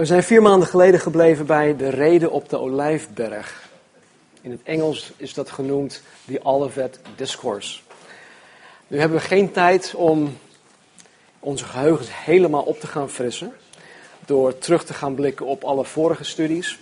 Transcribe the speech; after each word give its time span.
we 0.00 0.06
zijn 0.06 0.22
vier 0.22 0.42
maanden 0.42 0.68
geleden 0.68 1.00
gebleven 1.00 1.46
bij 1.46 1.76
de 1.76 1.88
reden 1.88 2.30
op 2.30 2.48
de 2.48 2.58
Olijfberg. 2.58 3.68
In 4.40 4.50
het 4.50 4.60
Engels 4.64 5.12
is 5.16 5.34
dat 5.34 5.50
genoemd 5.50 6.02
the 6.26 6.40
Olivet 6.42 7.00
Discourse. 7.16 7.80
Nu 8.86 8.98
hebben 8.98 9.18
we 9.18 9.24
geen 9.24 9.52
tijd 9.52 9.94
om 9.94 10.36
onze 11.38 11.64
geheugens 11.64 12.08
helemaal 12.12 12.62
op 12.62 12.80
te 12.80 12.86
gaan 12.86 13.10
frissen. 13.10 13.52
Door 14.26 14.58
terug 14.58 14.84
te 14.84 14.94
gaan 14.94 15.14
blikken 15.14 15.46
op 15.46 15.64
alle 15.64 15.84
vorige 15.84 16.24
studies. 16.24 16.78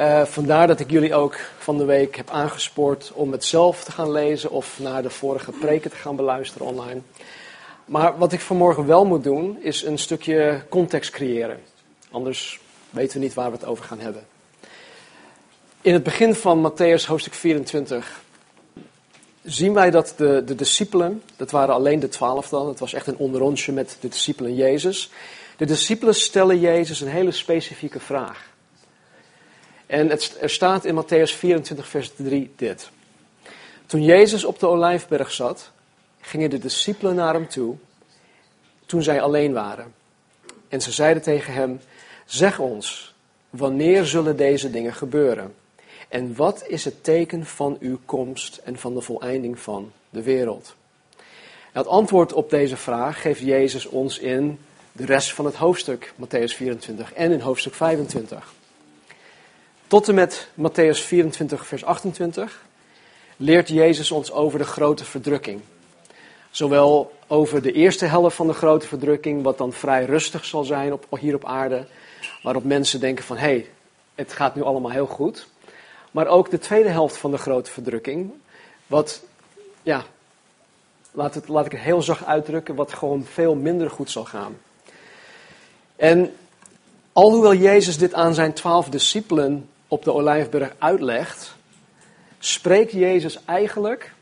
Uh, 0.00 0.24
vandaar 0.24 0.66
dat 0.66 0.80
ik 0.80 0.90
jullie 0.90 1.14
ook 1.14 1.36
van 1.58 1.78
de 1.78 1.84
week 1.84 2.16
heb 2.16 2.30
aangespoord 2.30 3.12
om 3.14 3.32
het 3.32 3.44
zelf 3.44 3.84
te 3.84 3.92
gaan 3.92 4.10
lezen 4.10 4.50
of 4.50 4.78
naar 4.78 5.02
de 5.02 5.10
vorige 5.10 5.52
preken 5.52 5.90
te 5.90 5.96
gaan 5.96 6.16
beluisteren 6.16 6.66
online. 6.66 7.00
Maar 7.84 8.18
wat 8.18 8.32
ik 8.32 8.40
vanmorgen 8.40 8.86
wel 8.86 9.04
moet 9.04 9.24
doen, 9.24 9.58
is 9.60 9.82
een 9.82 9.98
stukje 9.98 10.62
context 10.68 11.10
creëren. 11.10 11.73
Anders 12.14 12.60
weten 12.90 13.18
we 13.18 13.24
niet 13.24 13.34
waar 13.34 13.50
we 13.50 13.56
het 13.56 13.66
over 13.66 13.84
gaan 13.84 14.00
hebben. 14.00 14.26
In 15.80 15.92
het 15.92 16.02
begin 16.02 16.34
van 16.34 16.72
Matthäus 16.72 17.06
hoofdstuk 17.06 17.34
24 17.34 18.22
zien 19.42 19.72
wij 19.72 19.90
dat 19.90 20.14
de, 20.16 20.42
de 20.44 20.54
discipelen, 20.54 21.22
dat 21.36 21.50
waren 21.50 21.74
alleen 21.74 22.00
de 22.00 22.08
twaalf 22.08 22.48
dan, 22.48 22.68
het 22.68 22.78
was 22.78 22.92
echt 22.92 23.06
een 23.06 23.16
onderrondje 23.16 23.72
met 23.72 23.96
de 24.00 24.08
discipelen 24.08 24.54
Jezus. 24.54 25.10
De 25.56 25.66
discipelen 25.66 26.14
stellen 26.14 26.60
Jezus 26.60 27.00
een 27.00 27.08
hele 27.08 27.32
specifieke 27.32 28.00
vraag. 28.00 28.48
En 29.86 30.08
het, 30.08 30.36
er 30.40 30.50
staat 30.50 30.84
in 30.84 31.02
Matthäus 31.02 31.36
24, 31.36 31.88
vers 31.88 32.12
3 32.16 32.52
dit. 32.56 32.90
Toen 33.86 34.02
Jezus 34.02 34.44
op 34.44 34.58
de 34.58 34.66
olijfberg 34.66 35.32
zat, 35.32 35.70
gingen 36.20 36.50
de 36.50 36.58
discipelen 36.58 37.14
naar 37.14 37.34
hem 37.34 37.48
toe, 37.48 37.76
toen 38.86 39.02
zij 39.02 39.20
alleen 39.20 39.52
waren. 39.52 39.94
En 40.68 40.80
ze 40.80 40.92
zeiden 40.92 41.22
tegen 41.22 41.52
hem, 41.52 41.80
zeg 42.24 42.58
ons, 42.58 43.14
wanneer 43.50 44.04
zullen 44.04 44.36
deze 44.36 44.70
dingen 44.70 44.94
gebeuren? 44.94 45.54
En 46.08 46.36
wat 46.36 46.64
is 46.66 46.84
het 46.84 47.04
teken 47.04 47.46
van 47.46 47.76
uw 47.80 47.98
komst 48.04 48.60
en 48.64 48.78
van 48.78 48.94
de 48.94 49.00
voleinding 49.00 49.58
van 49.58 49.92
de 50.10 50.22
wereld? 50.22 50.74
Het 51.72 51.86
antwoord 51.86 52.32
op 52.32 52.50
deze 52.50 52.76
vraag 52.76 53.20
geeft 53.20 53.40
Jezus 53.40 53.86
ons 53.86 54.18
in 54.18 54.58
de 54.92 55.04
rest 55.04 55.32
van 55.32 55.44
het 55.44 55.54
hoofdstuk, 55.54 56.12
Matthäus 56.20 56.54
24, 56.56 57.12
en 57.12 57.32
in 57.32 57.40
hoofdstuk 57.40 57.74
25. 57.74 58.52
Tot 59.86 60.08
en 60.08 60.14
met 60.14 60.48
Matthäus 60.60 61.00
24, 61.04 61.66
vers 61.66 61.84
28 61.84 62.64
leert 63.36 63.68
Jezus 63.68 64.10
ons 64.10 64.32
over 64.32 64.58
de 64.58 64.64
grote 64.64 65.04
verdrukking. 65.04 65.60
Zowel 66.50 67.12
over 67.26 67.62
de 67.62 67.72
eerste 67.72 68.04
helft 68.04 68.36
van 68.36 68.46
de 68.46 68.52
grote 68.52 68.86
verdrukking, 68.86 69.42
wat 69.42 69.58
dan 69.58 69.72
vrij 69.72 70.04
rustig 70.04 70.44
zal 70.44 70.64
zijn 70.64 70.92
op, 70.92 71.06
hier 71.20 71.34
op 71.34 71.44
aarde, 71.44 71.86
waarop 72.42 72.64
mensen 72.64 73.00
denken 73.00 73.24
van 73.24 73.36
hé, 73.36 73.46
hey, 73.46 73.68
het 74.14 74.32
gaat 74.32 74.54
nu 74.54 74.62
allemaal 74.62 74.90
heel 74.90 75.06
goed. 75.06 75.46
Maar 76.10 76.26
ook 76.26 76.50
de 76.50 76.58
tweede 76.58 76.88
helft 76.88 77.16
van 77.16 77.30
de 77.30 77.38
grote 77.38 77.70
verdrukking, 77.70 78.32
wat, 78.86 79.22
ja, 79.82 80.04
laat, 81.10 81.34
het, 81.34 81.48
laat 81.48 81.66
ik 81.66 81.72
het 81.72 81.80
heel 81.80 82.02
zacht 82.02 82.24
uitdrukken, 82.24 82.74
wat 82.74 82.92
gewoon 82.92 83.24
veel 83.24 83.54
minder 83.54 83.90
goed 83.90 84.10
zal 84.10 84.24
gaan. 84.24 84.56
En 85.96 86.34
alhoewel 87.12 87.54
Jezus 87.54 87.98
dit 87.98 88.14
aan 88.14 88.34
zijn 88.34 88.52
twaalf 88.52 88.88
discipelen 88.88 89.68
op 89.88 90.04
de 90.04 90.12
Olijfberg 90.12 90.74
uitlegt, 90.78 91.56
spreekt 92.38 92.92
Jezus 92.92 93.38
eigenlijk 93.44 94.12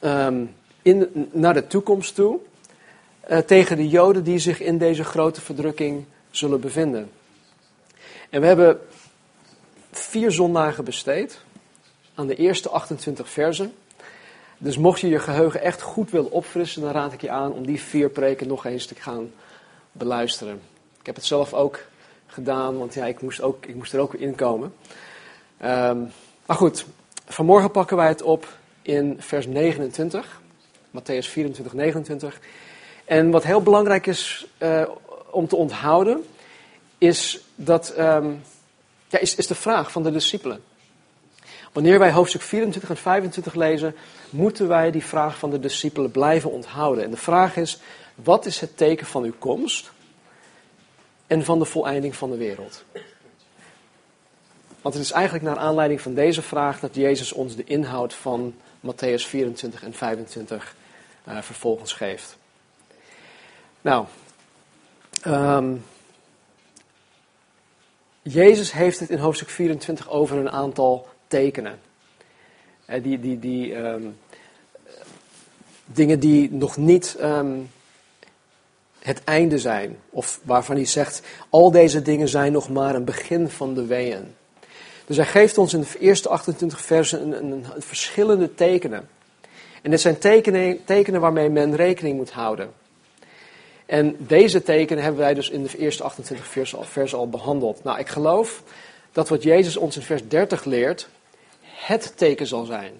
um, 0.00 0.54
in, 0.82 1.28
naar 1.32 1.54
de 1.54 1.66
toekomst 1.66 2.14
toe 2.14 2.38
uh, 3.30 3.38
tegen 3.38 3.76
de 3.76 3.88
Joden 3.88 4.24
die 4.24 4.38
zich 4.38 4.60
in 4.60 4.78
deze 4.78 5.04
grote 5.04 5.40
verdrukking 5.40 6.04
zullen 6.36 6.60
bevinden. 6.60 7.10
En 8.30 8.40
we 8.40 8.46
hebben 8.46 8.80
vier 9.90 10.30
zondagen 10.30 10.84
besteed 10.84 11.40
aan 12.14 12.26
de 12.26 12.34
eerste 12.34 12.68
28 12.68 13.28
versen. 13.28 13.72
Dus 14.58 14.78
mocht 14.78 15.00
je 15.00 15.08
je 15.08 15.18
geheugen 15.18 15.60
echt 15.60 15.82
goed 15.82 16.10
willen 16.10 16.30
opfrissen, 16.30 16.82
dan 16.82 16.92
raad 16.92 17.12
ik 17.12 17.20
je 17.20 17.30
aan 17.30 17.52
om 17.52 17.66
die 17.66 17.80
vier 17.80 18.10
preken 18.10 18.48
nog 18.48 18.64
eens 18.64 18.86
te 18.86 18.94
gaan 18.94 19.32
beluisteren. 19.92 20.60
Ik 21.00 21.06
heb 21.06 21.14
het 21.14 21.24
zelf 21.24 21.54
ook 21.54 21.80
gedaan, 22.26 22.78
want 22.78 22.94
ja, 22.94 23.06
ik 23.06 23.20
moest, 23.20 23.40
ook, 23.40 23.66
ik 23.66 23.74
moest 23.74 23.92
er 23.92 24.00
ook 24.00 24.12
weer 24.12 24.20
in 24.20 24.34
komen. 24.34 24.74
Um, 25.64 26.10
maar 26.46 26.56
goed, 26.56 26.86
vanmorgen 27.26 27.70
pakken 27.70 27.96
wij 27.96 28.08
het 28.08 28.22
op 28.22 28.48
in 28.82 29.16
vers 29.18 29.46
29, 29.46 30.40
Matthäus 30.90 31.28
24, 31.28 31.72
29. 31.72 32.40
En 33.04 33.30
wat 33.30 33.44
heel 33.44 33.62
belangrijk 33.62 34.06
is 34.06 34.46
uh, 34.58 34.82
om 35.36 35.48
te 35.48 35.56
onthouden, 35.56 36.24
is, 36.98 37.40
dat, 37.54 37.94
um, 37.98 38.42
ja, 39.08 39.18
is, 39.18 39.34
is 39.34 39.46
de 39.46 39.54
vraag 39.54 39.92
van 39.92 40.02
de 40.02 40.12
discipelen. 40.12 40.62
Wanneer 41.72 41.98
wij 41.98 42.12
hoofdstuk 42.12 42.42
24 42.42 42.90
en 42.90 42.96
25 42.96 43.54
lezen, 43.54 43.94
moeten 44.30 44.68
wij 44.68 44.90
die 44.90 45.04
vraag 45.04 45.38
van 45.38 45.50
de 45.50 45.60
discipelen 45.60 46.10
blijven 46.10 46.50
onthouden. 46.50 47.04
En 47.04 47.10
de 47.10 47.16
vraag 47.16 47.56
is, 47.56 47.78
wat 48.14 48.46
is 48.46 48.60
het 48.60 48.76
teken 48.76 49.06
van 49.06 49.22
uw 49.22 49.34
komst? 49.38 49.90
en 51.26 51.44
van 51.44 51.58
de 51.58 51.64
voleinding 51.64 52.16
van 52.16 52.30
de 52.30 52.36
wereld. 52.36 52.84
Want 54.82 54.94
het 54.94 55.04
is 55.04 55.10
eigenlijk 55.10 55.44
naar 55.44 55.56
aanleiding 55.56 56.00
van 56.00 56.14
deze 56.14 56.42
vraag 56.42 56.80
dat 56.80 56.94
Jezus 56.94 57.32
ons 57.32 57.56
de 57.56 57.64
inhoud 57.64 58.14
van 58.14 58.54
Matthäus 58.80 59.26
24 59.26 59.82
en 59.82 59.92
25 59.92 60.74
uh, 61.28 61.36
eh, 61.36 61.42
vervolgens 61.42 61.92
geeft. 61.92 62.36
Nou, 63.80 64.06
um, 65.26 65.84
Jezus 68.22 68.72
heeft 68.72 69.00
het 69.00 69.10
in 69.10 69.18
hoofdstuk 69.18 69.48
24 69.48 70.10
over 70.10 70.36
een 70.36 70.50
aantal 70.50 71.08
tekenen. 71.26 71.78
Uh, 72.90 73.02
die, 73.02 73.20
die, 73.20 73.38
die 73.38 73.74
um, 73.74 74.16
dingen 75.84 76.20
die 76.20 76.52
nog 76.52 76.76
niet 76.76 77.16
um, 77.22 77.70
het 78.98 79.24
einde 79.24 79.58
zijn. 79.58 79.98
Of 80.10 80.40
waarvan 80.42 80.76
hij 80.76 80.84
zegt, 80.84 81.22
al 81.50 81.70
deze 81.70 82.02
dingen 82.02 82.28
zijn 82.28 82.52
nog 82.52 82.68
maar 82.68 82.94
een 82.94 83.04
begin 83.04 83.48
van 83.48 83.74
de 83.74 83.86
weeën. 83.86 84.34
Dus 85.06 85.16
hij 85.16 85.26
geeft 85.26 85.58
ons 85.58 85.74
in 85.74 85.80
de 85.80 85.98
eerste 85.98 86.28
28 86.28 86.80
versen 86.80 87.32
een, 87.32 87.52
een 87.52 87.66
verschillende 87.78 88.54
tekenen. 88.54 89.08
En 89.82 89.90
dit 89.90 90.00
zijn 90.00 90.18
tekenen, 90.18 90.84
tekenen 90.84 91.20
waarmee 91.20 91.48
men 91.48 91.76
rekening 91.76 92.16
moet 92.16 92.30
houden. 92.30 92.70
En 93.86 94.16
deze 94.18 94.62
tekenen 94.62 95.02
hebben 95.02 95.20
wij 95.20 95.34
dus 95.34 95.50
in 95.50 95.62
de 95.62 95.78
eerste 95.78 96.02
28 96.02 96.46
versen 96.80 97.18
al, 97.18 97.28
behandeld. 97.28 97.84
Nou, 97.84 97.98
ik 97.98 98.08
geloof 98.08 98.62
dat 99.12 99.28
wat 99.28 99.42
Jezus 99.42 99.76
ons 99.76 99.96
in 99.96 100.02
vers 100.02 100.28
30 100.28 100.64
leert, 100.64 101.08
het 101.62 102.12
teken 102.16 102.46
zal 102.46 102.64
zijn. 102.64 102.92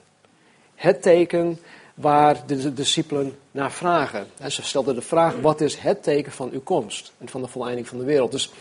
Het 0.75 1.03
teken 1.03 1.59
waar 1.95 2.47
de 2.47 2.73
discipelen 2.73 3.39
naar 3.51 3.73
vragen. 3.73 4.27
En 4.39 4.53
ze 4.53 4.63
stelden 4.63 4.95
de 4.95 5.03
vraag, 5.03 5.35
wat 5.41 5.61
is 5.61 5.77
het 5.77 6.03
teken 6.03 6.33
van 6.33 6.51
uw 6.51 6.63
komst 6.63 7.13
en 7.19 7.29
van 7.29 7.43
de 7.43 7.49
voleinding 7.49 7.89
van 7.89 7.99
de 7.99 8.05
wereld? 8.05 8.31
Dus 8.31 8.53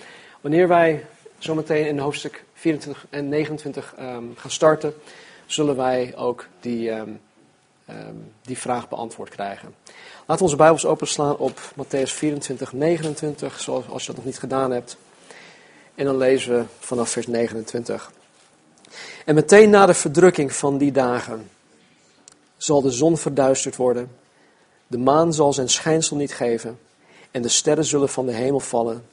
wanneer 0.41 0.67
wij 0.67 1.05
zometeen 1.37 1.87
in 1.87 1.99
hoofdstuk 1.99 2.43
24 2.53 3.05
en 3.09 3.29
29 3.29 3.93
um, 3.99 4.05
ehm, 4.05 4.23
gaan 4.35 4.51
starten, 4.51 4.93
zullen 5.45 5.75
wij 5.75 6.13
ook 6.15 6.47
die, 6.59 6.91
um, 6.91 7.19
um, 7.89 8.31
die 8.41 8.57
vraag 8.57 8.89
beantwoord 8.89 9.29
krijgen. 9.29 9.75
Laten 10.27 10.45
we 10.45 10.51
onze 10.51 10.63
Bijbels 10.63 10.85
openslaan 10.85 11.37
op 11.37 11.59
Matthäus 11.59 12.11
24, 12.11 12.73
29, 12.73 13.59
zoals 13.59 13.89
als 13.89 14.01
je 14.01 14.07
dat 14.07 14.15
nog 14.15 14.25
niet 14.25 14.39
gedaan 14.39 14.71
hebt. 14.71 14.97
En 15.95 16.05
dan 16.05 16.17
lezen 16.17 16.57
we 16.57 16.65
vanaf 16.79 17.09
vers 17.09 17.27
29. 17.27 18.11
En 19.25 19.35
meteen 19.35 19.69
na 19.69 19.85
de 19.85 19.93
verdrukking 19.93 20.53
van 20.53 20.77
die 20.77 20.91
dagen 20.91 21.49
zal 22.57 22.81
de 22.81 22.91
zon 22.91 23.17
verduisterd 23.17 23.75
worden, 23.75 24.11
de 24.87 24.97
maan 24.97 25.33
zal 25.33 25.53
zijn 25.53 25.69
schijnsel 25.69 26.15
niet 26.15 26.33
geven, 26.33 26.79
en 27.31 27.41
de 27.41 27.49
sterren 27.49 27.85
zullen 27.85 28.09
van 28.09 28.25
de 28.25 28.33
hemel 28.33 28.59
vallen, 28.59 29.05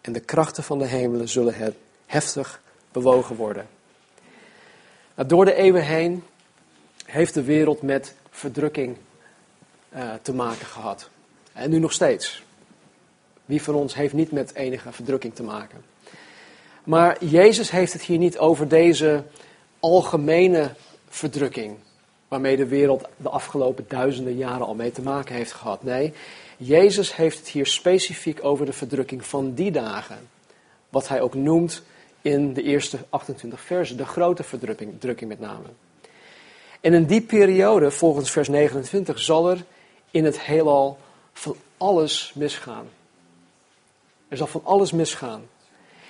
en 0.00 0.12
de 0.12 0.20
krachten 0.20 0.62
van 0.62 0.78
de 0.78 0.86
hemelen 0.86 1.28
zullen 1.28 1.74
heftig 2.06 2.60
bewogen 2.92 3.36
worden. 3.36 3.66
Nou, 5.14 5.28
door 5.28 5.44
de 5.44 5.54
eeuwen 5.54 5.84
heen 5.84 6.24
heeft 7.04 7.34
de 7.34 7.42
wereld 7.42 7.82
met 7.82 8.14
verdrukking 8.30 8.96
uh, 9.96 10.10
te 10.22 10.34
maken 10.34 10.66
gehad. 10.66 11.08
En 11.52 11.70
nu 11.70 11.78
nog 11.78 11.92
steeds. 11.92 12.44
Wie 13.44 13.62
van 13.62 13.74
ons 13.74 13.94
heeft 13.94 14.14
niet 14.14 14.32
met 14.32 14.54
enige 14.54 14.92
verdrukking 14.92 15.34
te 15.34 15.42
maken? 15.42 15.84
Maar 16.84 17.24
Jezus 17.24 17.70
heeft 17.70 17.92
het 17.92 18.02
hier 18.02 18.18
niet 18.18 18.38
over 18.38 18.68
deze 18.68 19.22
algemene 19.80 20.70
verdrukking 21.08 21.76
waarmee 22.28 22.56
de 22.56 22.66
wereld 22.66 23.04
de 23.16 23.28
afgelopen 23.28 23.84
duizenden 23.88 24.36
jaren 24.36 24.66
al 24.66 24.74
mee 24.74 24.90
te 24.90 25.02
maken 25.02 25.34
heeft 25.34 25.52
gehad. 25.52 25.82
Nee, 25.82 26.12
Jezus 26.56 27.16
heeft 27.16 27.38
het 27.38 27.48
hier 27.48 27.66
specifiek 27.66 28.44
over 28.44 28.66
de 28.66 28.72
verdrukking 28.72 29.26
van 29.26 29.54
die 29.54 29.70
dagen. 29.70 30.18
Wat 30.88 31.08
hij 31.08 31.20
ook 31.20 31.34
noemt 31.34 31.82
in 32.22 32.52
de 32.52 32.62
eerste 32.62 32.98
28 33.08 33.60
versen, 33.60 33.96
de 33.96 34.06
grote 34.06 34.42
verdrukking 34.42 35.00
drukking 35.00 35.30
met 35.30 35.40
name. 35.40 35.66
En 36.80 36.94
in 36.94 37.04
die 37.04 37.22
periode, 37.22 37.90
volgens 37.90 38.30
vers 38.30 38.48
29, 38.48 39.18
zal 39.18 39.50
er 39.50 39.64
in 40.10 40.24
het 40.24 40.40
heelal 40.40 40.98
van 41.32 41.56
alles 41.76 42.32
misgaan. 42.34 42.88
Er 44.28 44.36
zal 44.36 44.46
van 44.46 44.64
alles 44.64 44.92
misgaan. 44.92 45.48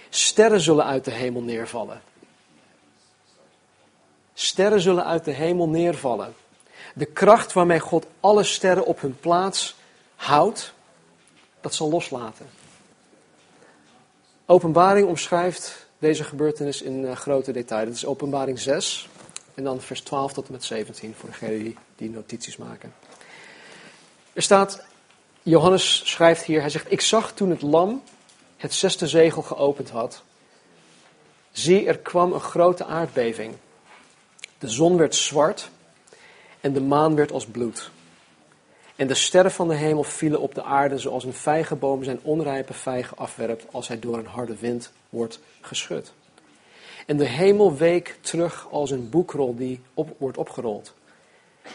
Sterren 0.09 0.61
zullen 0.61 0.85
uit 0.85 1.05
de 1.05 1.11
hemel 1.11 1.41
neervallen. 1.41 2.03
Sterren 4.35 4.81
zullen 4.81 5.05
uit 5.05 5.25
de 5.25 5.31
hemel 5.31 5.69
neervallen. 5.69 6.35
De 6.95 7.05
kracht 7.05 7.53
waarmee 7.53 7.81
God 7.81 8.07
alle 8.21 8.45
sterren 8.45 8.87
op 8.87 9.01
hun 9.01 9.21
plaats 9.21 9.77
houdt, 10.17 10.73
dat 11.61 11.75
zal 11.75 11.91
loslaten. 11.91 12.47
Openbaring 14.47 15.09
omschrijft 15.09 15.87
deze 15.99 16.25
gebeurtenis 16.25 16.83
in 16.83 17.03
uh, 17.03 17.17
grote 17.17 17.53
detail. 17.53 17.85
Dat 17.85 17.95
is 17.95 18.07
openbaring 18.07 18.59
6 18.59 19.09
en 19.55 19.65
dan 19.65 19.81
vers 19.81 20.01
12 20.01 20.33
tot 20.33 20.47
en 20.47 20.53
met 20.53 20.65
17 20.65 21.15
voor 21.15 21.29
degenen 21.29 21.59
die, 21.59 21.77
die 21.97 22.11
notities 22.11 22.57
maken. 22.57 22.95
Er 24.37 24.43
staat, 24.43 24.85
Johannes 25.43 26.03
schrijft 26.05 26.45
hier, 26.45 26.61
hij 26.61 26.71
zegt, 26.71 26.93
ik 26.93 27.01
zag 27.01 27.33
toen 27.33 27.51
het 27.51 27.63
lam 27.63 28.03
het 28.57 28.75
zesde 28.75 29.07
zegel 29.07 29.43
geopend 29.43 29.91
had. 29.91 30.23
Zie, 31.53 31.87
er 31.87 31.99
kwam 31.99 32.33
een 32.33 32.41
grote 32.41 32.85
aardbeving. 32.85 33.55
De 34.59 34.69
zon 34.69 34.97
werd 34.97 35.15
zwart 35.15 35.71
en 36.61 36.73
de 36.73 36.81
maan 36.81 37.15
werd 37.15 37.33
als 37.33 37.47
bloed. 37.47 37.91
En 38.97 39.07
de 39.07 39.15
sterren 39.15 39.53
van 39.53 39.69
de 39.69 39.75
hemel 39.75 40.03
vielen 40.03 40.41
op 40.41 40.55
de 40.55 40.63
aarde 40.63 40.99
zoals 40.99 41.25
een 41.25 41.35
vijgenboom 41.35 42.05
zijn 42.05 42.21
onrijpe 42.23 42.73
vijgen 42.73 43.17
afwerpt 43.17 43.65
als 43.71 43.89
hij 43.89 43.99
door 43.99 44.19
een 44.19 44.27
harde 44.27 44.57
wind 44.57 44.93
wordt 45.09 45.41
geschud. 45.61 46.13
En 47.07 47.17
de 47.17 47.29
hemel 47.29 47.77
week 47.77 48.19
terug 48.21 48.69
als 48.71 48.91
een 48.91 49.11
boekrol 49.11 49.55
die 49.55 49.81
op, 49.95 50.15
wordt 50.19 50.39
opgerold. 50.39 50.95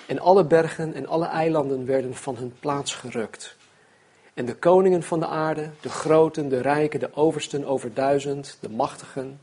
En 0.08 0.20
alle 0.20 0.44
bergen 0.44 0.94
en 0.94 1.08
alle 1.08 1.26
eilanden 1.26 1.86
werden 1.86 2.16
van 2.16 2.36
hun 2.36 2.54
plaats 2.60 2.96
gerukt. 2.96 3.56
En 4.34 4.46
de 4.46 4.56
koningen 4.56 5.04
van 5.04 5.20
de 5.20 5.28
aarde, 5.28 5.70
de 5.82 5.90
groten, 5.90 6.50
de 6.50 6.62
rijken, 6.62 7.00
de 7.00 7.16
oversten 7.16 7.66
over 7.66 7.94
duizend, 7.94 8.58
de 8.60 8.70
machtigen 8.70 9.40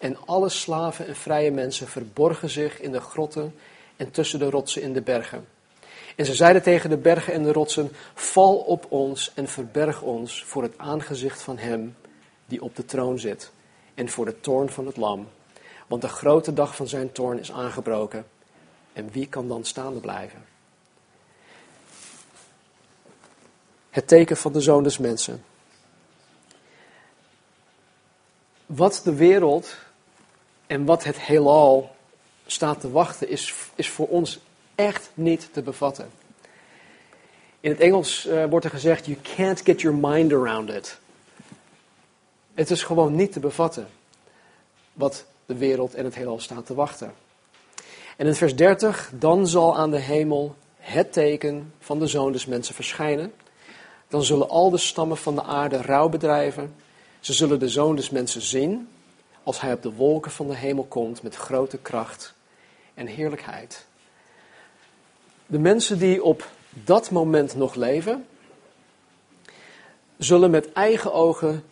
en 0.00 0.16
alle 0.26 0.48
slaven 0.48 1.06
en 1.06 1.16
vrije 1.16 1.50
mensen 1.50 1.88
verborgen 1.88 2.50
zich 2.50 2.80
in 2.80 2.92
de 2.92 3.00
grotten 3.00 3.54
en 3.96 4.10
tussen 4.10 4.38
de 4.38 4.50
rotsen 4.50 4.82
in 4.82 4.92
de 4.92 5.02
bergen. 5.02 5.46
En 6.16 6.26
ze 6.26 6.34
zeiden 6.34 6.62
tegen 6.62 6.90
de 6.90 6.96
bergen 6.96 7.32
en 7.32 7.42
de 7.42 7.52
rotsen: 7.52 7.90
Val 8.14 8.56
op 8.56 8.86
ons 8.88 9.32
en 9.34 9.48
verberg 9.48 10.02
ons 10.02 10.44
voor 10.44 10.62
het 10.62 10.78
aangezicht 10.78 11.42
van 11.42 11.58
Hem 11.58 11.96
die 12.46 12.62
op 12.62 12.76
de 12.76 12.84
troon 12.84 13.18
zit 13.18 13.52
en 13.94 14.08
voor 14.08 14.24
de 14.24 14.40
toorn 14.40 14.70
van 14.70 14.86
het 14.86 14.96
Lam. 14.96 15.28
Want 15.86 16.02
de 16.02 16.08
grote 16.08 16.52
dag 16.52 16.76
van 16.76 16.88
zijn 16.88 17.12
toorn 17.12 17.38
is 17.38 17.52
aangebroken. 17.52 18.24
En 18.92 19.10
wie 19.10 19.26
kan 19.26 19.48
dan 19.48 19.64
staande 19.64 20.00
blijven? 20.00 20.44
Het 23.90 24.08
teken 24.08 24.36
van 24.36 24.52
de 24.52 24.60
zoon 24.60 24.82
des 24.82 24.98
mensen. 24.98 25.44
Wat 28.66 29.00
de 29.04 29.14
wereld 29.14 29.76
en 30.66 30.84
wat 30.84 31.04
het 31.04 31.20
heelal 31.20 31.96
staat 32.46 32.80
te 32.80 32.90
wachten, 32.90 33.28
is, 33.28 33.54
is 33.74 33.88
voor 33.88 34.08
ons 34.08 34.38
echt 34.74 35.10
niet 35.14 35.48
te 35.52 35.62
bevatten. 35.62 36.10
In 37.60 37.70
het 37.70 37.80
Engels 37.80 38.26
uh, 38.26 38.44
wordt 38.44 38.64
er 38.64 38.70
gezegd: 38.70 39.06
You 39.06 39.18
can't 39.36 39.60
get 39.60 39.80
your 39.80 39.96
mind 39.96 40.32
around 40.32 40.70
it. 40.70 40.98
Het 42.54 42.70
is 42.70 42.82
gewoon 42.82 43.14
niet 43.14 43.32
te 43.32 43.40
bevatten 43.40 43.88
wat 44.92 45.24
de 45.46 45.56
wereld 45.56 45.94
en 45.94 46.04
het 46.04 46.14
heelal 46.14 46.40
staat 46.40 46.66
te 46.66 46.74
wachten. 46.74 47.14
En 48.20 48.26
in 48.26 48.34
vers 48.34 48.56
30, 48.56 49.12
dan 49.14 49.46
zal 49.46 49.76
aan 49.76 49.90
de 49.90 49.98
hemel 49.98 50.54
het 50.76 51.12
teken 51.12 51.72
van 51.78 51.98
de 51.98 52.06
zoon 52.06 52.32
des 52.32 52.46
mensen 52.46 52.74
verschijnen. 52.74 53.32
Dan 54.08 54.22
zullen 54.22 54.48
al 54.48 54.70
de 54.70 54.78
stammen 54.78 55.16
van 55.16 55.34
de 55.34 55.42
aarde 55.42 55.82
rouw 55.82 56.08
bedrijven. 56.08 56.74
Ze 57.20 57.32
zullen 57.32 57.58
de 57.58 57.68
zoon 57.68 57.96
des 57.96 58.10
mensen 58.10 58.42
zien 58.42 58.88
als 59.42 59.60
hij 59.60 59.72
op 59.72 59.82
de 59.82 59.92
wolken 59.92 60.30
van 60.30 60.48
de 60.48 60.54
hemel 60.54 60.84
komt 60.84 61.22
met 61.22 61.36
grote 61.36 61.78
kracht 61.78 62.34
en 62.94 63.06
heerlijkheid. 63.06 63.86
De 65.46 65.58
mensen 65.58 65.98
die 65.98 66.22
op 66.22 66.48
dat 66.70 67.10
moment 67.10 67.54
nog 67.54 67.74
leven, 67.74 68.26
zullen 70.18 70.50
met 70.50 70.72
eigen 70.72 71.12
ogen 71.12 71.64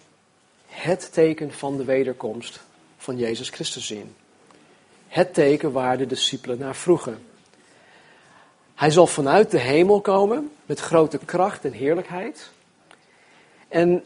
het 0.66 1.12
teken 1.12 1.52
van 1.52 1.76
de 1.76 1.84
wederkomst 1.84 2.60
van 2.96 3.16
Jezus 3.16 3.48
Christus 3.48 3.86
zien. 3.86 4.14
Het 5.08 5.34
teken 5.34 5.72
waar 5.72 5.99
de 5.99 6.06
discipelen 6.06 6.58
naar 6.58 6.76
vroegen. 6.76 7.19
Hij 8.75 8.90
zal 8.90 9.06
vanuit 9.06 9.50
de 9.50 9.58
hemel 9.58 10.00
komen 10.00 10.50
met 10.66 10.81
grote 10.81 11.19
kracht 11.19 11.64
en 11.64 11.72
heerlijkheid. 11.72 12.50
En 13.69 14.05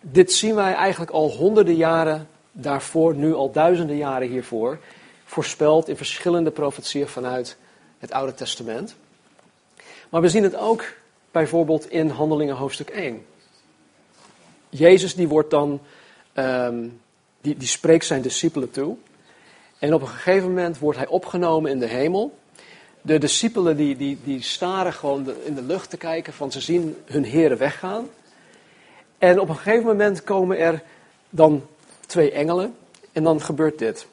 dit 0.00 0.32
zien 0.32 0.54
wij 0.54 0.74
eigenlijk 0.74 1.10
al 1.10 1.30
honderden 1.30 1.74
jaren 1.74 2.28
daarvoor, 2.52 3.14
nu 3.14 3.34
al 3.34 3.52
duizenden 3.52 3.96
jaren 3.96 4.28
hiervoor, 4.28 4.78
voorspeld 5.24 5.88
in 5.88 5.96
verschillende 5.96 6.50
profetieën 6.50 7.08
vanuit 7.08 7.56
het 7.98 8.12
Oude 8.12 8.34
Testament. 8.34 8.94
Maar 10.08 10.20
we 10.20 10.28
zien 10.28 10.42
het 10.42 10.56
ook 10.56 10.84
bijvoorbeeld 11.30 11.90
in 11.90 12.08
Handelingen 12.08 12.56
hoofdstuk 12.56 12.88
1. 12.88 13.26
Jezus 14.68 15.14
die 15.14 15.28
wordt 15.28 15.50
dan, 15.50 15.80
um, 16.34 17.00
die, 17.40 17.56
die 17.56 17.68
spreekt 17.68 18.04
zijn 18.04 18.22
discipelen 18.22 18.70
toe. 18.70 18.96
En 19.84 19.94
op 19.94 20.00
een 20.00 20.08
gegeven 20.08 20.48
moment 20.48 20.78
wordt 20.78 20.98
hij 20.98 21.06
opgenomen 21.06 21.70
in 21.70 21.78
de 21.78 21.86
hemel. 21.86 22.38
De 23.02 23.18
discipelen 23.18 23.76
die, 23.76 23.96
die, 23.96 24.18
die 24.24 24.42
staren 24.42 24.92
gewoon 24.92 25.30
in 25.44 25.54
de 25.54 25.62
lucht 25.62 25.90
te 25.90 25.96
kijken, 25.96 26.32
van 26.32 26.52
ze 26.52 26.60
zien 26.60 26.96
hun 27.04 27.24
heren 27.24 27.58
weggaan. 27.58 28.08
En 29.18 29.40
op 29.40 29.48
een 29.48 29.56
gegeven 29.56 29.86
moment 29.86 30.24
komen 30.24 30.58
er 30.58 30.82
dan 31.30 31.66
twee 32.06 32.32
engelen 32.32 32.76
en 33.12 33.22
dan 33.22 33.40
gebeurt 33.40 33.78
dit. 33.78 34.06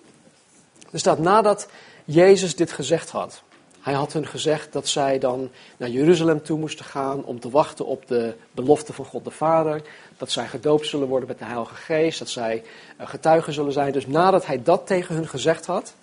Er 0.92 1.00
staat 1.00 1.20
nadat 1.20 1.68
Jezus 2.06 2.56
dit 2.56 2.72
gezegd 2.72 3.10
had. 3.10 3.42
Hij 3.82 3.94
had 3.94 4.14
hun 4.14 4.28
gezegd 4.28 4.74
dat 4.74 4.88
zij 4.88 5.20
dan 5.20 5.50
naar 5.78 5.90
Jeruzalem 5.90 6.44
toe 6.44 6.60
moesten 6.60 6.86
gaan 6.86 7.24
om 7.26 7.40
te 7.40 7.50
wachten 7.50 7.86
op 7.86 8.08
de 8.08 8.34
belofte 8.52 8.94
van 8.94 9.06
God 9.06 9.24
de 9.24 9.32
Vader. 9.32 9.82
Dat 10.22 10.32
zij 10.32 10.48
gedoopt 10.48 10.88
zullen 10.88 11.08
worden 11.08 11.28
met 11.28 11.40
de 11.40 11.46
Heilige 11.46 11.76
Geest, 11.76 12.20
dat 12.20 12.30
zij 12.30 12.64
eh, 12.98 13.08
getuigen 13.08 13.54
zullen 13.54 13.74
zijn. 13.74 13.92
Dus 13.92 14.08
nadat 14.08 14.46
hij 14.46 14.64
dat 14.64 14.88
tegen 14.88 15.16
hun 15.16 15.28
gezegd 15.28 15.66
had, 15.66 15.94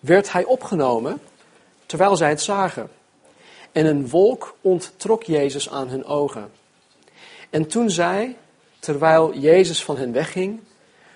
werd 0.00 0.32
hij 0.32 0.44
opgenomen 0.44 1.20
terwijl 1.86 2.16
zij 2.16 2.28
het 2.28 2.42
zagen. 2.42 2.90
En 3.72 3.86
een 3.86 4.08
wolk 4.08 4.56
onttrok 4.60 5.22
Jezus 5.22 5.70
aan 5.70 5.88
hun 5.88 6.04
ogen. 6.04 6.50
En 7.50 7.66
toen 7.66 7.90
zij, 7.90 8.36
terwijl 8.78 9.38
Jezus 9.38 9.84
van 9.84 9.96
hen 9.96 10.12
wegging, 10.12 10.60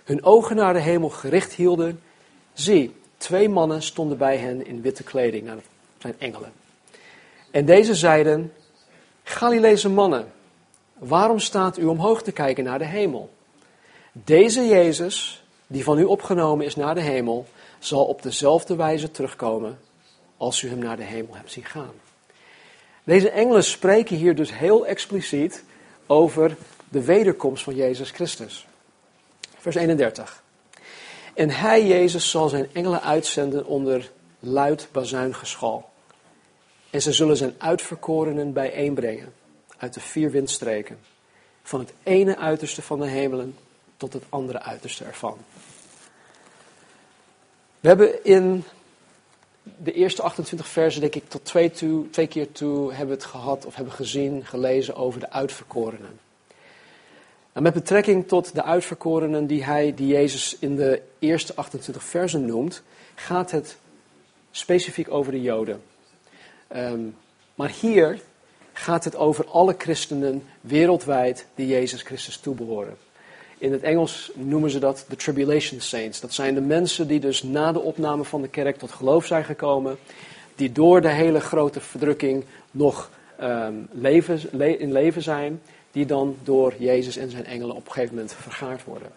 hun 0.04 0.24
ogen 0.24 0.56
naar 0.56 0.72
de 0.72 0.80
hemel 0.80 1.08
gericht 1.08 1.52
hielden, 1.52 2.02
zie, 2.52 2.94
twee 3.16 3.48
mannen 3.48 3.82
stonden 3.82 4.18
bij 4.18 4.36
hen 4.36 4.66
in 4.66 4.82
witte 4.82 5.02
kleding. 5.02 5.44
Nou, 5.44 5.56
dat 5.56 5.64
zijn 5.98 6.14
engelen. 6.18 6.52
En 7.50 7.64
deze 7.64 7.94
zeiden, 7.94 8.52
Galileese 9.22 9.88
mannen, 9.88 10.32
waarom 10.98 11.38
staat 11.38 11.78
u 11.78 11.84
omhoog 11.84 12.22
te 12.22 12.32
kijken 12.32 12.64
naar 12.64 12.78
de 12.78 12.84
hemel? 12.84 13.30
Deze 14.12 14.66
Jezus, 14.66 15.44
die 15.66 15.84
van 15.84 15.98
u 15.98 16.04
opgenomen 16.04 16.66
is 16.66 16.76
naar 16.76 16.94
de 16.94 17.00
hemel, 17.00 17.46
zal 17.78 18.04
op 18.04 18.22
dezelfde 18.22 18.76
wijze 18.76 19.10
terugkomen 19.10 19.78
als 20.36 20.62
u 20.62 20.68
hem 20.68 20.78
naar 20.78 20.96
de 20.96 21.02
hemel 21.02 21.34
hebt 21.34 21.52
zien 21.52 21.64
gaan. 21.64 21.92
Deze 23.04 23.30
engelen 23.30 23.64
spreken 23.64 24.16
hier 24.16 24.34
dus 24.34 24.58
heel 24.58 24.86
expliciet 24.86 25.64
over 26.06 26.56
de 26.88 27.04
wederkomst 27.04 27.64
van 27.64 27.74
Jezus 27.74 28.10
Christus. 28.10 28.66
Vers 29.58 29.76
31. 29.76 30.42
En 31.34 31.50
hij, 31.50 31.86
Jezus, 31.86 32.30
zal 32.30 32.48
zijn 32.48 32.68
engelen 32.72 33.02
uitzenden 33.02 33.66
onder 33.66 34.10
luid 34.40 34.88
bazuingeschal. 34.92 35.88
En 36.90 37.02
ze 37.02 37.12
zullen 37.12 37.36
zijn 37.36 37.54
uitverkorenen 37.58 38.52
bijeenbrengen 38.52 39.32
uit 39.78 39.94
de 39.94 40.00
vier 40.00 40.30
windstreken. 40.30 40.98
Van 41.62 41.80
het 41.80 41.92
ene 42.02 42.36
uiterste 42.36 42.82
van 42.82 43.00
de 43.00 43.06
hemelen 43.06 43.56
tot 43.96 44.12
het 44.12 44.22
andere 44.28 44.60
uiterste 44.60 45.04
ervan. 45.04 45.38
We 47.80 47.88
hebben 47.88 48.24
in 48.24 48.64
de 49.76 49.92
eerste 49.92 50.22
28 50.22 50.68
versen, 50.68 51.00
denk 51.00 51.14
ik, 51.14 51.28
tot 51.28 51.44
twee, 51.44 51.70
twee 52.10 52.26
keer 52.26 52.52
toe 52.52 52.92
hebben 52.92 53.14
het 53.14 53.24
gehad 53.24 53.66
of 53.66 53.74
hebben 53.74 53.94
gezien, 53.94 54.46
gelezen 54.46 54.96
over 54.96 55.20
de 55.20 55.30
uitverkorenen. 55.30 56.18
En 57.52 57.62
met 57.62 57.74
betrekking 57.74 58.28
tot 58.28 58.54
de 58.54 58.62
uitverkorenen 58.62 59.46
die, 59.46 59.64
hij, 59.64 59.94
die 59.94 60.06
Jezus 60.06 60.56
in 60.58 60.76
de 60.76 61.02
eerste 61.18 61.54
28 61.54 62.02
versen 62.02 62.44
noemt, 62.44 62.82
gaat 63.14 63.50
het 63.50 63.76
specifiek 64.50 65.10
over 65.10 65.32
de 65.32 65.42
Joden. 65.42 65.82
Ehm, 66.68 67.00
maar 67.54 67.70
hier 67.80 68.20
gaat 68.78 69.04
het 69.04 69.16
over 69.16 69.46
alle 69.46 69.74
christenen 69.78 70.42
wereldwijd 70.60 71.46
die 71.54 71.66
Jezus 71.66 72.02
Christus 72.02 72.36
toebehoren. 72.36 72.96
In 73.58 73.72
het 73.72 73.82
Engels 73.82 74.30
noemen 74.34 74.70
ze 74.70 74.78
dat 74.78 75.04
de 75.08 75.16
Tribulation 75.16 75.80
Saints. 75.80 76.20
Dat 76.20 76.32
zijn 76.32 76.54
de 76.54 76.60
mensen 76.60 77.08
die 77.08 77.20
dus 77.20 77.42
na 77.42 77.72
de 77.72 77.80
opname 77.80 78.24
van 78.24 78.42
de 78.42 78.48
kerk 78.48 78.78
tot 78.78 78.90
geloof 78.90 79.26
zijn 79.26 79.44
gekomen, 79.44 79.98
die 80.54 80.72
door 80.72 81.00
de 81.00 81.08
hele 81.08 81.40
grote 81.40 81.80
verdrukking 81.80 82.44
nog 82.70 83.10
um, 83.40 83.88
leven, 83.92 84.60
in 84.78 84.92
leven 84.92 85.22
zijn, 85.22 85.60
die 85.92 86.06
dan 86.06 86.36
door 86.42 86.74
Jezus 86.78 87.16
en 87.16 87.30
zijn 87.30 87.44
engelen 87.44 87.76
op 87.76 87.86
een 87.86 87.92
gegeven 87.92 88.14
moment 88.14 88.34
vergaard 88.34 88.84
worden. 88.84 89.08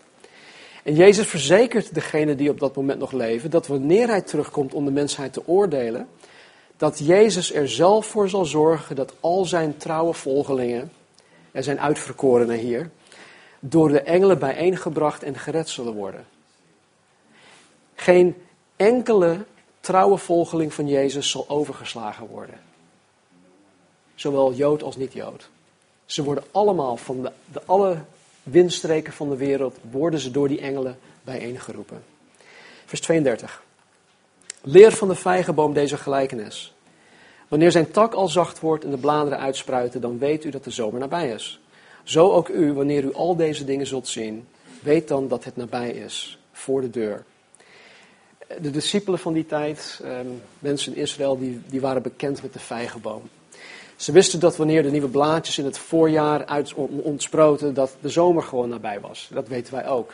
En 0.84 0.96
Jezus 0.96 1.28
verzekert 1.28 1.94
degenen 1.94 2.38
die 2.38 2.50
op 2.50 2.60
dat 2.60 2.76
moment 2.76 3.00
nog 3.00 3.12
leven 3.12 3.50
dat 3.50 3.68
wanneer 3.68 4.08
hij 4.08 4.22
terugkomt 4.22 4.74
om 4.74 4.86
de 4.86 4.92
mensheid 4.92 5.34
te 5.34 5.48
oordelen, 5.48 6.08
dat 6.82 7.00
Jezus 7.00 7.54
er 7.54 7.70
zelf 7.70 8.06
voor 8.06 8.30
zal 8.30 8.46
zorgen 8.46 8.96
dat 8.96 9.14
al 9.20 9.46
zijn 9.46 9.78
trouwe 9.78 10.14
volgelingen, 10.14 10.92
er 11.52 11.64
zijn 11.64 11.80
uitverkorenen 11.80 12.58
hier, 12.58 12.90
door 13.60 13.90
de 13.90 14.02
engelen 14.02 14.40
bijeengebracht 14.40 15.24
en 15.24 15.38
gered 15.38 15.70
zullen 15.70 15.94
worden. 15.94 16.26
Geen 17.96 18.36
enkele 18.76 19.46
trouwe 19.80 20.18
volgeling 20.18 20.74
van 20.74 20.88
Jezus 20.88 21.30
zal 21.30 21.50
overgeslagen 21.50 22.28
worden. 22.28 22.60
Zowel 24.16 24.54
Jood 24.54 24.84
als 24.84 24.96
niet-Jood. 24.96 25.50
Ze 26.06 26.24
worden 26.24 26.44
allemaal 26.52 26.98
van 26.98 27.22
de, 27.22 27.32
de 27.52 27.62
alle 27.66 27.98
windstreken 28.44 29.14
van 29.14 29.30
de 29.30 29.38
wereld, 29.38 29.78
worden 29.92 30.20
ze 30.20 30.32
door 30.32 30.48
die 30.48 30.62
engelen 30.62 31.00
bijeengeroepen. 31.24 32.04
Vers 32.86 33.02
32. 33.02 33.64
Leer 34.62 34.92
van 34.92 35.08
de 35.08 35.16
vijgenboom 35.16 35.74
deze 35.74 35.98
gelijkenis. 35.98 36.74
Wanneer 37.48 37.72
zijn 37.72 37.92
tak 37.92 38.14
al 38.14 38.28
zacht 38.28 38.60
wordt 38.60 38.84
en 38.84 38.92
de 38.92 38.98
bladeren 38.98 39.40
uitspruiten, 39.40 40.02
dan 40.02 40.18
weet 40.18 40.44
u 40.44 40.50
dat 40.50 40.64
de 40.64 40.72
zomer 40.72 41.00
nabij 41.00 41.30
is. 41.30 41.60
Zo 42.04 42.32
ook 42.32 42.50
u, 42.50 42.74
wanneer 42.74 43.04
u 43.04 43.14
al 43.14 43.36
deze 43.36 43.66
dingen 43.66 43.88
zult 43.88 44.08
zien, 44.08 44.48
weet 44.82 45.08
dan 45.08 45.28
dat 45.28 45.44
het 45.44 45.56
nabij 45.56 45.90
is, 45.90 46.40
voor 46.52 46.82
de 46.82 46.90
deur. 46.90 47.24
De 48.62 48.72
discipelen 48.72 49.20
van 49.20 49.34
die 49.34 49.46
tijd, 49.46 50.02
ehm, 50.04 50.28
mensen 50.60 50.96
in 50.96 51.02
Israël, 51.02 51.38
die, 51.38 51.62
die 51.68 51.82
waren 51.82 52.02
bekend 52.02 52.42
met 52.42 52.54
de 52.54 52.60
vijgenboom. 52.60 53.22
Ze 53.96 54.12
wisten 54.12 54.40
dat 54.40 54.58
wanneer 54.58 54.84
de 54.84 54.92
nieuwe 54.92 55.08
blaadjes 55.08 55.58
in 55.58 55.66
het 55.66 55.78
voorjaar 55.78 56.46
uit 56.46 56.74
ontsproten, 57.04 57.74
dat 57.74 57.96
de 58.02 58.10
zomer 58.10 58.44
gewoon 58.44 58.70
nabij 58.70 59.00
was. 59.00 59.30
Dat 59.34 59.48
weten 59.48 59.74
wij 59.74 59.88
ook. 59.88 60.14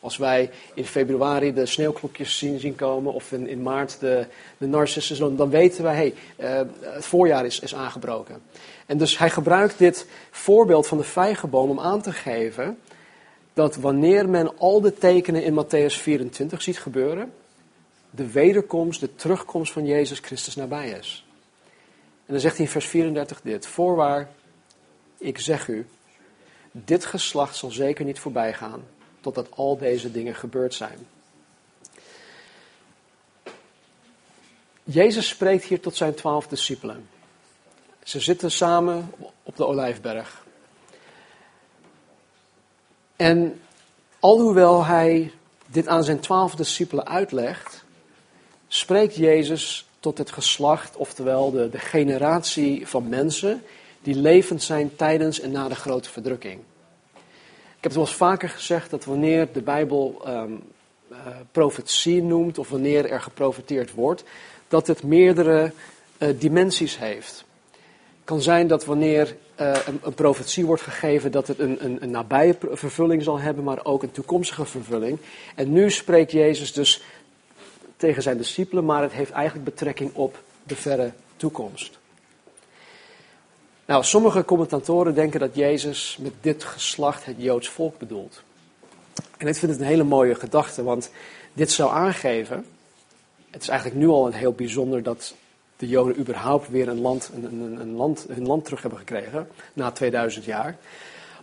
Als 0.00 0.16
wij 0.16 0.50
in 0.74 0.84
februari 0.84 1.54
de 1.54 1.66
sneeuwklokjes 1.66 2.38
zien, 2.38 2.60
zien 2.60 2.74
komen 2.74 3.12
of 3.12 3.32
in, 3.32 3.62
maart 3.62 4.00
de, 4.00 4.26
de 4.58 4.66
narcissus, 4.66 5.18
dan, 5.18 5.36
dan 5.36 5.50
weten 5.50 5.82
wij, 5.82 5.94
hé, 5.94 6.12
hey, 6.36 6.62
uh, 6.62 6.68
het 6.80 7.04
voorjaar 7.04 7.46
is, 7.46 7.60
is 7.60 7.74
aangebroken. 7.74 8.42
En 8.86 8.98
dus 8.98 9.18
hij 9.18 9.30
gebruikt 9.30 9.78
dit 9.78 10.06
voorbeeld 10.30 10.86
van 10.86 10.98
de 10.98 11.04
vijgenboom 11.04 11.70
om 11.70 11.80
aan 11.80 12.02
te 12.02 12.12
geven 12.12 12.78
dat 13.52 13.76
wanneer 13.76 14.28
men 14.28 14.58
al 14.58 14.80
de 14.80 14.94
tekenen 14.94 15.44
in 15.44 15.64
Matthäus 15.64 15.94
24 15.94 16.62
ziet 16.62 16.78
gebeuren, 16.78 17.32
de 18.10 18.30
wederkomst, 18.30 19.00
de 19.00 19.14
terugkomst 19.14 19.72
van 19.72 19.86
Jezus 19.86 20.18
Christus 20.18 20.56
nabij 20.56 20.90
is. 20.90 21.26
En 22.26 22.32
dan 22.32 22.40
zegt 22.40 22.56
hij 22.56 22.64
in 22.64 22.70
vers 22.70 22.86
34 22.86 23.40
dit: 23.40 23.66
Voorwaar, 23.66 24.28
ik 25.18 25.38
zeg 25.38 25.68
u, 25.68 25.86
dit 26.72 27.04
geslacht 27.04 27.56
zal 27.56 27.70
zeker 27.70 28.04
niet 28.04 28.18
voorbij 28.18 28.52
gaan 28.52 28.82
totdat 29.32 29.56
al 29.56 29.78
deze 29.78 30.10
dingen 30.10 30.34
gebeurd 30.34 30.74
zijn. 30.74 31.06
Jezus 34.84 35.28
spreekt 35.28 35.64
hier 35.64 35.80
tot 35.80 35.96
zijn 35.96 36.14
twaalf 36.14 36.46
discipelen. 36.46 37.08
Ze 38.02 38.20
zitten 38.20 38.50
samen 38.50 39.12
op 39.42 39.56
de 39.56 39.66
Olijfberg. 39.66 40.44
En 43.16 43.60
alhoewel 44.20 44.84
hij 44.84 45.32
dit 45.66 45.88
aan 45.88 46.04
zijn 46.04 46.20
twaalf 46.20 46.54
discipelen 46.54 47.06
uitlegt, 47.06 47.84
spreekt 48.68 49.16
Jezus 49.16 49.86
tot 50.00 50.18
het 50.18 50.30
geslacht, 50.30 50.96
oftewel 50.96 51.50
de, 51.50 51.68
de 51.68 51.78
generatie 51.78 52.86
van 52.86 53.08
mensen 53.08 53.62
die 54.02 54.14
levend 54.14 54.62
zijn 54.62 54.96
tijdens 54.96 55.40
en 55.40 55.50
na 55.50 55.68
de 55.68 55.74
grote 55.74 56.10
verdrukking. 56.10 56.60
Ik 57.76 57.82
heb 57.82 57.92
het 57.92 57.94
wel 57.94 58.04
eens 58.04 58.14
vaker 58.14 58.48
gezegd 58.48 58.90
dat 58.90 59.04
wanneer 59.04 59.48
de 59.52 59.62
Bijbel 59.62 60.22
um, 60.26 60.62
uh, 61.10 61.18
profetie 61.52 62.22
noemt 62.22 62.58
of 62.58 62.68
wanneer 62.68 63.10
er 63.10 63.20
geprofeteerd 63.20 63.92
wordt, 63.92 64.24
dat 64.68 64.86
het 64.86 65.02
meerdere 65.02 65.72
uh, 66.18 66.28
dimensies 66.38 66.98
heeft. 66.98 67.44
Het 67.70 68.24
kan 68.24 68.42
zijn 68.42 68.66
dat 68.66 68.84
wanneer 68.84 69.36
uh, 69.60 69.76
een, 69.86 70.00
een, 70.02 70.14
profetie 70.14 70.66
wordt 70.66 70.82
gegeven, 70.82 71.30
dat 71.32 71.46
het 71.46 71.58
een, 71.58 71.84
een, 71.84 72.02
een 72.02 72.10
nabije 72.10 72.56
vervulling 72.70 73.22
zal 73.22 73.38
hebben, 73.38 73.64
maar 73.64 73.84
ook 73.84 74.02
een 74.02 74.10
toekomstige 74.10 74.64
vervulling. 74.64 75.18
En 75.54 75.72
nu 75.72 75.90
spreekt 75.90 76.32
Jezus 76.32 76.72
dus 76.72 77.02
tegen 77.96 78.22
zijn 78.22 78.36
discipelen, 78.36 78.84
maar 78.84 79.02
het 79.02 79.12
heeft 79.12 79.30
eigenlijk 79.30 79.64
betrekking 79.64 80.14
op 80.14 80.42
de 80.62 80.76
verre 80.76 81.12
toekomst. 81.36 81.98
Nou, 83.86 84.04
sommige 84.04 84.44
commentatoren 84.44 85.14
denken 85.14 85.40
dat 85.40 85.54
Jezus 85.54 86.18
met 86.20 86.32
dit 86.40 86.64
geslacht 86.64 87.24
het 87.24 87.36
Joods 87.38 87.68
volk 87.68 87.98
bedoelt. 87.98 88.42
En 89.36 89.46
ik 89.46 89.56
vind 89.56 89.72
het 89.72 89.80
een 89.80 89.86
hele 89.86 90.04
mooie 90.04 90.34
gedachte, 90.34 90.82
want 90.82 91.10
dit 91.52 91.70
zou 91.70 91.90
aangeven, 91.90 92.66
het 93.50 93.62
is 93.62 93.68
eigenlijk 93.68 94.00
nu 94.00 94.08
al 94.08 94.26
een 94.26 94.32
heel 94.32 94.52
bijzonder 94.52 95.02
dat 95.02 95.34
de 95.76 95.88
Joden 95.88 96.18
überhaupt 96.18 96.68
weer 96.68 96.88
een 96.88 97.00
land, 97.00 97.30
een, 97.34 97.44
een, 97.44 97.80
een 97.80 97.94
land, 97.94 98.26
hun 98.28 98.46
land 98.46 98.64
terug 98.64 98.80
hebben 98.80 98.98
gekregen, 98.98 99.48
na 99.72 99.90
2000 99.90 100.44
jaar. 100.44 100.76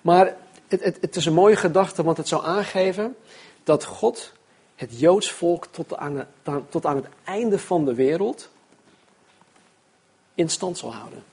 Maar 0.02 0.36
het, 0.68 0.84
het, 0.84 0.98
het 1.02 1.16
is 1.16 1.26
een 1.26 1.34
mooie 1.34 1.56
gedachte, 1.56 2.04
want 2.04 2.18
het 2.18 2.28
zou 2.28 2.46
aangeven 2.46 3.16
dat 3.64 3.84
God 3.84 4.32
het 4.76 5.00
Joods 5.00 5.32
volk 5.32 5.66
tot 5.66 5.96
aan, 5.96 6.28
tot 6.70 6.86
aan 6.86 6.96
het 6.96 7.08
einde 7.24 7.60
van 7.60 7.86
de 7.86 7.94
wereld 7.94 8.50
in 10.36 10.50
stand 10.50 10.78
zal 10.78 10.94
houden. 10.94 11.33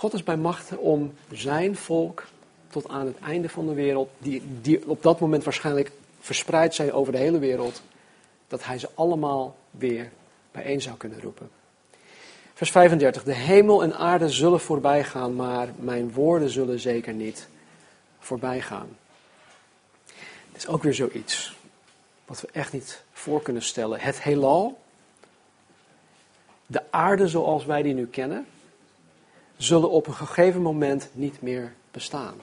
God 0.00 0.12
is 0.12 0.22
bij 0.22 0.36
machten 0.36 0.78
om 0.78 1.14
zijn 1.32 1.76
volk 1.76 2.24
tot 2.68 2.88
aan 2.88 3.06
het 3.06 3.18
einde 3.18 3.48
van 3.48 3.66
de 3.66 3.74
wereld, 3.74 4.10
die, 4.18 4.42
die 4.60 4.88
op 4.88 5.02
dat 5.02 5.20
moment 5.20 5.44
waarschijnlijk 5.44 5.92
verspreid 6.20 6.74
zijn 6.74 6.92
over 6.92 7.12
de 7.12 7.18
hele 7.18 7.38
wereld, 7.38 7.82
dat 8.48 8.64
hij 8.64 8.78
ze 8.78 8.88
allemaal 8.94 9.56
weer 9.70 10.10
bijeen 10.52 10.80
zou 10.80 10.96
kunnen 10.96 11.20
roepen. 11.20 11.50
Vers 12.54 12.70
35. 12.70 13.24
De 13.24 13.34
hemel 13.34 13.82
en 13.82 13.96
aarde 13.96 14.28
zullen 14.28 14.60
voorbij 14.60 15.04
gaan, 15.04 15.34
maar 15.34 15.68
mijn 15.76 16.12
woorden 16.12 16.50
zullen 16.50 16.78
zeker 16.78 17.12
niet 17.12 17.48
voorbij 18.18 18.60
gaan. 18.60 18.96
Het 20.52 20.56
is 20.56 20.66
ook 20.66 20.82
weer 20.82 20.94
zoiets 20.94 21.56
wat 22.24 22.40
we 22.40 22.48
echt 22.52 22.72
niet 22.72 23.02
voor 23.12 23.42
kunnen 23.42 23.62
stellen. 23.62 24.00
Het 24.00 24.22
heelal, 24.22 24.78
de 26.66 26.82
aarde 26.90 27.28
zoals 27.28 27.64
wij 27.64 27.82
die 27.82 27.94
nu 27.94 28.06
kennen, 28.06 28.46
zullen 29.62 29.90
op 29.90 30.06
een 30.06 30.14
gegeven 30.14 30.62
moment 30.62 31.08
niet 31.12 31.42
meer 31.42 31.74
bestaan. 31.90 32.34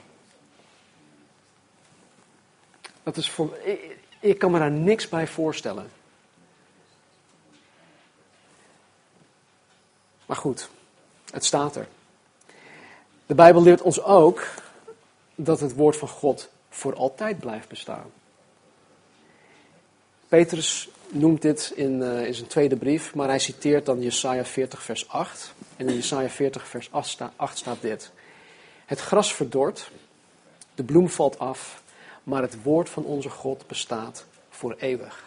Dat 3.02 3.16
is 3.16 3.30
voor, 3.30 3.56
ik, 3.56 3.98
ik 4.20 4.38
kan 4.38 4.50
me 4.50 4.58
daar 4.58 4.70
niks 4.70 5.08
bij 5.08 5.26
voorstellen. 5.26 5.90
Maar 10.26 10.36
goed, 10.36 10.68
het 11.30 11.44
staat 11.44 11.76
er. 11.76 11.88
De 13.26 13.34
Bijbel 13.34 13.62
leert 13.62 13.82
ons 13.82 14.02
ook 14.02 14.46
dat 15.34 15.60
het 15.60 15.74
woord 15.74 15.96
van 15.96 16.08
God 16.08 16.48
voor 16.70 16.94
altijd 16.94 17.38
blijft 17.38 17.68
bestaan. 17.68 18.10
Petrus 20.28 20.88
noemt 21.08 21.42
dit 21.42 21.72
in, 21.74 22.00
uh, 22.00 22.26
in 22.26 22.34
zijn 22.34 22.46
tweede 22.46 22.76
brief, 22.76 23.14
maar 23.14 23.28
hij 23.28 23.38
citeert 23.38 23.86
dan 23.86 24.02
Jesaja 24.02 24.44
40 24.44 24.82
vers 24.82 25.08
8. 25.08 25.52
En 25.76 25.88
in 25.88 25.94
Jesaja 25.94 26.28
40 26.28 26.66
vers 26.66 26.90
8 27.36 27.58
staat 27.58 27.80
dit. 27.80 28.10
Het 28.86 29.00
gras 29.00 29.34
verdort, 29.34 29.90
de 30.74 30.82
bloem 30.82 31.08
valt 31.08 31.38
af, 31.38 31.82
maar 32.22 32.42
het 32.42 32.62
woord 32.62 32.88
van 32.88 33.04
onze 33.04 33.30
God 33.30 33.66
bestaat 33.66 34.24
voor 34.50 34.76
eeuwig. 34.78 35.24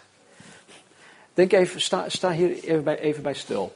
Denk 1.33 1.51
even, 1.51 1.81
sta, 1.81 2.09
sta 2.09 2.31
hier 2.31 2.63
even 2.63 2.83
bij, 2.83 2.99
even 2.99 3.23
bij 3.23 3.33
stil. 3.33 3.75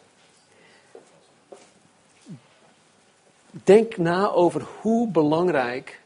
Denk 3.52 3.98
na 3.98 4.30
over 4.30 4.68
hoe 4.82 5.08
belangrijk 5.08 6.00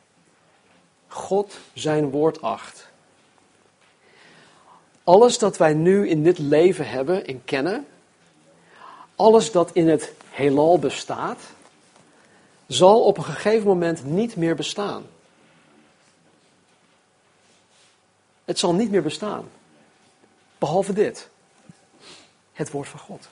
God 1.08 1.58
zijn 1.74 2.10
woord 2.10 2.42
acht. 2.42 2.89
Alles 5.04 5.38
dat 5.38 5.58
wij 5.58 5.74
nu 5.74 6.10
in 6.10 6.24
dit 6.24 6.38
leven 6.38 6.90
hebben 6.90 7.26
en 7.26 7.46
kennen, 7.46 7.88
alles 9.16 9.52
dat 9.52 9.70
in 9.74 9.90
het 9.90 10.14
heelal 10.30 10.80
bestaat, 10.80 11.40
zal 12.68 13.04
op 13.04 13.18
een 13.18 13.24
gegeven 13.24 13.68
moment 13.68 14.04
niet 14.04 14.36
meer 14.36 14.56
bestaan. 14.56 15.04
Het 18.46 18.60
zal 18.60 18.74
niet 18.74 18.92
meer 18.92 19.02
bestaan. 19.02 19.50
Behalve 20.58 20.94
dit. 20.94 21.30
Het 22.54 22.72
woord 22.72 22.88
van 22.88 23.00
God. 23.00 23.30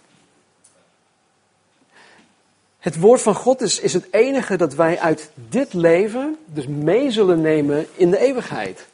Het 2.79 2.99
woord 2.99 3.21
van 3.21 3.35
God 3.35 3.61
is, 3.61 3.79
is 3.79 3.93
het 3.93 4.07
enige 4.13 4.55
dat 4.55 4.73
wij 4.73 4.99
uit 4.99 5.31
dit 5.35 5.73
leven 5.73 6.37
dus 6.45 6.67
mee 6.67 7.11
zullen 7.11 7.41
nemen 7.41 7.87
in 7.93 8.11
de 8.11 8.17
eeuwigheid. 8.17 8.87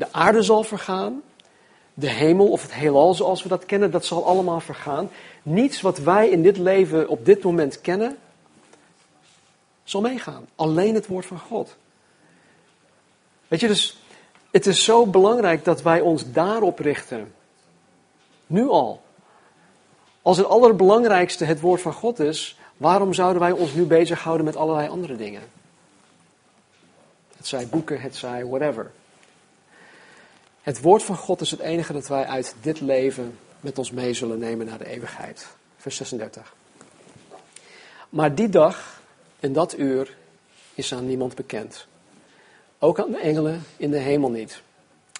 De 0.00 0.12
aarde 0.12 0.42
zal 0.42 0.62
vergaan. 0.62 1.22
De 1.94 2.08
hemel 2.08 2.48
of 2.50 2.62
het 2.62 2.74
heelal 2.74 3.14
zoals 3.14 3.42
we 3.42 3.48
dat 3.48 3.66
kennen, 3.66 3.90
dat 3.90 4.04
zal 4.04 4.24
allemaal 4.24 4.60
vergaan. 4.60 5.10
Niets 5.42 5.80
wat 5.80 5.98
wij 5.98 6.28
in 6.28 6.42
dit 6.42 6.56
leven 6.56 7.08
op 7.08 7.24
dit 7.24 7.42
moment 7.42 7.80
kennen, 7.80 8.18
zal 9.84 10.00
meegaan. 10.00 10.46
Alleen 10.54 10.94
het 10.94 11.06
woord 11.06 11.26
van 11.26 11.38
God. 11.38 11.76
Weet 13.48 13.60
je, 13.60 13.66
dus 13.66 13.98
het 14.50 14.66
is 14.66 14.84
zo 14.84 15.06
belangrijk 15.06 15.64
dat 15.64 15.82
wij 15.82 16.00
ons 16.00 16.32
daarop 16.32 16.78
richten. 16.78 17.32
Nu 18.46 18.68
al. 18.68 19.02
Als 20.22 20.36
het 20.36 20.46
allerbelangrijkste 20.46 21.44
het 21.44 21.60
woord 21.60 21.80
van 21.80 21.92
God 21.92 22.18
is, 22.18 22.58
waarom 22.76 23.12
zouden 23.12 23.42
wij 23.42 23.52
ons 23.52 23.72
nu 23.72 23.84
bezighouden 23.84 24.46
met 24.46 24.56
allerlei 24.56 24.88
andere 24.88 25.16
dingen? 25.16 25.42
Het 27.36 27.46
zij 27.46 27.66
boeken, 27.66 28.00
het 28.00 28.16
zij 28.16 28.46
whatever. 28.46 28.90
Het 30.60 30.80
woord 30.80 31.02
van 31.02 31.16
God 31.16 31.40
is 31.40 31.50
het 31.50 31.60
enige 31.60 31.92
dat 31.92 32.08
wij 32.08 32.24
uit 32.24 32.54
dit 32.60 32.80
leven 32.80 33.38
met 33.60 33.78
ons 33.78 33.90
mee 33.90 34.14
zullen 34.14 34.38
nemen 34.38 34.66
naar 34.66 34.78
de 34.78 34.86
eeuwigheid. 34.86 35.46
Vers 35.76 35.96
36. 35.96 36.54
Maar 38.08 38.34
die 38.34 38.48
dag 38.48 39.00
en 39.40 39.52
dat 39.52 39.78
uur 39.78 40.16
is 40.74 40.94
aan 40.94 41.06
niemand 41.06 41.34
bekend. 41.34 41.86
Ook 42.78 43.00
aan 43.00 43.10
de 43.10 43.18
engelen 43.18 43.62
in 43.76 43.90
de 43.90 43.98
hemel 43.98 44.30
niet, 44.30 44.62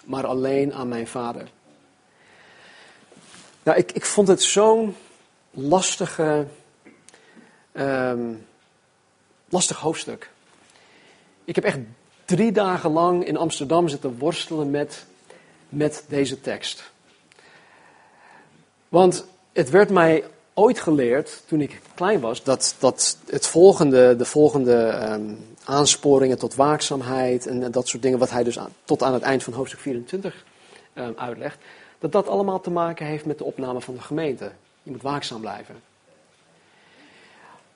maar 0.03 0.25
alleen 0.25 0.73
aan 0.73 0.87
mijn 0.87 1.07
vader. 1.07 1.49
Nou, 3.63 3.77
ik, 3.77 3.91
ik 3.91 4.05
vond 4.05 4.27
het 4.27 4.41
zo'n 4.41 4.95
lastige, 5.51 6.47
um, 7.73 8.45
lastig 9.49 9.77
hoofdstuk. 9.77 10.29
Ik 11.43 11.55
heb 11.55 11.63
echt 11.63 11.79
drie 12.25 12.51
dagen 12.51 12.91
lang 12.91 13.25
in 13.25 13.37
Amsterdam 13.37 13.87
zitten 13.87 14.17
worstelen 14.17 14.69
met, 14.69 15.05
met 15.71 16.03
deze 16.07 16.41
tekst. 16.41 16.91
Want 18.89 19.25
het 19.51 19.69
werd 19.69 19.89
mij 19.89 20.23
ooit 20.53 20.79
geleerd, 20.79 21.43
toen 21.45 21.61
ik 21.61 21.81
klein 21.95 22.19
was, 22.19 22.43
dat, 22.43 22.75
dat 22.79 23.17
het 23.29 23.47
volgende, 23.47 24.15
de 24.15 24.25
volgende 24.25 25.07
um, 25.11 25.55
aansporingen 25.63 26.37
tot 26.37 26.55
waakzaamheid 26.55 27.47
en 27.47 27.71
dat 27.71 27.87
soort 27.87 28.03
dingen, 28.03 28.19
wat 28.19 28.29
hij 28.29 28.43
dus 28.43 28.57
tot 28.83 29.03
aan 29.03 29.13
het 29.13 29.23
eind 29.23 29.43
van 29.43 29.53
hoofdstuk 29.53 29.79
24 29.79 30.45
um, 30.95 31.13
uitlegt, 31.17 31.57
dat 31.99 32.11
dat 32.11 32.27
allemaal 32.27 32.61
te 32.61 32.71
maken 32.71 33.05
heeft 33.05 33.25
met 33.25 33.37
de 33.37 33.43
opname 33.43 33.81
van 33.81 33.93
de 33.93 34.01
gemeente. 34.01 34.51
Je 34.83 34.91
moet 34.91 35.01
waakzaam 35.01 35.41
blijven. 35.41 35.90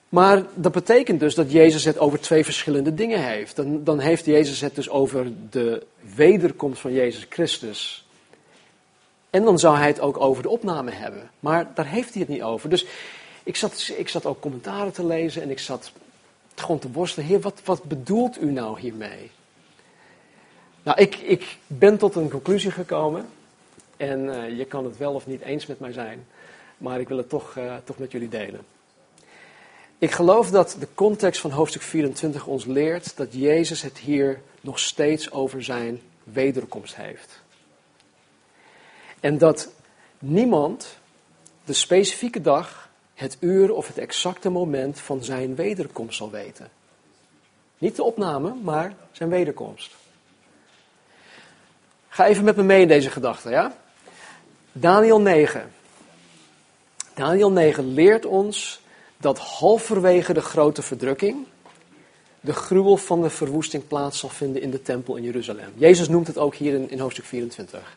Maar 0.08 0.42
dat 0.54 0.72
betekent 0.72 1.20
dus 1.20 1.34
dat 1.34 1.52
Jezus 1.52 1.84
het 1.84 1.98
over 1.98 2.20
twee 2.20 2.44
verschillende 2.44 2.94
dingen 2.94 3.24
heeft. 3.24 3.56
Dan, 3.56 3.84
dan 3.84 3.98
heeft 3.98 4.24
Jezus 4.24 4.60
het 4.60 4.74
dus 4.74 4.88
over 4.88 5.32
de 5.50 5.86
wederkomst 6.14 6.80
van 6.80 6.92
Jezus 6.92 7.26
Christus. 7.28 8.06
En 9.30 9.44
dan 9.44 9.58
zou 9.58 9.76
hij 9.76 9.86
het 9.86 10.00
ook 10.00 10.20
over 10.20 10.42
de 10.42 10.48
opname 10.48 10.90
hebben. 10.90 11.30
Maar 11.40 11.70
daar 11.74 11.86
heeft 11.86 12.12
hij 12.12 12.22
het 12.22 12.30
niet 12.30 12.42
over. 12.42 12.68
Dus 12.68 12.86
ik 13.42 13.56
zat, 13.56 13.92
ik 13.96 14.08
zat 14.08 14.26
ook 14.26 14.40
commentaren 14.40 14.92
te 14.92 15.06
lezen 15.06 15.42
en 15.42 15.50
ik 15.50 15.58
zat 15.58 15.92
gewoon 16.54 16.78
te 16.78 16.90
worstelen. 16.90 17.28
Heer, 17.28 17.40
wat, 17.40 17.60
wat 17.64 17.84
bedoelt 17.84 18.42
u 18.42 18.50
nou 18.50 18.80
hiermee? 18.80 19.30
Nou, 20.82 21.00
ik, 21.00 21.16
ik 21.16 21.58
ben 21.66 21.96
tot 21.96 22.14
een 22.14 22.30
conclusie 22.30 22.70
gekomen. 22.70 23.26
En 23.96 24.24
uh, 24.24 24.58
je 24.58 24.64
kan 24.64 24.84
het 24.84 24.96
wel 24.96 25.12
of 25.12 25.26
niet 25.26 25.40
eens 25.40 25.66
met 25.66 25.80
mij 25.80 25.92
zijn. 25.92 26.26
Maar 26.78 27.00
ik 27.00 27.08
wil 27.08 27.16
het 27.16 27.28
toch, 27.28 27.56
uh, 27.58 27.74
toch 27.84 27.98
met 27.98 28.12
jullie 28.12 28.28
delen. 28.28 28.60
Ik 29.98 30.10
geloof 30.10 30.50
dat 30.50 30.76
de 30.78 30.88
context 30.94 31.40
van 31.40 31.50
hoofdstuk 31.50 31.82
24 31.82 32.46
ons 32.46 32.64
leert 32.64 33.16
dat 33.16 33.28
Jezus 33.32 33.82
het 33.82 33.98
hier 33.98 34.40
nog 34.60 34.78
steeds 34.78 35.30
over 35.30 35.64
zijn 35.64 36.00
wederkomst 36.24 36.96
heeft. 36.96 37.40
En 39.20 39.38
dat 39.38 39.72
niemand 40.18 40.96
de 41.64 41.72
specifieke 41.72 42.40
dag, 42.40 42.90
het 43.14 43.36
uur 43.40 43.74
of 43.74 43.86
het 43.86 43.98
exacte 43.98 44.50
moment 44.50 45.00
van 45.00 45.24
zijn 45.24 45.54
wederkomst 45.54 46.16
zal 46.16 46.30
weten. 46.30 46.70
Niet 47.78 47.96
de 47.96 48.02
opname, 48.02 48.54
maar 48.54 48.94
zijn 49.12 49.28
wederkomst. 49.28 49.94
Ga 52.08 52.26
even 52.26 52.44
met 52.44 52.56
me 52.56 52.62
mee 52.62 52.80
in 52.80 52.88
deze 52.88 53.10
gedachte, 53.10 53.50
ja? 53.50 53.76
Daniel 54.72 55.20
9. 55.20 55.72
Daniel 57.14 57.50
9 57.50 57.92
leert 57.92 58.26
ons 58.26 58.80
dat 59.16 59.38
halverwege 59.38 60.32
de 60.32 60.40
grote 60.40 60.82
verdrukking 60.82 61.46
de 62.46 62.52
gruwel 62.52 62.96
van 62.96 63.22
de 63.22 63.30
verwoesting 63.30 63.86
plaats 63.86 64.18
zal 64.18 64.28
vinden 64.28 64.62
in 64.62 64.70
de 64.70 64.82
tempel 64.82 65.16
in 65.16 65.22
Jeruzalem. 65.22 65.72
Jezus 65.74 66.08
noemt 66.08 66.26
het 66.26 66.38
ook 66.38 66.54
hier 66.54 66.74
in, 66.74 66.90
in 66.90 66.98
hoofdstuk 66.98 67.24
24. 67.24 67.96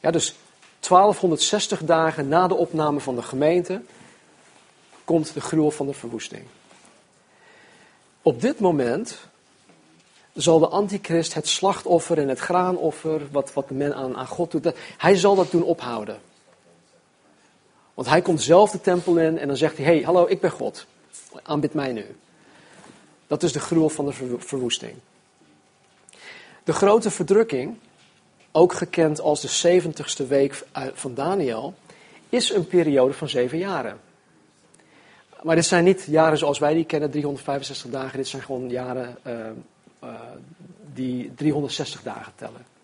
Ja, 0.00 0.10
dus 0.10 0.34
1260 0.80 1.84
dagen 1.84 2.28
na 2.28 2.48
de 2.48 2.54
opname 2.54 3.00
van 3.00 3.14
de 3.14 3.22
gemeente 3.22 3.82
komt 5.04 5.34
de 5.34 5.40
gruwel 5.40 5.70
van 5.70 5.86
de 5.86 5.92
verwoesting. 5.92 6.42
Op 8.22 8.40
dit 8.40 8.60
moment 8.60 9.18
zal 10.34 10.58
de 10.58 10.68
antichrist 10.68 11.34
het 11.34 11.48
slachtoffer 11.48 12.18
en 12.18 12.28
het 12.28 12.38
graanoffer, 12.38 13.20
wat, 13.30 13.52
wat 13.52 13.70
men 13.70 13.94
aan, 13.94 14.16
aan 14.16 14.26
God 14.26 14.50
doet, 14.50 14.72
hij 14.96 15.16
zal 15.16 15.34
dat 15.34 15.50
doen 15.50 15.62
ophouden. 15.62 16.20
Want 17.96 18.08
hij 18.08 18.22
komt 18.22 18.42
zelf 18.42 18.70
de 18.70 18.80
tempel 18.80 19.16
in 19.16 19.38
en 19.38 19.46
dan 19.46 19.56
zegt 19.56 19.76
hij, 19.76 19.86
hey, 19.86 20.00
hallo, 20.00 20.26
ik 20.28 20.40
ben 20.40 20.50
God. 20.50 20.86
Aanbid 21.42 21.74
mij 21.74 21.92
nu. 21.92 22.04
Dat 23.26 23.42
is 23.42 23.52
de 23.52 23.60
gruwel 23.60 23.88
van 23.88 24.04
de 24.04 24.12
verwoesting. 24.38 24.94
De 26.64 26.72
grote 26.72 27.10
verdrukking, 27.10 27.76
ook 28.52 28.72
gekend 28.72 29.20
als 29.20 29.40
de 29.40 29.80
70ste 29.82 30.28
week 30.28 30.64
van 30.92 31.14
Daniel, 31.14 31.74
is 32.28 32.50
een 32.50 32.66
periode 32.66 33.12
van 33.12 33.28
zeven 33.28 33.58
jaren. 33.58 34.00
Maar 35.42 35.54
dit 35.54 35.66
zijn 35.66 35.84
niet 35.84 36.06
jaren 36.10 36.38
zoals 36.38 36.58
wij 36.58 36.74
die 36.74 36.84
kennen, 36.84 37.10
365 37.10 37.90
dagen. 37.90 38.16
Dit 38.16 38.28
zijn 38.28 38.42
gewoon 38.42 38.68
jaren 38.68 39.16
uh, 39.26 39.32
uh, 40.04 40.10
die 40.94 41.34
360 41.34 42.02
dagen 42.02 42.32
tellen. 42.34 42.75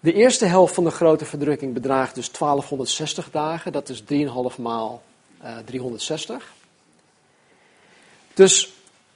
De 0.00 0.12
eerste 0.12 0.44
helft 0.44 0.74
van 0.74 0.84
de 0.84 0.90
grote 0.90 1.24
verdrukking 1.24 1.74
bedraagt 1.74 2.14
dus 2.14 2.32
1260 2.32 3.30
dagen. 3.30 3.72
Dat 3.72 3.88
is 3.88 4.02
3,5 4.02 4.56
maal 4.58 5.02
uh, 5.42 5.58
360. 5.64 6.52
Dus 8.34 8.72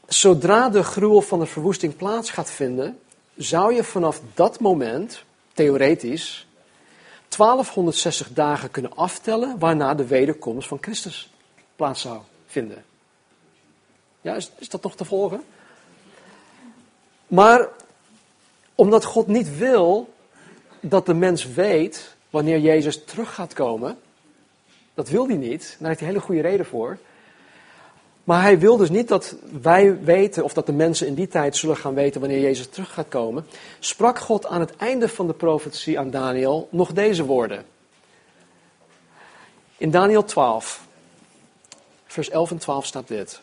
zodra 0.06 0.68
de 0.68 0.82
gruwel 0.82 1.20
van 1.20 1.38
de 1.38 1.46
verwoesting 1.46 1.96
plaats 1.96 2.30
gaat 2.30 2.50
vinden, 2.50 2.98
zou 3.36 3.74
je 3.74 3.84
vanaf 3.84 4.20
dat 4.34 4.60
moment, 4.60 5.22
theoretisch, 5.52 6.46
1260 7.28 8.32
dagen 8.32 8.70
kunnen 8.70 8.96
aftellen 8.96 9.58
waarna 9.58 9.94
de 9.94 10.06
wederkomst 10.06 10.68
van 10.68 10.78
Christus 10.80 11.32
plaats 11.76 12.00
zou 12.00 12.18
vinden. 12.46 12.84
Ja, 14.20 14.34
is, 14.34 14.50
is 14.58 14.68
dat 14.68 14.82
nog 14.82 14.96
te 14.96 15.04
volgen? 15.04 15.44
Maar 17.26 17.68
omdat 18.74 19.04
God 19.04 19.26
niet 19.26 19.56
wil 19.56 20.13
dat 20.90 21.06
de 21.06 21.14
mens 21.14 21.46
weet 21.46 22.14
wanneer 22.30 22.58
Jezus 22.58 23.04
terug 23.04 23.34
gaat 23.34 23.52
komen, 23.52 23.98
dat 24.94 25.08
wil 25.08 25.26
hij 25.26 25.36
niet. 25.36 25.76
Daar 25.78 25.88
heeft 25.88 26.00
hij 26.00 26.08
hele 26.08 26.20
goede 26.20 26.40
reden 26.40 26.66
voor. 26.66 26.98
Maar 28.24 28.42
hij 28.42 28.58
wil 28.58 28.76
dus 28.76 28.90
niet 28.90 29.08
dat 29.08 29.36
wij 29.62 30.02
weten, 30.02 30.44
of 30.44 30.52
dat 30.52 30.66
de 30.66 30.72
mensen 30.72 31.06
in 31.06 31.14
die 31.14 31.28
tijd 31.28 31.56
zullen 31.56 31.76
gaan 31.76 31.94
weten 31.94 32.20
wanneer 32.20 32.40
Jezus 32.40 32.68
terug 32.68 32.92
gaat 32.92 33.08
komen. 33.08 33.46
Sprak 33.78 34.18
God 34.18 34.46
aan 34.46 34.60
het 34.60 34.76
einde 34.76 35.08
van 35.08 35.26
de 35.26 35.32
profetie 35.32 35.98
aan 35.98 36.10
Daniel 36.10 36.68
nog 36.70 36.92
deze 36.92 37.24
woorden. 37.24 37.64
In 39.76 39.90
Daniel 39.90 40.24
12, 40.24 40.86
vers 42.06 42.30
11 42.30 42.50
en 42.50 42.58
12 42.58 42.86
staat 42.86 43.08
dit. 43.08 43.40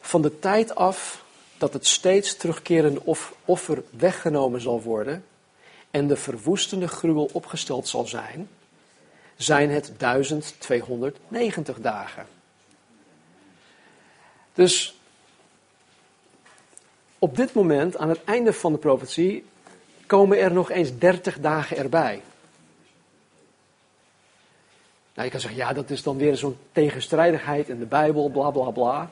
Van 0.00 0.22
de 0.22 0.38
tijd 0.38 0.74
af 0.74 1.24
dat 1.58 1.72
het 1.72 1.86
steeds 1.86 2.36
terugkerende 2.36 3.00
offer 3.44 3.82
weggenomen 3.90 4.60
zal 4.60 4.82
worden 4.82 5.24
en 5.94 6.06
de 6.06 6.16
verwoestende 6.16 6.88
gruwel 6.88 7.30
opgesteld 7.32 7.88
zal 7.88 8.06
zijn, 8.06 8.48
zijn 9.36 9.70
het 9.70 9.92
1290 9.98 11.80
dagen. 11.80 12.26
Dus 14.54 14.98
op 17.18 17.36
dit 17.36 17.54
moment, 17.54 17.96
aan 17.96 18.08
het 18.08 18.24
einde 18.24 18.52
van 18.52 18.72
de 18.72 18.78
profetie, 18.78 19.44
komen 20.06 20.38
er 20.38 20.52
nog 20.52 20.70
eens 20.70 20.98
30 20.98 21.38
dagen 21.40 21.76
erbij. 21.76 22.22
Nou, 25.14 25.24
je 25.24 25.30
kan 25.30 25.40
zeggen, 25.40 25.60
ja, 25.60 25.72
dat 25.72 25.90
is 25.90 26.02
dan 26.02 26.16
weer 26.16 26.36
zo'n 26.36 26.58
tegenstrijdigheid 26.72 27.68
in 27.68 27.78
de 27.78 27.86
Bijbel, 27.86 28.28
bla 28.28 28.50
bla 28.50 28.70
bla. 28.70 29.08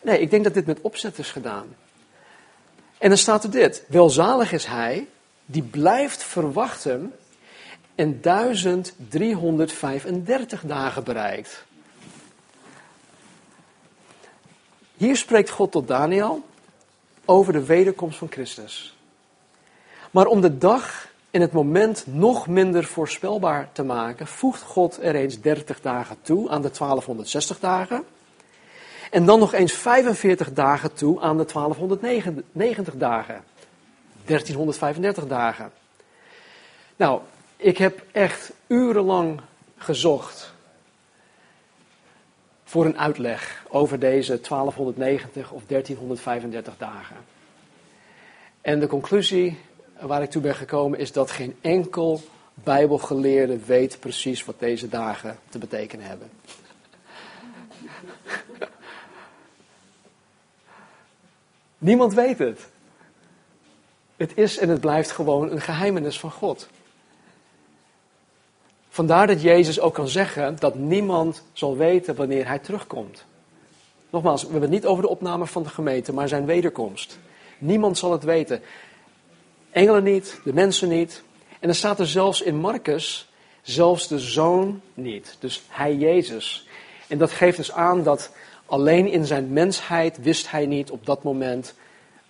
Nee, 0.00 0.20
ik 0.20 0.30
denk 0.30 0.44
dat 0.44 0.54
dit 0.54 0.66
met 0.66 0.80
opzet 0.80 1.18
is 1.18 1.30
gedaan. 1.30 1.76
En 2.98 3.08
dan 3.08 3.18
staat 3.18 3.44
er 3.44 3.50
dit: 3.50 3.84
Welzalig 3.88 4.52
is 4.52 4.64
hij 4.64 5.08
die 5.50 5.62
blijft 5.62 6.22
verwachten 6.22 7.14
en 7.94 8.20
1335 8.20 10.62
dagen 10.62 11.04
bereikt. 11.04 11.64
Hier 14.96 15.16
spreekt 15.16 15.50
God 15.50 15.72
tot 15.72 15.88
Daniel 15.88 16.44
over 17.24 17.52
de 17.52 17.64
wederkomst 17.64 18.18
van 18.18 18.30
Christus. 18.30 18.96
Maar 20.10 20.26
om 20.26 20.40
de 20.40 20.58
dag 20.58 21.08
in 21.30 21.40
het 21.40 21.52
moment 21.52 22.04
nog 22.06 22.46
minder 22.46 22.84
voorspelbaar 22.84 23.68
te 23.72 23.82
maken, 23.82 24.26
voegt 24.26 24.62
God 24.62 24.98
er 25.02 25.14
eens 25.14 25.40
30 25.40 25.80
dagen 25.80 26.16
toe 26.22 26.50
aan 26.50 26.62
de 26.62 26.70
1260 26.70 27.60
dagen. 27.60 28.04
En 29.10 29.24
dan 29.24 29.38
nog 29.38 29.52
eens 29.52 29.72
45 29.72 30.52
dagen 30.52 30.92
toe 30.92 31.20
aan 31.20 31.36
de 31.36 31.46
1290 31.52 32.96
dagen. 32.96 33.44
1335 34.30 35.26
dagen. 35.26 35.72
Nou, 36.96 37.20
ik 37.56 37.78
heb 37.78 38.02
echt 38.12 38.52
urenlang 38.66 39.40
gezocht 39.76 40.52
voor 42.64 42.84
een 42.84 42.98
uitleg 42.98 43.64
over 43.68 43.98
deze 43.98 44.40
1290 44.40 45.50
of 45.50 45.62
1335 45.66 46.76
dagen. 46.78 47.16
En 48.60 48.80
de 48.80 48.86
conclusie 48.86 49.58
waar 50.00 50.22
ik 50.22 50.30
toe 50.30 50.42
ben 50.42 50.54
gekomen 50.54 50.98
is 50.98 51.12
dat 51.12 51.30
geen 51.30 51.56
enkel 51.60 52.22
Bijbelgeleerde 52.54 53.58
weet 53.58 54.00
precies 54.00 54.44
wat 54.44 54.58
deze 54.58 54.88
dagen 54.88 55.38
te 55.48 55.58
betekenen 55.58 56.06
hebben. 56.06 56.30
Niemand 61.78 62.14
weet 62.14 62.38
het. 62.38 62.68
Het 64.20 64.32
is 64.34 64.58
en 64.58 64.68
het 64.68 64.80
blijft 64.80 65.10
gewoon 65.10 65.50
een 65.50 65.60
geheimenis 65.60 66.20
van 66.20 66.30
God. 66.30 66.68
Vandaar 68.88 69.26
dat 69.26 69.42
Jezus 69.42 69.80
ook 69.80 69.94
kan 69.94 70.08
zeggen 70.08 70.56
dat 70.58 70.74
niemand 70.74 71.44
zal 71.52 71.76
weten 71.76 72.14
wanneer 72.14 72.46
hij 72.46 72.58
terugkomt. 72.58 73.24
Nogmaals, 74.10 74.42
we 74.42 74.50
hebben 74.50 74.70
het 74.70 74.80
niet 74.80 74.86
over 74.86 75.02
de 75.02 75.08
opname 75.08 75.46
van 75.46 75.62
de 75.62 75.68
gemeente, 75.68 76.12
maar 76.12 76.28
zijn 76.28 76.46
wederkomst. 76.46 77.18
Niemand 77.58 77.98
zal 77.98 78.12
het 78.12 78.24
weten. 78.24 78.60
Engelen 79.70 80.04
niet, 80.04 80.40
de 80.44 80.52
mensen 80.52 80.88
niet. 80.88 81.22
En 81.48 81.66
dan 81.66 81.74
staat 81.74 81.98
er 81.98 82.06
zelfs 82.06 82.42
in 82.42 82.56
Marcus, 82.56 83.28
zelfs 83.62 84.08
de 84.08 84.18
zoon 84.18 84.80
niet. 84.94 85.36
Dus 85.38 85.62
hij 85.68 85.94
Jezus. 85.94 86.66
En 87.08 87.18
dat 87.18 87.30
geeft 87.30 87.56
dus 87.56 87.72
aan 87.72 88.02
dat 88.02 88.32
alleen 88.66 89.06
in 89.06 89.24
zijn 89.26 89.52
mensheid 89.52 90.18
wist 90.22 90.50
hij 90.50 90.66
niet 90.66 90.90
op 90.90 91.06
dat 91.06 91.22
moment 91.22 91.74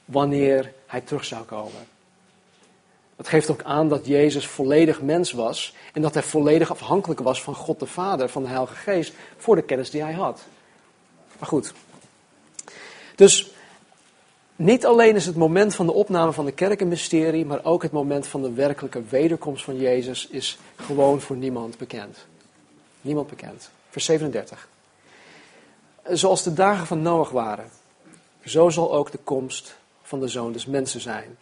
wanneer 0.05 0.73
hij 0.91 1.01
terug 1.01 1.25
zou 1.25 1.45
komen. 1.45 1.87
Dat 3.17 3.29
geeft 3.29 3.51
ook 3.51 3.63
aan 3.63 3.89
dat 3.89 4.07
Jezus 4.07 4.47
volledig 4.47 5.03
mens 5.03 5.33
was 5.33 5.75
en 5.93 6.03
dat 6.03 6.15
hij 6.15 6.23
volledig 6.23 6.71
afhankelijk 6.71 7.21
was 7.21 7.43
van 7.43 7.55
God 7.55 7.79
de 7.79 7.87
Vader, 7.87 8.29
van 8.29 8.43
de 8.43 8.49
Heilige 8.49 8.75
Geest, 8.75 9.13
voor 9.37 9.57
de 9.57 9.63
kennis 9.63 9.91
die 9.91 10.03
hij 10.03 10.13
had. 10.13 10.43
Maar 11.39 11.49
goed. 11.49 11.73
Dus 13.15 13.51
niet 14.57 14.87
alleen 14.87 15.15
is 15.15 15.27
het 15.27 15.37
moment 15.37 15.75
van 15.75 15.87
de 15.87 15.93
opname 15.93 16.33
van 16.33 16.45
de 16.45 16.53
kerk 16.53 16.81
een 16.81 16.89
mysterie, 16.89 17.47
maar 17.47 17.65
ook 17.65 17.83
het 17.83 17.93
moment 17.93 18.27
van 18.27 18.43
de 18.43 18.53
werkelijke 18.53 19.03
wederkomst 19.03 19.65
van 19.65 19.77
Jezus 19.77 20.27
is 20.27 20.59
gewoon 20.77 21.21
voor 21.21 21.37
niemand 21.37 21.79
bekend. 21.79 22.27
Niemand 23.01 23.29
bekend. 23.29 23.71
Vers 23.91 24.05
37. 24.05 24.69
Zoals 26.05 26.43
de 26.43 26.53
dagen 26.53 26.87
van 26.87 27.03
Noach 27.03 27.31
waren, 27.31 27.71
zo 28.45 28.69
zal 28.69 28.95
ook 28.95 29.11
de 29.11 29.19
komst 29.25 29.79
van 30.11 30.21
de 30.21 30.29
zoon 30.29 30.53
des 30.53 30.67
mensen 30.67 31.01
zijn. 31.01 31.37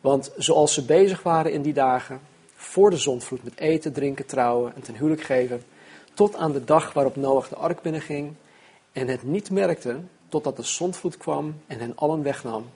Want 0.00 0.32
zoals 0.36 0.74
ze 0.74 0.84
bezig 0.84 1.22
waren 1.22 1.52
in 1.52 1.62
die 1.62 1.72
dagen, 1.72 2.20
voor 2.54 2.90
de 2.90 2.96
zondvloed 2.96 3.44
met 3.44 3.58
eten, 3.58 3.92
drinken, 3.92 4.26
trouwen 4.26 4.74
en 4.74 4.82
ten 4.82 4.94
huwelijk 4.94 5.22
geven, 5.22 5.62
tot 6.14 6.36
aan 6.36 6.52
de 6.52 6.64
dag 6.64 6.92
waarop 6.92 7.16
Noach 7.16 7.48
de 7.48 7.56
ark 7.56 7.82
binnenging 7.82 8.34
en 8.92 9.08
het 9.08 9.22
niet 9.22 9.50
merkten 9.50 10.10
totdat 10.28 10.56
de 10.56 10.62
zondvloed 10.62 11.16
kwam 11.16 11.60
en 11.66 11.78
hen 11.78 11.96
allen 11.96 12.22
wegnam, 12.22 12.70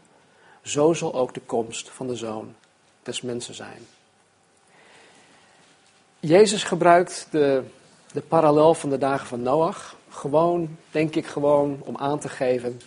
zo 0.63 0.93
zal 0.93 1.15
ook 1.15 1.35
de 1.35 1.41
komst 1.41 1.91
van 1.91 2.07
de 2.07 2.17
zoon 2.17 2.55
des 3.03 3.21
mensen 3.21 3.55
zijn. 3.55 3.87
Jezus 6.21 6.65
gebruikt 6.65 7.27
de, 7.31 7.63
de 8.13 8.21
parallel 8.21 8.75
van 8.75 8.91
de 8.91 8.99
dagen 8.99 9.27
van 9.27 9.43
Noach, 9.43 9.97
gewoon, 10.09 10.77
denk 10.91 11.15
ik 11.15 11.27
gewoon, 11.27 11.81
om 11.85 11.97
aan 11.97 12.19
te 12.19 12.29
geven 12.29 12.81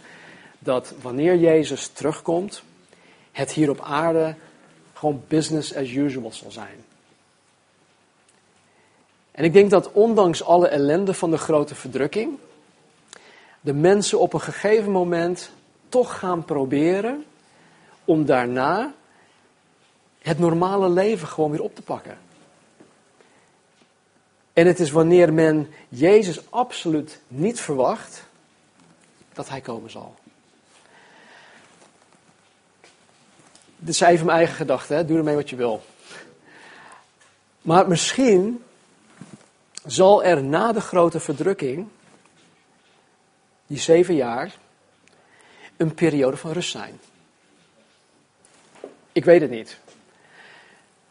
dat 0.64 0.94
wanneer 1.02 1.36
Jezus 1.38 1.88
terugkomt, 1.88 2.64
het 3.32 3.52
hier 3.52 3.70
op 3.70 3.82
aarde 3.82 4.36
gewoon 4.94 5.24
business 5.28 5.76
as 5.76 5.92
usual 5.92 6.32
zal 6.32 6.52
zijn. 6.52 6.86
En 9.32 9.44
ik 9.44 9.54
denk 9.54 9.70
dat 9.70 9.92
ondanks 9.92 10.44
alle 10.44 10.68
ellende 10.68 11.14
van 11.14 11.32
de 11.32 11.38
grote 11.38 11.76
verdrukking, 11.76 12.38
de 13.62 13.74
mensen 13.74 14.20
op 14.20 14.34
een 14.34 14.42
gegeven 14.42 14.92
moment 14.92 15.52
toch 15.90 16.20
gaan 16.20 16.46
proberen 16.46 17.26
om 18.06 18.26
daarna 18.26 18.94
het 20.22 20.40
normale 20.40 20.90
leven 20.90 21.28
gewoon 21.28 21.52
weer 21.52 21.62
op 21.62 21.76
te 21.76 21.82
pakken. 21.82 22.18
En 24.54 24.68
het 24.68 24.80
is 24.80 24.92
wanneer 24.92 25.34
men 25.34 25.74
Jezus 25.90 26.52
absoluut 26.52 27.20
niet 27.28 27.60
verwacht, 27.60 28.24
dat 29.34 29.50
hij 29.50 29.62
komen 29.62 29.92
zal. 29.92 30.16
Dit 33.86 33.96
zijn 33.96 34.12
even 34.12 34.26
mijn 34.26 34.38
eigen 34.38 34.56
gedachten, 34.56 35.08
doe 35.08 35.18
ermee 35.18 35.36
wat 35.36 35.50
je 35.50 35.56
wil. 35.56 35.84
Maar 37.62 37.88
misschien 37.88 38.64
zal 39.86 40.24
er 40.24 40.44
na 40.44 40.72
de 40.72 40.82
grote 40.82 41.20
verdrukking, 41.20 41.88
die 43.68 43.80
zeven 43.80 44.16
jaar, 44.16 44.56
een 45.78 45.94
periode 45.94 46.38
van 46.38 46.52
rust 46.52 46.72
zijn. 46.72 47.00
Ik 49.12 49.26
weet 49.26 49.42
het 49.42 49.50
niet. 49.50 49.78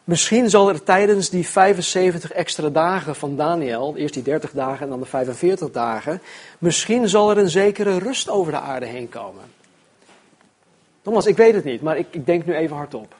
Misschien 0.03 0.49
zal 0.49 0.69
er 0.69 0.83
tijdens 0.83 1.29
die 1.29 1.47
75 1.47 2.31
extra 2.31 2.69
dagen 2.69 3.15
van 3.15 3.35
Daniel, 3.35 3.95
eerst 3.95 4.13
die 4.13 4.23
30 4.23 4.51
dagen 4.51 4.83
en 4.83 4.89
dan 4.89 4.99
de 4.99 5.05
45 5.05 5.71
dagen, 5.71 6.21
misschien 6.57 7.09
zal 7.09 7.31
er 7.31 7.37
een 7.37 7.49
zekere 7.49 7.97
rust 7.97 8.29
over 8.29 8.51
de 8.51 8.59
aarde 8.59 8.85
heen 8.85 9.09
komen. 9.09 9.43
Nogmaals, 11.03 11.25
ik 11.25 11.37
weet 11.37 11.53
het 11.53 11.63
niet, 11.63 11.81
maar 11.81 11.97
ik, 11.97 12.07
ik 12.11 12.25
denk 12.25 12.45
nu 12.45 12.55
even 12.55 12.75
hardop. 12.75 13.15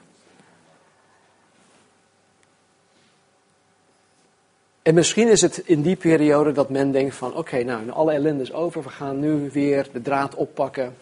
En 4.82 4.94
misschien 4.94 5.28
is 5.28 5.40
het 5.40 5.58
in 5.58 5.82
die 5.82 5.96
periode 5.96 6.52
dat 6.52 6.70
men 6.70 6.90
denkt 6.90 7.14
van 7.14 7.34
oké, 7.34 7.62
nou 7.62 7.90
alle 7.90 8.12
ellende 8.12 8.42
is 8.42 8.52
over, 8.52 8.82
we 8.82 8.88
gaan 8.88 9.20
nu 9.20 9.50
weer 9.50 9.88
de 9.92 10.02
draad 10.02 10.34
oppakken 10.34 10.96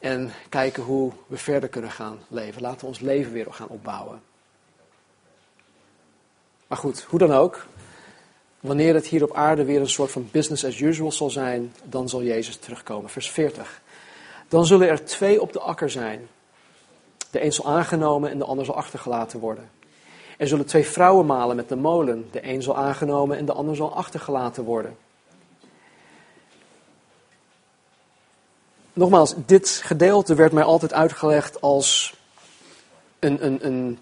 en 0.00 0.30
kijken 0.48 0.82
hoe 0.82 1.12
we 1.26 1.36
verder 1.36 1.68
kunnen 1.68 1.90
gaan 1.90 2.18
leven. 2.28 2.62
Laten 2.62 2.80
we 2.80 2.86
ons 2.86 3.00
leven 3.00 3.32
weer 3.32 3.46
gaan 3.50 3.68
opbouwen. 3.68 4.20
Maar 6.66 6.78
goed, 6.78 7.02
hoe 7.02 7.18
dan 7.18 7.32
ook, 7.32 7.66
wanneer 8.60 8.94
het 8.94 9.06
hier 9.06 9.22
op 9.22 9.34
aarde 9.34 9.64
weer 9.64 9.80
een 9.80 9.88
soort 9.88 10.10
van 10.10 10.28
business 10.30 10.64
as 10.64 10.80
usual 10.80 11.12
zal 11.12 11.30
zijn, 11.30 11.74
dan 11.82 12.08
zal 12.08 12.22
Jezus 12.22 12.56
terugkomen. 12.56 13.10
Vers 13.10 13.30
40. 13.30 13.82
Dan 14.48 14.66
zullen 14.66 14.88
er 14.88 15.04
twee 15.04 15.40
op 15.40 15.52
de 15.52 15.60
akker 15.60 15.90
zijn. 15.90 16.28
De 17.30 17.44
een 17.44 17.52
zal 17.52 17.66
aangenomen 17.66 18.30
en 18.30 18.38
de 18.38 18.44
ander 18.44 18.64
zal 18.64 18.76
achtergelaten 18.76 19.40
worden. 19.40 19.70
Er 20.38 20.48
zullen 20.48 20.66
twee 20.66 20.86
vrouwen 20.86 21.26
malen 21.26 21.56
met 21.56 21.68
de 21.68 21.76
molen. 21.76 22.28
De 22.30 22.48
een 22.48 22.62
zal 22.62 22.76
aangenomen 22.76 23.36
en 23.36 23.44
de 23.44 23.52
ander 23.52 23.76
zal 23.76 23.94
achtergelaten 23.94 24.64
worden. 24.64 24.96
Nogmaals, 28.92 29.34
dit 29.46 29.68
gedeelte 29.68 30.34
werd 30.34 30.52
mij 30.52 30.62
altijd 30.62 30.92
uitgelegd 30.92 31.60
als 31.60 32.16
een, 33.18 33.44
een, 33.44 33.66
een 33.66 33.98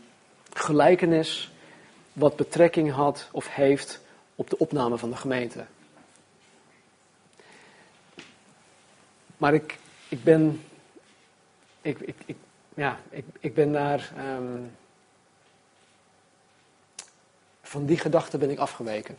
gelijkenis 0.53 1.53
wat 2.13 2.37
betrekking 2.37 2.93
had 2.93 3.29
of 3.33 3.55
heeft 3.55 4.01
op 4.35 4.51
de 4.51 4.59
opname 4.59 4.99
van 4.99 5.11
de 5.11 5.17
gemeente. 5.17 5.65
Maar 9.37 9.55
ik 9.55 9.79
ik 10.12 10.25
ben, 10.25 10.64
ik, 11.81 11.98
ik, 12.01 12.37
ja, 12.75 13.01
ik, 13.11 13.25
ik 13.40 13.55
ben 13.55 13.72
daar, 13.72 14.12
ehm, 14.16 14.59
van 17.62 17.87
die 17.87 17.98
gedachte 17.98 18.38
ben 18.38 18.51
ik 18.51 18.59
afgeweken. 18.59 19.16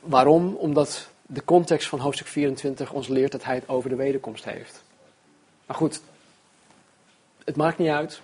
Waarom? 0.00 0.54
Omdat 0.54 1.08
de 1.22 1.44
context 1.44 1.88
van 1.88 1.98
hoofdstuk 1.98 2.26
24 2.26 2.92
ons 2.92 3.08
leert 3.08 3.32
dat 3.32 3.44
hij 3.44 3.54
het 3.54 3.68
over 3.68 3.90
de 3.90 3.96
wederkomst 3.96 4.44
heeft. 4.44 4.82
Maar 5.66 5.76
goed, 5.76 6.00
het 7.44 7.56
maakt 7.56 7.78
niet 7.78 7.88
uit 7.88 8.20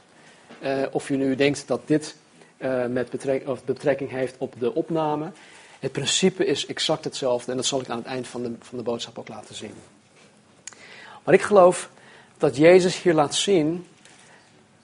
uh, 0.63 0.87
of 0.91 1.09
je 1.09 1.17
nu 1.17 1.35
denkt 1.35 1.69
dat 1.69 1.81
dit 1.87 2.17
uh, 2.59 2.87
met 2.87 3.11
betrekking, 3.11 3.51
of 3.51 3.65
betrekking 3.65 4.11
heeft 4.11 4.35
op 4.39 4.55
de 4.59 4.75
opname. 4.75 5.33
Het 5.81 5.93
principe 5.93 6.47
is 6.47 6.67
exact 6.67 7.05
hetzelfde 7.05 7.51
en 7.51 7.57
dat 7.57 7.67
zal 7.67 7.81
ik 7.81 7.89
aan 7.89 7.97
het 7.99 8.07
eind 8.07 8.29
van 8.29 8.43
de, 8.43 8.53
van 8.59 8.79
de 8.79 8.85
boodschap 8.85 9.19
ook 9.19 9.29
laten 9.29 9.55
zien. 9.55 9.75
Maar 11.25 11.35
ik 11.35 11.43
geloof 11.43 11.91
dat 12.39 12.57
Jezus 12.57 13.03
hier 13.03 13.15
laat 13.15 13.35
zien 13.35 13.87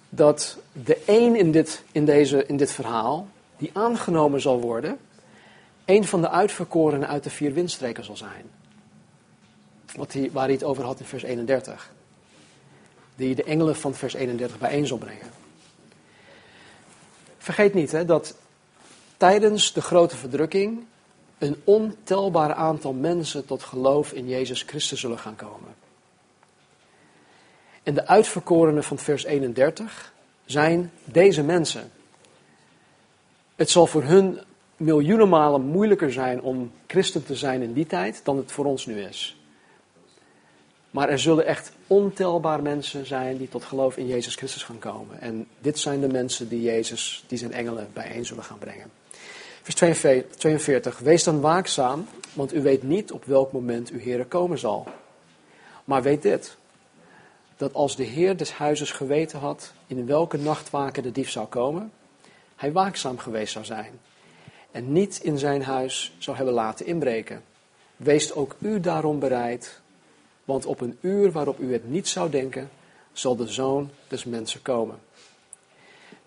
dat 0.09 0.59
de 0.73 0.97
één 1.05 1.37
in 1.37 1.53
dit, 1.53 1.83
in 1.93 2.05
deze, 2.05 2.47
in 2.47 2.57
dit 2.57 2.73
verhaal, 2.73 3.29
die 3.57 3.71
aangenomen 3.73 4.41
zal 4.41 4.61
worden, 4.61 4.99
een 5.85 6.05
van 6.05 6.21
de 6.21 6.31
uitverkorenen 6.31 7.09
uit 7.09 7.25
de 7.25 7.31
vier 7.31 7.53
windstreken 7.53 8.05
zal 8.05 8.17
zijn. 8.17 8.51
Wat 9.95 10.13
hij, 10.13 10.31
waar 10.33 10.45
hij 10.45 10.53
het 10.53 10.65
over 10.65 10.85
had 10.85 11.01
in 11.01 11.07
vers 11.07 11.23
31. 11.23 11.93
Die 13.17 13.35
de 13.35 13.45
engelen 13.45 13.77
van 13.77 13.95
vers 13.95 14.15
31 14.15 14.59
bijeen 14.59 14.87
zal 14.87 14.99
brengen. 14.99 15.31
Vergeet 17.39 17.75
niet 17.75 17.93
hè, 17.93 18.05
dat 18.05 18.35
tijdens 19.17 19.73
de 19.73 19.81
grote 19.81 20.17
verdrukking 20.17 20.85
een 21.39 21.57
ontelbaar 21.65 22.55
aantal 22.55 22.93
mensen 22.93 23.47
tot 23.47 23.63
geloof 23.63 24.13
in 24.13 24.29
Jezus 24.29 24.63
Christus 24.63 25.01
zullen 25.01 25.19
gaan 25.19 25.37
komen. 25.37 25.75
En 27.89 27.95
de 27.95 28.07
uitverkorenen 28.07 28.85
van 28.85 28.99
vers 28.99 29.25
31 29.25 30.13
zijn 30.45 30.93
deze 31.05 31.43
mensen. 31.43 31.91
Het 33.57 33.71
zal 33.71 33.87
voor 33.87 34.03
hun 34.03 34.41
miljoenen 34.77 35.29
malen 35.29 35.61
moeilijker 35.61 36.13
zijn 36.13 36.43
om 36.43 36.73
christen 36.87 37.25
te 37.25 37.35
zijn 37.35 37.63
in 37.63 37.73
die 37.73 37.87
tijd 37.87 38.21
dan 38.25 38.37
het 38.37 38.53
voor 38.53 38.65
ons 38.65 38.87
nu 38.87 39.01
is. 39.01 39.41
Maar 40.91 41.09
er 41.09 41.19
zullen 41.19 41.47
echt 41.47 41.73
ontelbaar 41.87 42.63
mensen 42.63 43.07
zijn 43.07 43.37
die 43.37 43.49
tot 43.49 43.65
geloof 43.65 43.97
in 43.97 44.07
Jezus 44.07 44.35
Christus 44.35 44.63
gaan 44.63 44.79
komen. 44.79 45.21
En 45.21 45.47
dit 45.61 45.79
zijn 45.79 46.01
de 46.01 46.09
mensen 46.09 46.49
die 46.49 46.63
Jezus, 46.63 47.25
die 47.27 47.39
zijn 47.39 47.53
engelen 47.53 47.89
bijeen 47.93 48.27
zullen 48.27 48.45
gaan 48.45 48.59
brengen. 48.59 48.91
Vers 49.63 49.75
42. 50.37 50.99
Wees 50.99 51.25
dan 51.25 51.41
waakzaam, 51.41 52.07
want 52.33 52.55
u 52.55 52.63
weet 52.63 52.83
niet 52.83 53.13
op 53.13 53.25
welk 53.25 53.53
moment 53.53 53.91
uw 53.91 53.99
Heer 53.99 54.25
komen 54.25 54.59
zal. 54.59 54.87
Maar 55.85 56.03
weet 56.03 56.23
dit, 56.23 56.58
dat 57.59 57.75
als 57.75 57.97
de 57.97 58.05
Heer 58.05 58.37
des 58.37 58.53
huizes 58.53 58.91
geweten 58.91 59.39
had 59.39 59.73
in 59.87 60.07
welke 60.07 60.37
nachtwaken 60.37 61.03
de 61.03 61.13
dief 61.13 61.31
zou 61.31 61.47
komen, 61.47 61.93
hij 62.57 62.73
waakzaam 62.73 63.19
geweest 63.19 63.53
zou 63.53 63.65
zijn 63.65 64.01
en 64.71 64.93
niet 64.93 65.19
in 65.23 65.39
zijn 65.39 65.63
huis 65.63 66.13
zou 66.19 66.37
hebben 66.37 66.55
laten 66.55 66.87
inbreken. 66.87 67.43
Wees 67.97 68.33
ook 68.35 68.57
u 68.59 68.81
daarom 68.81 69.19
bereid, 69.19 69.81
want 70.45 70.67
op 70.67 70.81
een 70.81 70.99
uur 71.01 71.33
waarop 71.33 71.59
u 71.59 71.73
het 71.73 71.91
niet 71.91 72.09
zou 72.09 72.31
denken, 72.31 72.71
zal 73.13 73.37
de 73.37 73.47
zoon 73.47 73.91
des 74.09 74.25
mensen 74.25 74.63
komen. 74.63 74.99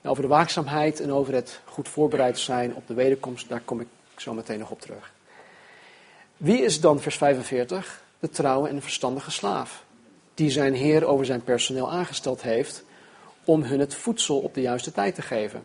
Nou, 0.01 0.15
over 0.15 0.21
de 0.21 0.29
waakzaamheid 0.29 0.99
en 0.99 1.11
over 1.11 1.33
het 1.33 1.59
goed 1.65 1.89
voorbereid 1.89 2.39
zijn 2.39 2.75
op 2.75 2.87
de 2.87 2.93
wederkomst, 2.93 3.49
daar 3.49 3.61
kom 3.65 3.79
ik 3.79 3.87
zo 4.17 4.33
meteen 4.33 4.59
nog 4.59 4.71
op 4.71 4.81
terug. 4.81 5.13
Wie 6.37 6.61
is 6.61 6.81
dan, 6.81 6.99
vers 6.99 7.17
45, 7.17 8.03
de 8.19 8.29
trouwe 8.29 8.69
en 8.69 8.81
verstandige 8.81 9.31
slaaf, 9.31 9.83
die 10.41 10.49
zijn 10.49 10.73
heer 10.73 11.05
over 11.05 11.25
zijn 11.25 11.43
personeel 11.43 11.91
aangesteld 11.91 12.41
heeft 12.41 12.83
om 13.45 13.63
hun 13.63 13.79
het 13.79 13.95
voedsel 13.95 14.39
op 14.39 14.53
de 14.53 14.61
juiste 14.61 14.91
tijd 14.91 15.15
te 15.15 15.21
geven? 15.21 15.63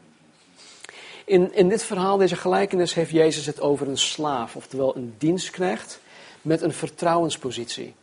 In, 1.25 1.55
in 1.55 1.69
dit 1.69 1.83
verhaal, 1.83 2.17
deze 2.17 2.37
gelijkenis, 2.37 2.95
heeft 2.95 3.11
Jezus 3.11 3.47
het 3.47 3.61
over 3.61 3.89
een 3.89 3.99
slaaf, 3.99 4.57
oftewel 4.57 4.97
een 4.97 5.15
dienstknecht 5.19 6.01
met 6.43 6.63
een 6.63 6.73
vertrouwenspositie. 6.73 7.95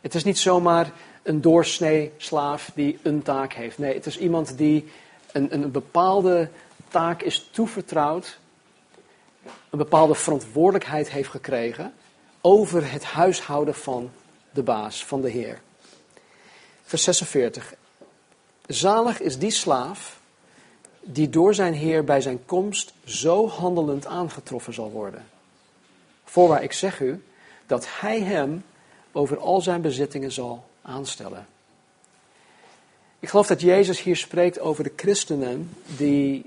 Het 0.00 0.14
is 0.14 0.24
niet 0.24 0.38
zomaar 0.38 0.92
een 1.22 1.40
doorsnee 1.40 2.12
slaaf 2.16 2.70
die 2.74 2.98
een 3.02 3.22
taak 3.22 3.52
heeft. 3.52 3.78
Nee, 3.78 3.94
het 3.94 4.06
is 4.06 4.18
iemand 4.18 4.58
die 4.58 4.88
een, 5.32 5.54
een 5.54 5.70
bepaalde 5.70 6.48
taak 6.88 7.22
is 7.22 7.48
toevertrouwd, 7.52 8.38
een 9.70 9.78
bepaalde 9.78 10.14
verantwoordelijkheid 10.14 11.10
heeft 11.10 11.30
gekregen 11.30 11.92
over 12.40 12.92
het 12.92 13.04
huishouden 13.04 13.74
van 13.74 14.10
de 14.50 14.62
baas, 14.62 15.04
van 15.04 15.20
de 15.20 15.30
Heer. 15.30 15.60
Vers 16.82 17.02
46. 17.02 17.74
Zalig 18.66 19.20
is 19.20 19.38
die 19.38 19.50
slaaf 19.50 20.20
die 21.00 21.30
door 21.30 21.54
zijn 21.54 21.74
Heer 21.74 22.04
bij 22.04 22.20
zijn 22.20 22.44
komst 22.46 22.92
zo 23.04 23.48
handelend 23.48 24.06
aangetroffen 24.06 24.74
zal 24.74 24.90
worden. 24.90 25.26
Voorwaar 26.24 26.62
ik 26.62 26.72
zeg 26.72 27.00
u 27.00 27.22
dat 27.66 27.86
hij 27.88 28.20
hem 28.20 28.64
over 29.12 29.38
al 29.38 29.60
zijn 29.60 29.80
bezittingen 29.80 30.32
zal 30.32 30.64
aanstellen. 30.82 31.46
Ik 33.18 33.28
geloof 33.28 33.46
dat 33.46 33.60
Jezus 33.60 34.02
hier 34.02 34.16
spreekt 34.16 34.60
over 34.60 34.84
de 34.84 34.92
christenen 34.96 35.70
die 35.96 36.44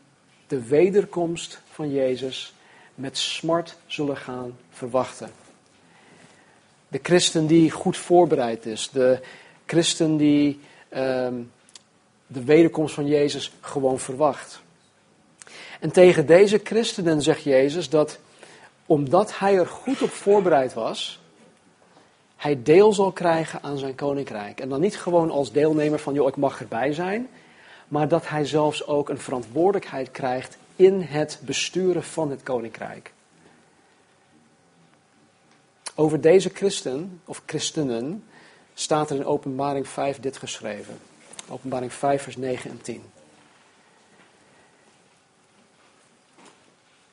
de 0.47 0.63
wederkomst 0.63 1.61
van 1.71 1.91
Jezus 1.91 2.53
met 2.95 3.17
smart 3.17 3.75
zullen 3.85 4.17
gaan 4.17 4.57
verwachten. 4.71 5.31
De 6.93 6.99
christen 7.01 7.47
die 7.47 7.71
goed 7.71 7.97
voorbereid 7.97 8.65
is, 8.65 8.89
de 8.91 9.19
christen 9.65 10.17
die 10.17 10.59
ehm, 10.89 11.33
de 12.27 12.43
wederkomst 12.43 12.93
van 12.93 13.07
Jezus 13.07 13.53
gewoon 13.61 13.99
verwacht. 13.99 14.61
En 15.79 15.91
tegen 15.91 16.25
deze 16.25 16.61
christenen 16.63 17.21
zegt 17.21 17.43
Jezus 17.43 17.89
dat 17.89 18.19
omdat 18.85 19.39
hij 19.39 19.57
er 19.57 19.67
goed 19.67 20.01
op 20.01 20.09
voorbereid 20.09 20.73
was, 20.73 21.19
hij 22.35 22.63
deel 22.63 22.93
zal 22.93 23.11
krijgen 23.11 23.63
aan 23.63 23.77
zijn 23.77 23.95
koninkrijk. 23.95 24.59
En 24.59 24.69
dan 24.69 24.79
niet 24.79 24.97
gewoon 24.97 25.31
als 25.31 25.51
deelnemer 25.51 25.99
van, 25.99 26.13
joh, 26.13 26.27
ik 26.27 26.35
mag 26.35 26.59
erbij 26.59 26.93
zijn, 26.93 27.29
maar 27.87 28.07
dat 28.07 28.27
hij 28.27 28.45
zelfs 28.45 28.87
ook 28.87 29.09
een 29.09 29.19
verantwoordelijkheid 29.19 30.11
krijgt 30.11 30.57
in 30.75 31.01
het 31.01 31.39
besturen 31.45 32.03
van 32.03 32.29
het 32.29 32.43
koninkrijk. 32.43 33.11
Over 35.95 36.21
deze 36.21 36.49
christen, 36.49 37.21
of 37.25 37.41
christenen, 37.45 38.23
staat 38.73 39.09
er 39.09 39.15
in 39.15 39.25
Openbaring 39.25 39.87
5 39.87 40.19
dit 40.19 40.37
geschreven. 40.37 40.99
Openbaring 41.47 41.93
5, 41.93 42.23
vers 42.23 42.37
9 42.37 42.69
en 42.69 42.81
10. 42.81 43.03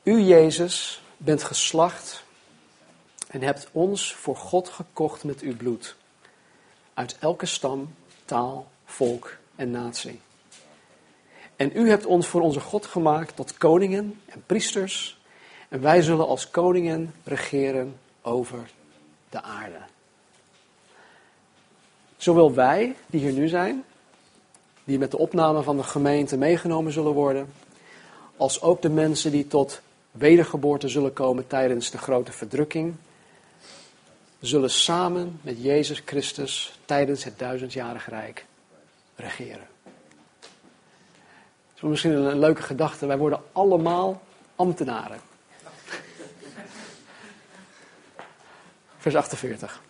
U, 0.03 0.21
Jezus, 0.21 1.03
bent 1.17 1.43
geslacht 1.43 2.25
en 3.29 3.43
hebt 3.43 3.69
ons 3.73 4.15
voor 4.15 4.37
God 4.37 4.69
gekocht 4.69 5.25
met 5.25 5.41
uw 5.41 5.57
bloed. 5.57 5.97
Uit 6.95 7.17
elke 7.21 7.47
stam, 7.47 7.95
taal, 8.25 8.71
volk 8.85 9.37
en 9.57 9.71
natie. 9.71 10.21
En 11.57 11.71
u 11.75 11.89
hebt 11.89 12.07
ons 12.07 12.27
voor 12.27 12.41
onze 12.41 12.61
God 12.61 12.87
gemaakt 12.87 13.37
tot 13.37 13.59
koningen 13.59 14.21
en 14.27 14.43
priesters. 14.47 15.19
En 15.69 15.81
wij 15.81 16.03
zullen 16.03 16.27
als 16.27 16.51
koningen 16.51 17.15
regeren 17.25 17.99
over 18.23 18.71
de 19.29 19.43
aarde. 19.43 19.79
Zowel 22.17 22.55
wij, 22.55 22.97
die 23.07 23.21
hier 23.21 23.33
nu 23.33 23.49
zijn, 23.49 23.85
die 24.85 24.99
met 24.99 25.11
de 25.11 25.19
opname 25.19 25.63
van 25.63 25.77
de 25.77 25.83
gemeente 25.83 26.37
meegenomen 26.37 26.93
zullen 26.93 27.13
worden, 27.13 27.53
als 28.37 28.63
ook 28.63 28.83
de 28.83 28.91
mensen 28.91 29.31
die 29.31 29.47
tot 29.47 29.81
wedergeboorte 30.11 30.89
zullen 30.89 31.13
komen 31.13 31.47
tijdens 31.47 31.91
de 31.91 31.99
grote 31.99 32.33
verdrukking, 32.33 32.95
zullen 34.41 34.71
samen 34.71 35.41
met 35.43 35.63
Jezus 35.63 36.03
Christus 36.05 36.79
tijdens 36.85 37.25
het 37.25 37.39
duizendjarige 37.39 38.11
rijk 38.11 38.45
regeren. 39.17 39.67
Dat 41.75 41.83
is 41.83 41.89
misschien 41.89 42.13
een 42.13 42.39
leuke 42.39 42.63
gedachte. 42.63 43.07
Wij 43.07 43.19
worden 43.19 43.43
allemaal 43.53 44.23
ambtenaren. 44.57 45.30
Vers 49.01 49.15
48. 49.15 49.83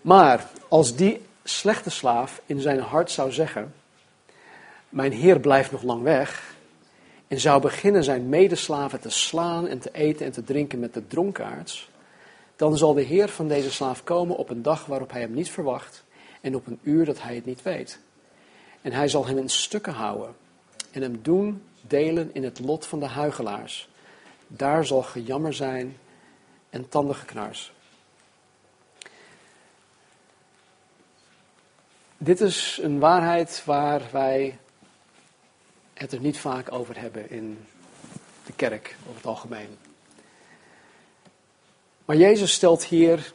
Maar 0.00 0.50
als 0.68 0.96
die 0.96 1.22
slechte 1.44 1.90
slaaf 1.90 2.40
in 2.46 2.60
zijn 2.60 2.80
hart 2.80 3.10
zou 3.10 3.32
zeggen: 3.32 3.74
Mijn 4.88 5.12
heer 5.12 5.40
blijft 5.40 5.72
nog 5.72 5.82
lang 5.82 6.02
weg. 6.02 6.54
En 7.28 7.40
zou 7.40 7.60
beginnen 7.60 8.04
zijn 8.04 8.28
medeslaven 8.28 9.00
te 9.00 9.10
slaan 9.10 9.66
en 9.66 9.78
te 9.78 9.90
eten 9.92 10.26
en 10.26 10.32
te 10.32 10.44
drinken 10.44 10.78
met 10.78 10.94
de 10.94 11.06
dronkaards. 11.06 11.90
Dan 12.56 12.76
zal 12.76 12.94
de 12.94 13.02
heer 13.02 13.28
van 13.28 13.48
deze 13.48 13.70
slaaf 13.70 14.04
komen 14.04 14.36
op 14.36 14.50
een 14.50 14.62
dag 14.62 14.86
waarop 14.86 15.10
hij 15.10 15.20
hem 15.20 15.34
niet 15.34 15.50
verwacht. 15.50 16.04
En 16.40 16.54
op 16.54 16.66
een 16.66 16.78
uur 16.82 17.04
dat 17.04 17.22
hij 17.22 17.34
het 17.34 17.44
niet 17.44 17.62
weet. 17.62 17.98
En 18.82 18.92
hij 18.92 19.08
zal 19.08 19.26
hem 19.26 19.38
in 19.38 19.48
stukken 19.48 19.92
houden. 19.92 20.34
En 20.90 21.02
hem 21.02 21.18
doen 21.22 21.62
delen 21.80 22.30
in 22.32 22.44
het 22.44 22.58
lot 22.58 22.86
van 22.86 23.00
de 23.00 23.06
huigelaars. 23.06 23.88
Daar 24.46 24.86
zal 24.86 25.02
gejammer 25.02 25.54
zijn 25.54 25.96
en 26.72 26.88
tandigeknars. 26.88 27.72
Dit 32.18 32.40
is 32.40 32.78
een 32.82 32.98
waarheid 32.98 33.62
waar 33.64 34.02
wij 34.10 34.58
het 35.94 36.12
er 36.12 36.20
niet 36.20 36.38
vaak 36.38 36.72
over 36.72 37.00
hebben 37.00 37.30
in 37.30 37.66
de 38.46 38.52
kerk 38.52 38.96
over 39.02 39.16
het 39.16 39.26
algemeen. 39.26 39.78
Maar 42.04 42.16
Jezus 42.16 42.52
stelt 42.52 42.84
hier 42.84 43.32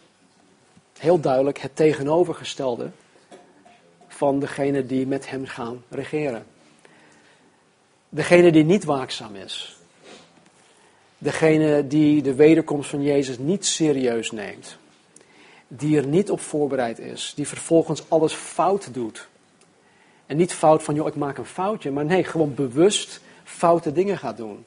heel 0.98 1.20
duidelijk 1.20 1.58
het 1.58 1.76
tegenovergestelde 1.76 2.92
van 4.08 4.40
degene 4.40 4.86
die 4.86 5.08
met 5.08 5.30
hem 5.30 5.46
gaan 5.46 5.84
regeren. 5.90 6.46
Degene 8.10 8.52
die 8.52 8.64
niet 8.64 8.84
waakzaam 8.84 9.36
is. 9.36 9.77
Degene 11.28 11.88
die 11.88 12.22
de 12.22 12.36
wederkomst 12.36 12.90
van 12.90 13.02
Jezus 13.02 13.38
niet 13.38 13.66
serieus 13.66 14.32
neemt 14.32 14.78
die 15.68 15.98
er 15.98 16.08
niet 16.08 16.32
op 16.32 16.40
voorbereid 16.40 17.00
is, 17.00 17.34
die 17.36 17.48
vervolgens 17.48 18.10
alles 18.10 18.34
fout 18.34 18.94
doet. 18.94 19.28
En 20.26 20.38
niet 20.38 20.54
fout 20.54 20.84
van, 20.84 20.96
joh, 20.96 21.08
ik 21.08 21.16
maak 21.16 21.38
een 21.38 21.46
foutje, 21.46 21.92
maar 21.92 22.06
nee, 22.06 22.24
gewoon 22.24 22.54
bewust 22.54 23.22
foute 23.44 23.92
dingen 23.92 24.18
gaat 24.18 24.38
doen. 24.38 24.66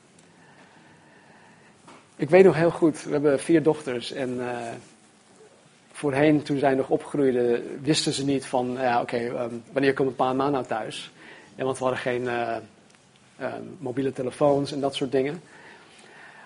Ik 2.17 2.31
weet 2.31 2.45
nog 2.45 2.55
heel 2.55 2.71
goed, 2.71 3.03
we 3.03 3.11
hebben 3.11 3.41
vier 3.41 3.63
dochters 3.63 4.13
en 4.13 4.31
uh, 4.31 4.59
voorheen, 5.93 6.43
toen 6.43 6.59
zij 6.59 6.75
nog 6.75 6.89
opgroeiden, 6.89 7.79
wisten 7.83 8.13
ze 8.13 8.25
niet 8.25 8.47
van, 8.47 8.77
ja, 8.79 9.01
oké, 9.01 9.17
um, 9.17 9.63
wanneer 9.73 9.95
komt 9.95 10.19
een 10.19 10.27
en 10.27 10.37
ma 10.37 10.49
nou 10.49 10.65
thuis? 10.65 11.13
Want 11.57 11.79
we 11.79 11.85
hadden 11.85 12.03
geen 12.03 12.29
eh, 12.29 12.57
eh, 13.37 13.53
mobiele 13.79 14.13
telefoons 14.13 14.73
en 14.73 14.81
dat 14.81 14.95
soort 14.95 15.13
dingen. 15.13 15.43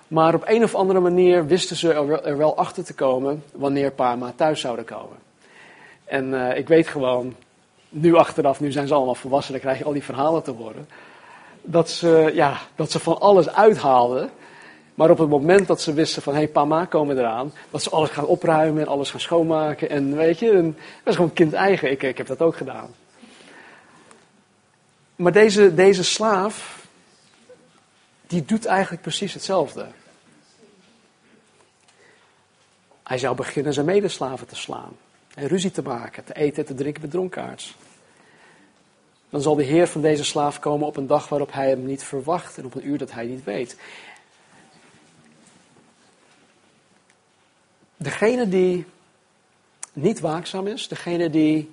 Maar 0.08 0.34
op 0.34 0.42
een 0.46 0.62
of 0.62 0.74
andere 0.74 1.00
manier 1.00 1.46
wisten 1.46 1.76
ze 1.76 1.92
er 1.92 2.06
wel, 2.06 2.24
er 2.24 2.54
achter 2.54 2.84
te 2.84 2.94
komen 2.94 3.42
wanneer 3.52 3.92
pa 3.92 4.12
en 4.12 4.18
ma 4.18 4.32
thuis 4.36 4.60
zouden 4.60 4.84
komen. 4.84 5.16
En 6.04 6.48
eh, 6.48 6.58
ik 6.58 6.68
weet 6.68 6.88
gewoon, 6.88 7.34
nu 7.88 8.14
achteraf, 8.14 8.60
nu 8.60 8.72
zijn 8.72 8.86
ze 8.86 8.94
allemaal 8.94 9.14
volwassen, 9.14 9.52
dan 9.52 9.60
krijg 9.60 9.78
je 9.78 9.84
al 9.84 9.92
die 9.92 10.02
verhalen 10.02 10.42
te 10.42 10.50
horen. 10.50 10.88
Dat 11.62 11.90
ze, 11.90 12.30
ja, 12.34 12.58
dat 12.74 12.90
ze 12.90 12.98
van 12.98 13.20
alles 13.20 13.48
uithaalden. 13.48 14.30
Maar 14.94 15.10
op 15.10 15.18
het 15.18 15.28
moment 15.28 15.66
dat 15.66 15.80
ze 15.80 15.92
wisten 15.92 16.22
van, 16.22 16.32
hé, 16.32 16.38
hey, 16.38 16.48
pa 16.48 16.64
ma 16.64 16.84
komen 16.84 17.18
eraan, 17.18 17.52
dat 17.70 17.82
ze 17.82 17.90
alles 17.90 18.10
gaan 18.10 18.26
opruimen 18.26 18.82
en 18.82 18.88
alles 18.88 19.10
gaan 19.10 19.20
schoonmaken. 19.20 19.90
En 19.90 20.16
weet 20.16 20.38
je, 20.38 20.52
dat 20.52 20.72
is 21.04 21.14
gewoon 21.14 21.32
kind 21.32 21.52
eigen. 21.52 21.90
Ik, 21.90 22.02
ik 22.02 22.18
heb 22.18 22.26
dat 22.26 22.42
ook 22.42 22.56
gedaan. 22.56 22.94
Maar 25.16 25.32
deze, 25.32 25.74
deze 25.74 26.04
slaaf, 26.04 26.83
die 28.34 28.44
doet 28.44 28.64
eigenlijk 28.64 29.02
precies 29.02 29.32
hetzelfde. 29.34 29.86
Hij 33.02 33.18
zou 33.18 33.36
beginnen 33.36 33.72
zijn 33.72 33.86
medeslaven 33.86 34.46
te 34.46 34.56
slaan. 34.56 34.96
En 35.34 35.46
ruzie 35.46 35.70
te 35.70 35.82
maken, 35.82 36.24
te 36.24 36.34
eten 36.34 36.56
en 36.58 36.64
te 36.64 36.74
drinken 36.74 37.02
met 37.02 37.10
dronkaards. 37.10 37.76
Dan 39.30 39.42
zal 39.42 39.54
de 39.54 39.62
Heer 39.62 39.88
van 39.88 40.00
deze 40.00 40.24
slaaf 40.24 40.58
komen 40.58 40.86
op 40.86 40.96
een 40.96 41.06
dag 41.06 41.28
waarop 41.28 41.52
hij 41.52 41.68
hem 41.68 41.86
niet 41.86 42.02
verwacht 42.02 42.58
en 42.58 42.64
op 42.64 42.74
een 42.74 42.86
uur 42.86 42.98
dat 42.98 43.12
hij 43.12 43.26
niet 43.26 43.44
weet. 43.44 43.76
Degene 47.96 48.48
die 48.48 48.84
niet 49.92 50.20
waakzaam 50.20 50.66
is, 50.66 50.88
degene 50.88 51.30
die 51.30 51.70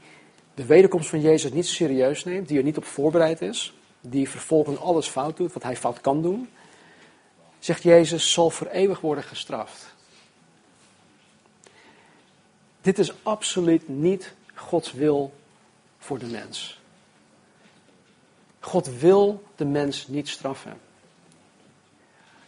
de 0.54 0.66
wederkomst 0.66 1.10
van 1.10 1.22
Jezus 1.22 1.52
niet 1.52 1.68
serieus 1.68 2.24
neemt, 2.24 2.48
die 2.48 2.58
er 2.58 2.64
niet 2.64 2.78
op 2.78 2.86
voorbereid 2.86 3.42
is, 3.42 3.74
die 4.02 4.30
vervolgens 4.30 4.80
alles 4.80 5.08
fout 5.08 5.38
doet 5.38 5.54
wat 5.54 5.64
hij 5.64 5.76
fout 5.76 6.02
kan 6.02 6.22
doen, 6.22 6.50
zegt 7.60 7.84
Jezus, 7.84 8.32
zal 8.32 8.50
voor 8.50 8.68
eeuwig 8.68 9.00
worden 9.00 9.24
gestraft. 9.24 9.94
Dit 12.82 13.00
is 13.00 13.14
absoluut 13.24 13.88
niet 13.88 14.34
Gods 14.54 14.94
wil 14.94 15.34
voor 15.98 16.20
de 16.20 16.26
mens. 16.26 16.80
God 18.60 19.00
wil 19.00 19.44
de 19.56 19.66
mens 19.66 20.08
niet 20.08 20.30
straffen. 20.30 20.80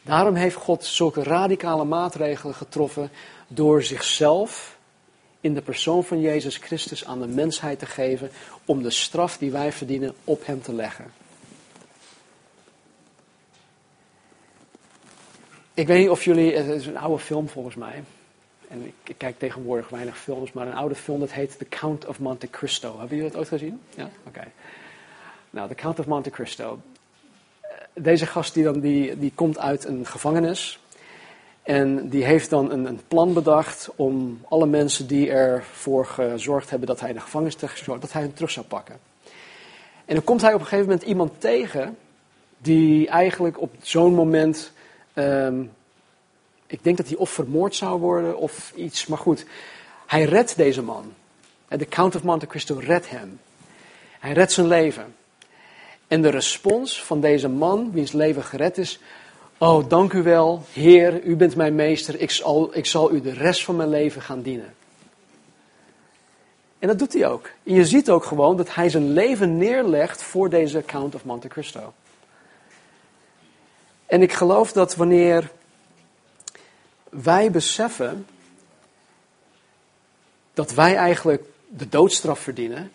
Daarom 0.01 0.35
heeft 0.35 0.55
God 0.55 0.85
zulke 0.85 1.23
radicale 1.23 1.83
maatregelen 1.83 2.55
getroffen 2.55 3.09
door 3.47 3.83
zichzelf 3.83 4.77
in 5.39 5.53
de 5.53 5.61
persoon 5.61 6.03
van 6.03 6.21
Jezus 6.21 6.57
Christus 6.57 7.05
aan 7.05 7.21
de 7.21 7.27
mensheid 7.27 7.79
te 7.79 7.85
geven 7.85 8.31
om 8.65 8.83
de 8.83 8.89
straf 8.89 9.37
die 9.37 9.51
wij 9.51 9.71
verdienen 9.71 10.13
op 10.23 10.45
hem 10.45 10.61
te 10.61 10.73
leggen. 10.73 11.13
Ik 15.75 15.87
weet 15.87 15.99
niet 15.99 16.09
of 16.09 16.23
jullie, 16.23 16.55
het 16.55 16.67
is 16.67 16.87
een 16.87 16.97
oude 16.97 17.23
film 17.23 17.49
volgens 17.49 17.75
mij, 17.75 18.03
en 18.67 18.93
ik, 19.03 19.15
kijk 19.17 19.39
tegenwoordig 19.39 19.89
weinig 19.89 20.17
films, 20.17 20.51
maar 20.51 20.67
een 20.67 20.75
oude 20.75 20.95
film 20.95 21.19
dat 21.19 21.31
heet 21.31 21.57
The 21.57 21.65
Count 21.69 22.05
of 22.05 22.19
Monte 22.19 22.49
Cristo. 22.49 22.99
Hebben 22.99 23.17
jullie 23.17 23.31
dat 23.31 23.39
ooit 23.39 23.49
gezien? 23.49 23.81
Ja? 23.95 24.09
Oké. 24.27 24.43
Nou, 25.49 25.67
The 25.67 25.75
Count 25.75 25.99
of 25.99 26.05
Monte 26.05 26.29
Cristo. 26.29 26.79
Deze 27.93 28.25
gast 28.25 28.53
die, 28.53 28.63
dan, 28.63 28.79
die, 28.79 29.19
die 29.19 29.31
komt 29.35 29.59
uit 29.59 29.85
een 29.85 30.05
gevangenis. 30.05 30.79
En 31.63 32.09
die 32.09 32.23
heeft 32.23 32.49
dan 32.49 32.71
een, 32.71 32.85
een, 32.85 33.01
plan 33.07 33.33
bedacht 33.33 33.89
om 33.95 34.41
alle 34.49 34.65
mensen 34.65 35.07
die 35.07 35.31
ervoor 35.31 36.05
gezorgd 36.05 36.69
hebben 36.69 36.87
dat 36.87 36.99
hij 36.99 37.09
in 37.09 37.15
de 37.15 37.21
gevangenis 37.21 37.55
terecht 37.55 37.85
dat 37.85 38.11
hij 38.11 38.21
hem 38.21 38.33
terug 38.33 38.51
zou 38.51 38.65
pakken. 38.65 38.99
En 40.05 40.15
dan 40.15 40.23
komt 40.23 40.41
hij 40.41 40.53
op 40.53 40.59
een 40.59 40.65
gegeven 40.65 40.89
moment 40.89 41.07
iemand 41.07 41.31
tegen 41.37 41.97
die 42.57 43.07
eigenlijk 43.07 43.61
op 43.61 43.75
zo'n 43.81 44.13
moment 44.13 44.72
um, 45.13 45.71
ik 46.67 46.83
denk 46.83 46.97
dat 46.97 47.07
hij 47.07 47.17
of 47.17 47.29
vermoord 47.29 47.75
zou 47.75 47.99
worden 47.99 48.37
of 48.37 48.71
iets. 48.75 49.07
Maar 49.07 49.17
goed, 49.17 49.45
hij 50.05 50.23
redt 50.23 50.57
deze 50.57 50.81
man. 50.81 51.13
De 51.67 51.87
Count 51.87 52.15
of 52.15 52.23
Monte 52.23 52.47
Cristo 52.47 52.77
redt 52.79 53.09
hem. 53.09 53.39
Hij 54.19 54.33
redt 54.33 54.51
zijn 54.51 54.67
leven. 54.67 55.15
En 56.07 56.21
de 56.21 56.29
respons 56.29 57.03
van 57.03 57.21
deze 57.21 57.49
man, 57.49 57.91
wiens 57.91 58.11
leven 58.11 58.43
gered 58.43 58.77
is. 58.77 58.99
Oh, 59.57 59.89
dank 59.89 60.13
u 60.13 60.23
wel, 60.23 60.63
Heer, 60.73 61.23
u 61.23 61.35
bent 61.35 61.55
mijn 61.55 61.75
meester. 61.75 62.19
Ik 62.19 62.31
zal, 62.31 62.77
ik 62.77 62.85
zal 62.85 63.13
u 63.13 63.21
de 63.21 63.33
rest 63.33 63.63
van 63.63 63.75
mijn 63.75 63.89
leven 63.89 64.21
gaan 64.21 64.41
dienen. 64.41 64.73
En 66.79 66.87
dat 66.87 66.99
doet 66.99 67.13
hij 67.13 67.27
ook. 67.27 67.49
En 67.63 67.73
je 67.73 67.85
ziet 67.85 68.09
ook 68.09 68.25
gewoon 68.25 68.57
dat 68.57 68.75
hij 68.75 68.89
zijn 68.89 69.13
leven 69.13 69.57
neerlegt 69.57 70.23
voor 70.23 70.49
deze 70.49 70.83
Count 70.85 71.15
of 71.15 71.25
Monte 71.25 71.47
Cristo. 71.47 71.93
En 74.13 74.21
ik 74.21 74.33
geloof 74.33 74.71
dat 74.71 74.95
wanneer 74.95 75.51
wij 77.09 77.51
beseffen 77.51 78.27
dat 80.53 80.73
wij 80.73 80.95
eigenlijk 80.95 81.43
de 81.67 81.89
doodstraf 81.89 82.39
verdienen. 82.39 82.91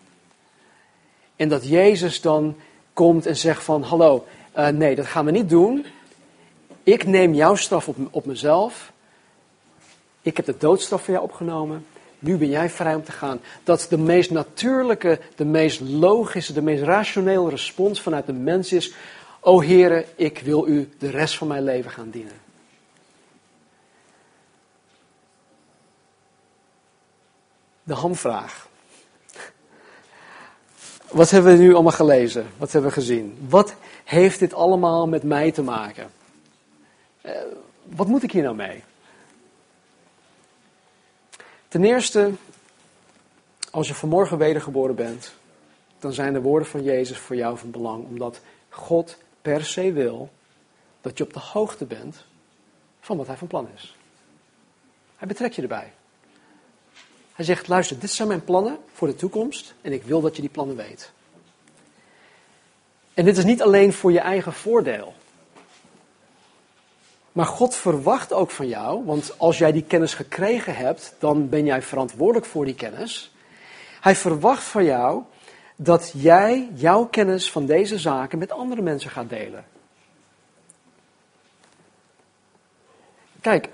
En 1.37 1.49
dat 1.49 1.69
Jezus 1.69 2.21
dan 2.21 2.57
komt 2.93 3.27
en 3.27 3.37
zegt 3.37 3.63
van, 3.63 3.83
hallo, 3.83 4.27
uh, 4.57 4.69
nee, 4.69 4.95
dat 4.95 5.07
gaan 5.07 5.25
we 5.25 5.31
niet 5.31 5.49
doen. 5.49 5.87
Ik 6.83 7.07
neem 7.07 7.35
jouw 7.35 7.55
straf 7.55 7.89
op, 7.89 7.97
op 8.11 8.25
mezelf. 8.25 8.93
Ik 10.23 10.37
heb 10.37 10.47
de 10.47 10.57
doodstraf 10.59 11.03
voor 11.03 11.15
jou 11.15 11.25
opgenomen. 11.25 11.87
Nu 12.19 12.37
ben 12.37 12.49
jij 12.49 12.71
vrij 12.71 12.95
om 12.95 13.05
te 13.05 13.13
gaan. 13.13 13.41
Dat 13.65 13.87
de 13.91 13.99
meest 13.99 14.31
natuurlijke, 14.31 15.21
de 15.37 15.45
meest 15.45 15.81
logische, 15.81 16.53
de 16.53 16.63
meest 16.63 16.83
rationele 16.83 17.51
respons 17.51 18.01
vanuit 18.01 18.27
de 18.27 18.33
mens 18.33 18.73
is. 18.73 18.93
O 19.41 19.63
Heere, 19.63 20.07
ik 20.17 20.39
wil 20.39 20.67
u 20.67 20.89
de 20.99 21.11
rest 21.11 21.37
van 21.37 21.49
mijn 21.49 21.63
leven 21.63 21.91
gaan 21.91 22.11
dienen. 22.11 22.47
de 27.89 27.95
hamvraag. 27.95 28.69
Wat 31.11 31.31
hebben 31.31 31.57
we 31.57 31.63
nu 31.63 31.75
allemaal 31.75 31.93
gelezen? 31.93 32.47
Wat 32.57 32.73
hebben 32.73 32.91
we 32.91 32.97
gezien? 32.97 33.47
Wat 33.49 33.75
heeft 34.05 34.39
dit 34.39 34.55
allemaal 34.55 35.09
met 35.09 35.23
mij 35.23 35.53
te 35.53 35.63
maken? 35.63 36.11
Uh, 37.23 37.33
wat 37.85 38.07
moet 38.07 38.23
ik 38.23 38.33
hier 38.33 38.43
nou 38.43 38.57
mee? 38.57 38.83
Ten 41.69 41.85
eerste, 41.85 42.33
als 43.71 43.89
je 43.89 43.95
vanmorgen 43.95 44.39
wedergeboren 44.39 44.95
bent, 44.95 45.33
dan 45.99 46.13
zijn 46.13 46.33
de 46.33 46.41
woorden 46.41 46.69
van 46.69 46.83
Jezus 46.83 47.19
voor 47.19 47.37
jou 47.37 47.59
van 47.59 47.71
belang, 47.71 48.05
omdat 48.05 48.41
God 48.69 49.17
per 49.49 49.65
se 49.65 49.93
wil 49.93 50.31
dat 51.01 51.19
je 51.19 51.25
op 51.25 51.33
de 51.33 51.41
hoogte 51.41 51.85
bent 51.85 52.25
van 53.01 53.17
wat 53.17 53.27
hij 53.27 53.37
van 53.37 53.47
plan 53.47 53.69
is. 53.75 53.97
Hij 55.17 55.29
betrekt 55.29 55.55
je 55.55 55.63
erbij. 55.63 55.93
Hij 57.33 57.45
zegt, 57.45 57.69
luister, 57.69 57.99
dit 57.99 58.11
zijn 58.11 58.29
mijn 58.29 58.45
plannen 58.45 58.79
voor 58.93 59.09
de 59.09 59.15
toekomst 59.15 59.75
en 59.81 59.93
ik 59.93 60.03
wil 60.03 60.21
dat 60.21 60.35
je 60.37 60.41
die 60.41 60.51
plannen 60.51 60.77
weet. 60.77 61.13
En 63.15 63.25
dit 63.25 63.37
is 63.37 63.45
niet 63.45 63.63
alleen 63.63 63.93
voor 63.93 64.13
je 64.13 64.21
eigen 64.21 64.53
voordeel. 64.53 65.15
Maar 67.33 67.47
God 67.47 67.75
verwacht 67.75 68.33
ook 68.33 68.51
van 68.51 68.69
jou, 68.69 69.05
want 69.05 69.39
als 69.39 69.59
jij 69.59 69.73
die 69.73 69.85
kennis 69.85 70.15
gekregen 70.15 70.77
hebt, 70.77 71.15
dan 71.19 71.49
ben 71.49 71.65
jij 71.65 71.83
verantwoordelijk 71.83 72.47
voor 72.47 72.65
die 72.65 72.75
kennis. 72.75 73.33
Hij 74.01 74.17
verwacht 74.17 74.63
van 74.63 74.85
jou 74.85 75.23
dat 75.81 76.13
jij 76.15 76.69
jouw 76.75 77.05
kennis 77.05 77.51
van 77.51 77.67
deze 77.67 77.99
zaken 77.99 78.39
met 78.39 78.53
andere 78.53 78.83
mensen 78.83 79.11
gaat 79.11 79.29
delen. 79.29 79.65
Kijk, 83.41 83.69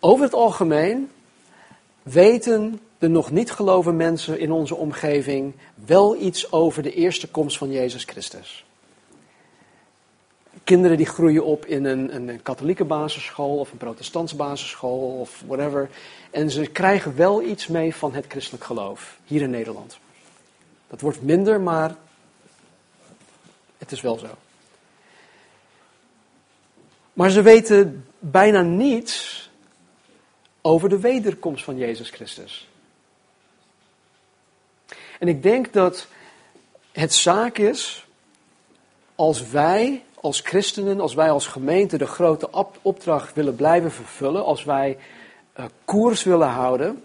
over 0.00 0.24
het 0.24 0.34
algemeen 0.34 1.10
weten 2.02 2.80
de 2.98 3.08
nog 3.08 3.30
niet 3.30 3.50
geloven 3.50 3.96
mensen 3.96 4.38
in 4.38 4.52
onze 4.52 4.74
omgeving 4.74 5.54
wel 5.74 6.16
iets 6.16 6.52
over 6.52 6.82
de 6.82 6.92
eerste 6.92 7.28
komst 7.28 7.58
van 7.58 7.70
Jezus 7.70 8.04
Christus. 8.04 8.64
Kinderen 10.64 10.96
die 10.96 11.06
groeien 11.06 11.44
op 11.44 11.66
in 11.66 11.84
een, 11.84 12.14
een 12.14 12.42
katholieke 12.42 12.84
basisschool 12.84 13.58
of 13.58 13.72
een 13.72 13.78
protestantse 13.78 14.36
basisschool 14.36 15.18
of 15.20 15.42
whatever. 15.46 15.90
En 16.30 16.50
ze 16.50 16.66
krijgen 16.66 17.16
wel 17.16 17.42
iets 17.42 17.66
mee 17.66 17.94
van 17.94 18.14
het 18.14 18.24
christelijk 18.28 18.64
geloof 18.64 19.18
hier 19.24 19.42
in 19.42 19.50
Nederland. 19.50 19.98
Dat 20.88 21.00
wordt 21.00 21.22
minder, 21.22 21.60
maar 21.60 21.94
het 23.78 23.92
is 23.92 24.00
wel 24.00 24.18
zo. 24.18 24.28
Maar 27.12 27.30
ze 27.30 27.42
weten 27.42 28.06
bijna 28.18 28.60
niets 28.60 29.50
over 30.60 30.88
de 30.88 30.98
wederkomst 31.00 31.64
van 31.64 31.76
Jezus 31.76 32.10
Christus. 32.10 32.68
En 35.18 35.28
ik 35.28 35.42
denk 35.42 35.72
dat 35.72 36.06
het 36.92 37.14
zaak 37.14 37.58
is, 37.58 38.06
als 39.14 39.48
wij 39.48 40.04
als 40.14 40.40
christenen, 40.40 41.00
als 41.00 41.14
wij 41.14 41.30
als 41.30 41.46
gemeente 41.46 41.98
de 41.98 42.06
grote 42.06 42.66
opdracht 42.82 43.34
willen 43.34 43.56
blijven 43.56 43.92
vervullen, 43.92 44.44
als 44.44 44.64
wij 44.64 44.98
uh, 45.58 45.64
koers 45.84 46.22
willen 46.22 46.48
houden, 46.48 47.04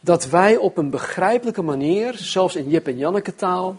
dat 0.00 0.28
wij 0.28 0.56
op 0.56 0.76
een 0.76 0.90
begrijpelijke 0.90 1.62
manier, 1.62 2.14
zelfs 2.14 2.56
in 2.56 2.68
Jip 2.68 2.86
en 2.86 2.96
Janneke 2.96 3.34
taal, 3.34 3.76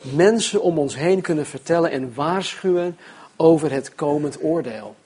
mensen 0.00 0.62
om 0.62 0.78
ons 0.78 0.96
heen 0.96 1.20
kunnen 1.20 1.46
vertellen 1.46 1.90
en 1.90 2.14
waarschuwen 2.14 2.98
over 3.36 3.72
het 3.72 3.94
komend 3.94 4.42
oordeel. 4.42 4.96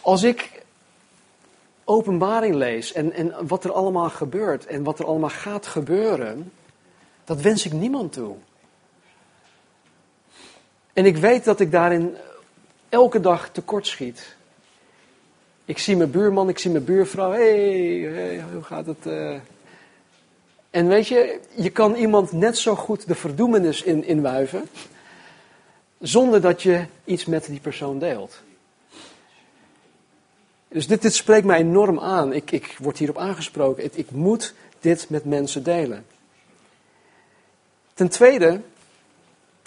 Als 0.00 0.22
ik 0.22 0.62
openbaring 1.84 2.54
lees 2.54 2.92
en, 2.92 3.12
en 3.12 3.46
wat 3.46 3.64
er 3.64 3.72
allemaal 3.72 4.10
gebeurt 4.10 4.66
en 4.66 4.82
wat 4.82 4.98
er 4.98 5.06
allemaal 5.06 5.30
gaat 5.30 5.66
gebeuren, 5.66 6.52
dat 7.24 7.40
wens 7.40 7.66
ik 7.66 7.72
niemand 7.72 8.12
toe. 8.12 8.36
En 10.92 11.04
ik 11.04 11.16
weet 11.16 11.44
dat 11.44 11.60
ik 11.60 11.70
daarin 11.70 12.16
elke 12.88 13.20
dag 13.20 13.48
tekortschiet. 13.48 14.36
Ik 15.64 15.78
zie 15.78 15.96
mijn 15.96 16.10
buurman, 16.10 16.48
ik 16.48 16.58
zie 16.58 16.70
mijn 16.70 16.84
buurvrouw. 16.84 17.32
Hé, 17.32 18.00
hey, 18.02 18.44
hoe 18.52 18.62
gaat 18.62 18.86
het? 18.86 19.06
Uh... 19.06 19.36
En 20.70 20.88
weet 20.88 21.08
je, 21.08 21.40
je 21.54 21.70
kan 21.70 21.94
iemand 21.94 22.32
net 22.32 22.58
zo 22.58 22.74
goed 22.74 23.06
de 23.06 23.14
verdoemenis 23.14 23.82
in, 23.82 24.04
inwuiven. 24.04 24.68
Zonder 26.00 26.40
dat 26.40 26.62
je 26.62 26.84
iets 27.04 27.24
met 27.24 27.46
die 27.46 27.60
persoon 27.60 27.98
deelt. 27.98 28.42
Dus 30.68 30.86
dit, 30.86 31.02
dit 31.02 31.14
spreekt 31.14 31.46
mij 31.46 31.58
enorm 31.58 32.00
aan. 32.00 32.32
Ik, 32.32 32.50
ik 32.50 32.76
word 32.78 32.98
hierop 32.98 33.18
aangesproken. 33.18 33.84
Ik, 33.84 33.94
ik 33.94 34.10
moet 34.10 34.54
dit 34.80 35.06
met 35.08 35.24
mensen 35.24 35.62
delen. 35.62 36.06
Ten 37.94 38.08
tweede, 38.08 38.60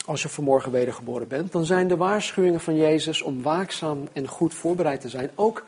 als 0.06 0.22
je 0.22 0.30
vanmorgen 0.30 0.72
wedergeboren 0.72 1.28
bent, 1.28 1.52
dan 1.52 1.66
zijn 1.66 1.88
de 1.88 1.98
waarschuwingen 1.98 2.60
van 2.60 2.76
Jezus 2.76 3.22
om 3.22 3.42
waakzaam 3.42 4.08
en 4.14 4.28
goed 4.28 4.54
voorbereid 4.54 5.02
te 5.02 5.10
zijn 5.10 5.30
ook 5.36 5.66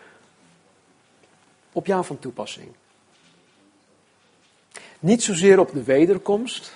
op 1.72 1.86
jou 1.86 2.06
van 2.06 2.20
toepassing. 2.20 2.68
Niet 5.00 5.24
zozeer 5.24 5.60
op 5.60 5.72
de 5.72 5.84
wederkomst, 5.84 6.74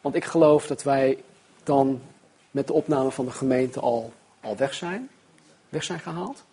want 0.00 0.14
ik 0.14 0.24
geloof 0.24 0.66
dat 0.66 0.82
wij 0.82 1.22
dan 1.64 2.02
met 2.50 2.66
de 2.66 2.72
opname 2.72 3.10
van 3.10 3.24
de 3.24 3.30
gemeente 3.30 3.80
al, 3.80 4.12
al 4.40 4.56
weg 4.56 4.74
zijn, 4.74 5.10
weg 5.68 5.84
zijn 5.84 6.00
gehaald. 6.00 6.44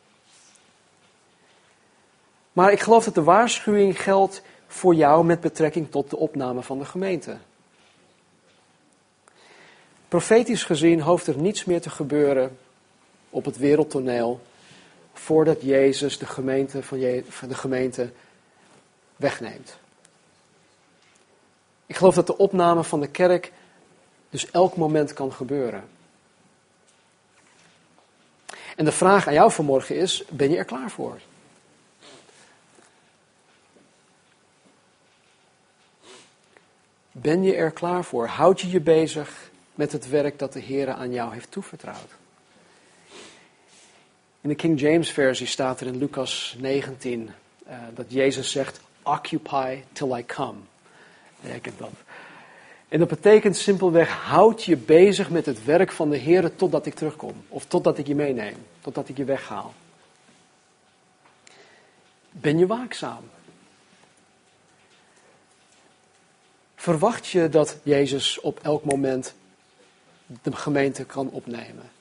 Maar 2.53 2.71
ik 2.71 2.79
geloof 2.79 3.03
dat 3.03 3.15
de 3.15 3.23
waarschuwing 3.23 4.01
geldt 4.01 4.41
voor 4.67 4.95
jou 4.95 5.25
met 5.25 5.39
betrekking 5.39 5.91
tot 5.91 6.09
de 6.09 6.17
opname 6.17 6.61
van 6.61 6.79
de 6.79 6.85
gemeente. 6.85 7.37
Profetisch 10.07 10.63
gezien 10.63 11.01
hoeft 11.01 11.27
er 11.27 11.37
niets 11.37 11.65
meer 11.65 11.81
te 11.81 11.89
gebeuren 11.89 12.57
op 13.29 13.45
het 13.45 13.57
wereldtoneel 13.57 14.41
voordat 15.13 15.61
Jezus 15.61 16.17
de 16.17 16.25
gemeente, 16.25 16.83
van 17.29 17.47
de 17.47 17.55
gemeente 17.55 18.11
wegneemt. 19.15 19.77
Ik 21.85 21.95
geloof 21.95 22.15
dat 22.15 22.27
de 22.27 22.37
opname 22.37 22.83
van 22.83 22.99
de 22.99 23.07
kerk 23.07 23.51
dus 24.29 24.51
elk 24.51 24.75
moment 24.75 25.13
kan 25.13 25.33
gebeuren. 25.33 25.89
En 28.75 28.85
de 28.85 28.91
vraag 28.91 29.27
aan 29.27 29.33
jou 29.33 29.51
vanmorgen 29.51 29.95
is: 29.95 30.23
ben 30.29 30.49
je 30.49 30.57
er 30.57 30.65
klaar 30.65 30.91
voor? 30.91 31.19
Ben 37.11 37.43
je 37.43 37.55
er 37.55 37.71
klaar 37.71 38.03
voor? 38.03 38.27
Houd 38.27 38.61
je 38.61 38.69
je 38.69 38.81
bezig 38.81 39.49
met 39.75 39.91
het 39.91 40.09
werk 40.09 40.39
dat 40.39 40.53
de 40.53 40.59
Heer 40.59 40.89
aan 40.89 41.11
jou 41.11 41.33
heeft 41.33 41.51
toevertrouwd? 41.51 42.18
In 44.41 44.49
de 44.49 44.55
King 44.55 44.79
James 44.79 45.11
versie 45.11 45.47
staat 45.47 45.81
er 45.81 45.87
in 45.87 45.97
Lucas 45.97 46.55
19 46.59 47.21
uh, 47.21 47.73
eh, 47.73 47.81
dat 47.93 48.05
Jezus 48.07 48.51
zegt, 48.51 48.81
occupy 49.03 49.83
till 49.91 50.17
I 50.17 50.25
come. 50.25 50.57
Ik 51.41 51.77
dat. 51.77 51.89
En 52.87 52.99
dat 52.99 53.07
betekent 53.07 53.57
simpelweg, 53.57 54.09
houd 54.09 54.63
je 54.63 54.77
bezig 54.77 55.29
met 55.29 55.45
het 55.45 55.65
werk 55.65 55.91
van 55.91 56.09
de 56.09 56.17
Heer 56.17 56.55
totdat 56.55 56.85
ik 56.85 56.93
terugkom. 56.93 57.43
Of 57.47 57.65
totdat 57.65 57.97
ik 57.97 58.07
je 58.07 58.15
meeneem, 58.15 58.55
totdat 58.81 59.09
ik 59.09 59.17
je 59.17 59.23
weghaal. 59.23 59.73
Ben 62.31 62.57
je 62.57 62.67
waakzaam? 62.67 63.23
Verwacht 66.75 67.27
je 67.27 67.49
dat 67.49 67.77
Jezus 67.83 68.39
op 68.39 68.59
elk 68.61 68.83
moment 68.83 69.33
de 70.41 70.55
gemeente 70.55 71.05
kan 71.05 71.29
opnemen? 71.29 71.98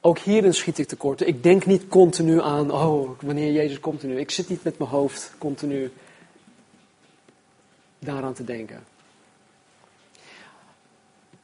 Ook 0.00 0.18
hierin 0.18 0.54
schiet 0.54 0.78
ik 0.78 0.88
tekort. 0.88 1.26
Ik 1.26 1.42
denk 1.42 1.66
niet 1.66 1.88
continu 1.88 2.40
aan, 2.40 2.70
oh, 2.70 3.10
wanneer 3.20 3.52
Jezus 3.52 3.80
komt 3.80 4.02
nu. 4.02 4.18
Ik 4.18 4.30
zit 4.30 4.48
niet 4.48 4.64
met 4.64 4.78
mijn 4.78 4.90
hoofd 4.90 5.32
continu 5.38 5.92
daaraan 7.98 8.34
te 8.34 8.44
denken. 8.44 8.84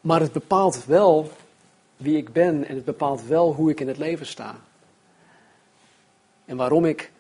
Maar 0.01 0.21
het 0.21 0.33
bepaalt 0.33 0.85
wel 0.85 1.31
wie 1.97 2.17
ik 2.17 2.33
ben 2.33 2.67
en 2.67 2.75
het 2.75 2.85
bepaalt 2.85 3.27
wel 3.27 3.55
hoe 3.55 3.71
ik 3.71 3.81
in 3.81 3.89
het 3.89 3.99
leven 3.99 4.27
sta. 4.27 4.57
En 6.45 6.57
waarom 6.57 6.85
ik 6.85 7.11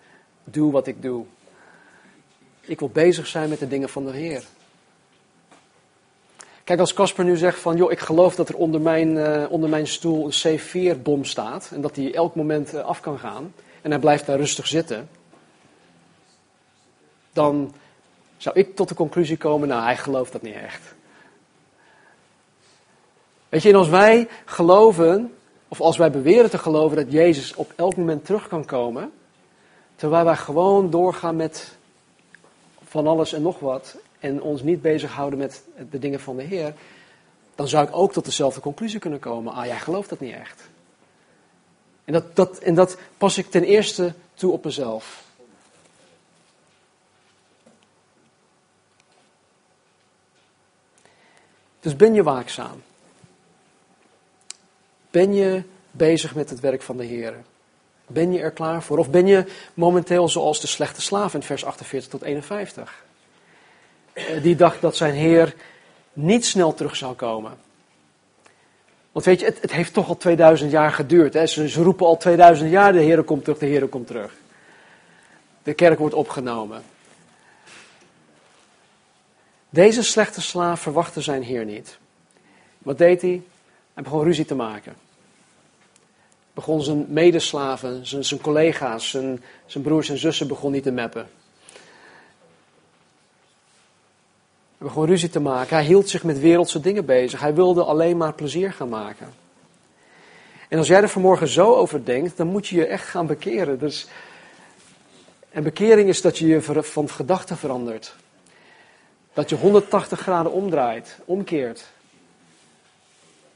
doe 0.44 0.72
wat 0.72 0.86
ik 0.86 1.02
doe. 1.02 1.24
Ik 2.60 2.78
wil 2.78 2.88
bezig 2.88 3.26
zijn 3.26 3.48
met 3.48 3.58
de 3.58 3.68
dingen 3.68 3.88
van 3.88 4.04
de 4.04 4.12
Heer. 4.12 4.44
Kijk, 6.64 6.80
als 6.80 6.92
Casper 6.92 7.24
nu 7.24 7.36
zegt 7.36 7.58
van, 7.58 7.76
joh, 7.76 7.92
ik 7.92 7.98
geloof 7.98 8.34
dat 8.34 8.48
er 8.48 8.56
onder 8.56 8.80
mijn, 8.80 9.16
uh, 9.16 9.44
onder 9.48 9.68
mijn 9.68 9.86
stoel 9.86 10.30
een 10.30 10.58
C4-bom 10.58 11.24
staat 11.24 11.70
en 11.74 11.80
dat 11.80 11.94
die 11.94 12.12
elk 12.12 12.34
moment 12.34 12.74
uh, 12.74 12.80
af 12.80 13.00
kan 13.00 13.18
gaan 13.18 13.54
en 13.82 13.90
hij 13.90 14.00
blijft 14.00 14.26
daar 14.26 14.36
rustig 14.36 14.66
zitten, 14.66 15.08
dan 17.32 17.74
zou 18.36 18.58
ik 18.58 18.76
tot 18.76 18.88
de 18.88 18.94
conclusie 18.94 19.36
komen, 19.36 19.68
nou, 19.68 19.82
hij 19.82 19.96
gelooft 19.96 20.32
dat 20.32 20.42
niet 20.42 20.54
echt. 20.54 20.94
Weet 23.48 23.62
je, 23.62 23.68
en 23.68 23.74
als 23.74 23.88
wij 23.88 24.28
geloven, 24.44 25.34
of 25.68 25.80
als 25.80 25.96
wij 25.96 26.10
beweren 26.10 26.50
te 26.50 26.58
geloven 26.58 26.96
dat 26.96 27.12
Jezus 27.12 27.54
op 27.54 27.72
elk 27.76 27.96
moment 27.96 28.24
terug 28.24 28.48
kan 28.48 28.64
komen, 28.64 29.12
terwijl 29.96 30.24
wij 30.24 30.36
gewoon 30.36 30.90
doorgaan 30.90 31.36
met 31.36 31.76
van 32.84 33.06
alles 33.06 33.32
en 33.32 33.42
nog 33.42 33.58
wat 33.58 33.96
en 34.24 34.42
ons 34.42 34.62
niet 34.62 34.82
bezighouden 34.82 35.38
met 35.38 35.62
de 35.90 35.98
dingen 35.98 36.20
van 36.20 36.36
de 36.36 36.42
Heer, 36.42 36.74
dan 37.54 37.68
zou 37.68 37.86
ik 37.86 37.96
ook 37.96 38.12
tot 38.12 38.24
dezelfde 38.24 38.60
conclusie 38.60 38.98
kunnen 38.98 39.18
komen. 39.18 39.52
Ah, 39.52 39.66
jij 39.66 39.78
gelooft 39.78 40.08
dat 40.08 40.20
niet 40.20 40.34
echt. 40.34 40.62
En 42.04 42.12
dat, 42.12 42.36
dat, 42.36 42.58
en 42.58 42.74
dat 42.74 42.98
pas 43.18 43.38
ik 43.38 43.50
ten 43.50 43.64
eerste 43.64 44.14
toe 44.34 44.52
op 44.52 44.64
mezelf. 44.64 45.24
Dus 51.80 51.96
ben 51.96 52.14
je 52.14 52.22
waakzaam? 52.22 52.82
Ben 55.10 55.34
je 55.34 55.62
bezig 55.90 56.34
met 56.34 56.50
het 56.50 56.60
werk 56.60 56.82
van 56.82 56.96
de 56.96 57.04
Heer? 57.04 57.42
Ben 58.06 58.32
je 58.32 58.40
er 58.40 58.50
klaar 58.50 58.82
voor? 58.82 58.98
Of 58.98 59.10
ben 59.10 59.26
je 59.26 59.44
momenteel 59.74 60.28
zoals 60.28 60.60
de 60.60 60.66
slechte 60.66 61.00
slaaf 61.00 61.34
in 61.34 61.42
vers 61.42 61.64
48 61.64 62.10
tot 62.10 62.22
51? 62.22 63.04
Eh, 64.14 64.42
die 64.42 64.56
dacht 64.56 64.80
dat 64.80 64.96
zijn 64.96 65.14
Heer 65.14 65.54
niet 66.12 66.44
snel 66.44 66.74
terug 66.74 66.96
zou 66.96 67.14
komen. 67.14 67.52
Want 69.12 69.26
weet 69.26 69.40
je, 69.40 69.46
het, 69.46 69.60
het 69.60 69.72
heeft 69.72 69.92
toch 69.92 70.08
al 70.08 70.16
2000 70.16 70.70
jaar 70.70 70.92
geduurd. 70.92 71.34
Hè? 71.34 71.46
Ze, 71.46 71.82
roepen 71.82 72.06
al 72.06 72.16
2000 72.16 72.70
jaar: 72.70 72.92
de 72.92 73.00
Heer 73.00 73.22
komt 73.22 73.44
terug, 73.44 73.58
de 73.58 73.66
Heer 73.66 73.88
komt 73.88 74.06
terug. 74.06 74.32
De 75.62 75.74
kerk 75.74 75.98
wordt 75.98 76.14
opgenomen. 76.14 76.82
Deze 79.70 80.02
slechte 80.02 80.40
slaaf 80.40 80.80
verwachtte 80.80 81.20
zijn 81.20 81.42
Heer 81.42 81.64
niet. 81.64 81.98
Wat 82.78 82.98
deed 82.98 83.22
hij? 83.22 83.42
Hij 83.94 84.02
begon 84.02 84.22
ruzie 84.22 84.44
te 84.44 84.54
maken. 84.54 84.94
Begon 86.54 86.82
zijn 86.82 87.06
medeslaven, 87.08 88.06
zijn, 88.06 88.24
zijn 88.24 88.40
collega's, 88.40 89.10
zijn, 89.10 89.42
zijn 89.66 89.84
broers 89.84 90.08
en 90.08 90.18
zussen 90.18 90.48
begon 90.48 90.72
niet 90.72 90.82
te 90.82 90.90
meppen. 90.90 91.28
Begon 94.84 95.06
ruzie 95.06 95.28
te 95.28 95.40
maken. 95.40 95.76
Hij 95.76 95.84
hield 95.84 96.08
zich 96.08 96.24
met 96.24 96.38
wereldse 96.38 96.80
dingen 96.80 97.04
bezig. 97.04 97.40
Hij 97.40 97.54
wilde 97.54 97.84
alleen 97.84 98.16
maar 98.16 98.34
plezier 98.34 98.72
gaan 98.72 98.88
maken. 98.88 99.32
En 100.68 100.78
als 100.78 100.86
jij 100.86 101.02
er 101.02 101.08
vanmorgen 101.08 101.48
zo 101.48 101.74
over 101.74 102.04
denkt, 102.04 102.36
dan 102.36 102.46
moet 102.46 102.66
je 102.66 102.76
je 102.76 102.86
echt 102.86 103.08
gaan 103.08 103.26
bekeren. 103.26 103.78
Dus, 103.78 104.06
en 105.50 105.62
bekering 105.62 106.08
is 106.08 106.20
dat 106.20 106.38
je 106.38 106.46
je 106.46 106.62
van 106.82 107.08
gedachten 107.08 107.56
verandert. 107.56 108.14
Dat 109.32 109.48
je 109.48 109.56
180 109.56 110.20
graden 110.20 110.52
omdraait, 110.52 111.18
omkeert. 111.24 111.84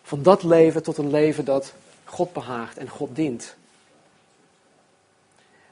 Van 0.02 0.22
dat 0.22 0.42
leven 0.42 0.82
tot 0.82 0.98
een 0.98 1.10
leven 1.10 1.44
dat 1.44 1.72
God 2.04 2.32
behaagt 2.32 2.76
en 2.78 2.88
God 2.88 3.16
dient. 3.16 3.54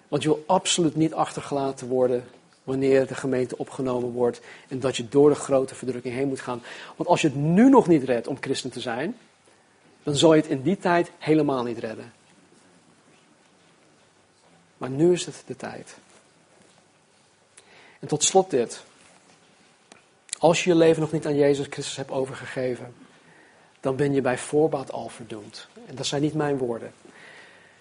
Want 0.08 0.22
je 0.22 0.28
wil 0.28 0.44
absoluut 0.46 0.96
niet 0.96 1.14
achtergelaten 1.14 1.88
worden 1.88 2.24
wanneer 2.66 3.06
de 3.06 3.14
gemeente 3.14 3.58
opgenomen 3.58 4.10
wordt 4.10 4.40
en 4.68 4.80
dat 4.80 4.96
je 4.96 5.08
door 5.08 5.28
de 5.28 5.34
grote 5.34 5.74
verdrukking 5.74 6.14
heen 6.14 6.28
moet 6.28 6.40
gaan. 6.40 6.62
Want 6.96 7.08
als 7.08 7.20
je 7.20 7.28
het 7.28 7.36
nu 7.36 7.68
nog 7.68 7.88
niet 7.88 8.02
redt 8.02 8.26
om 8.26 8.36
christen 8.40 8.70
te 8.70 8.80
zijn, 8.80 9.16
dan 10.02 10.16
zal 10.16 10.34
je 10.34 10.40
het 10.40 10.50
in 10.50 10.62
die 10.62 10.76
tijd 10.76 11.10
helemaal 11.18 11.64
niet 11.64 11.78
redden. 11.78 12.12
Maar 14.76 14.90
nu 14.90 15.12
is 15.12 15.26
het 15.26 15.42
de 15.46 15.56
tijd. 15.56 15.96
En 18.00 18.08
tot 18.08 18.24
slot 18.24 18.50
dit. 18.50 18.82
Als 20.38 20.64
je 20.64 20.70
je 20.70 20.76
leven 20.76 21.00
nog 21.00 21.12
niet 21.12 21.26
aan 21.26 21.36
Jezus 21.36 21.66
Christus 21.70 21.96
hebt 21.96 22.10
overgegeven, 22.10 22.94
dan 23.80 23.96
ben 23.96 24.14
je 24.14 24.20
bij 24.20 24.38
voorbaat 24.38 24.92
al 24.92 25.08
verdoemd. 25.08 25.68
En 25.86 25.94
dat 25.94 26.06
zijn 26.06 26.22
niet 26.22 26.34
mijn 26.34 26.58
woorden. 26.58 26.92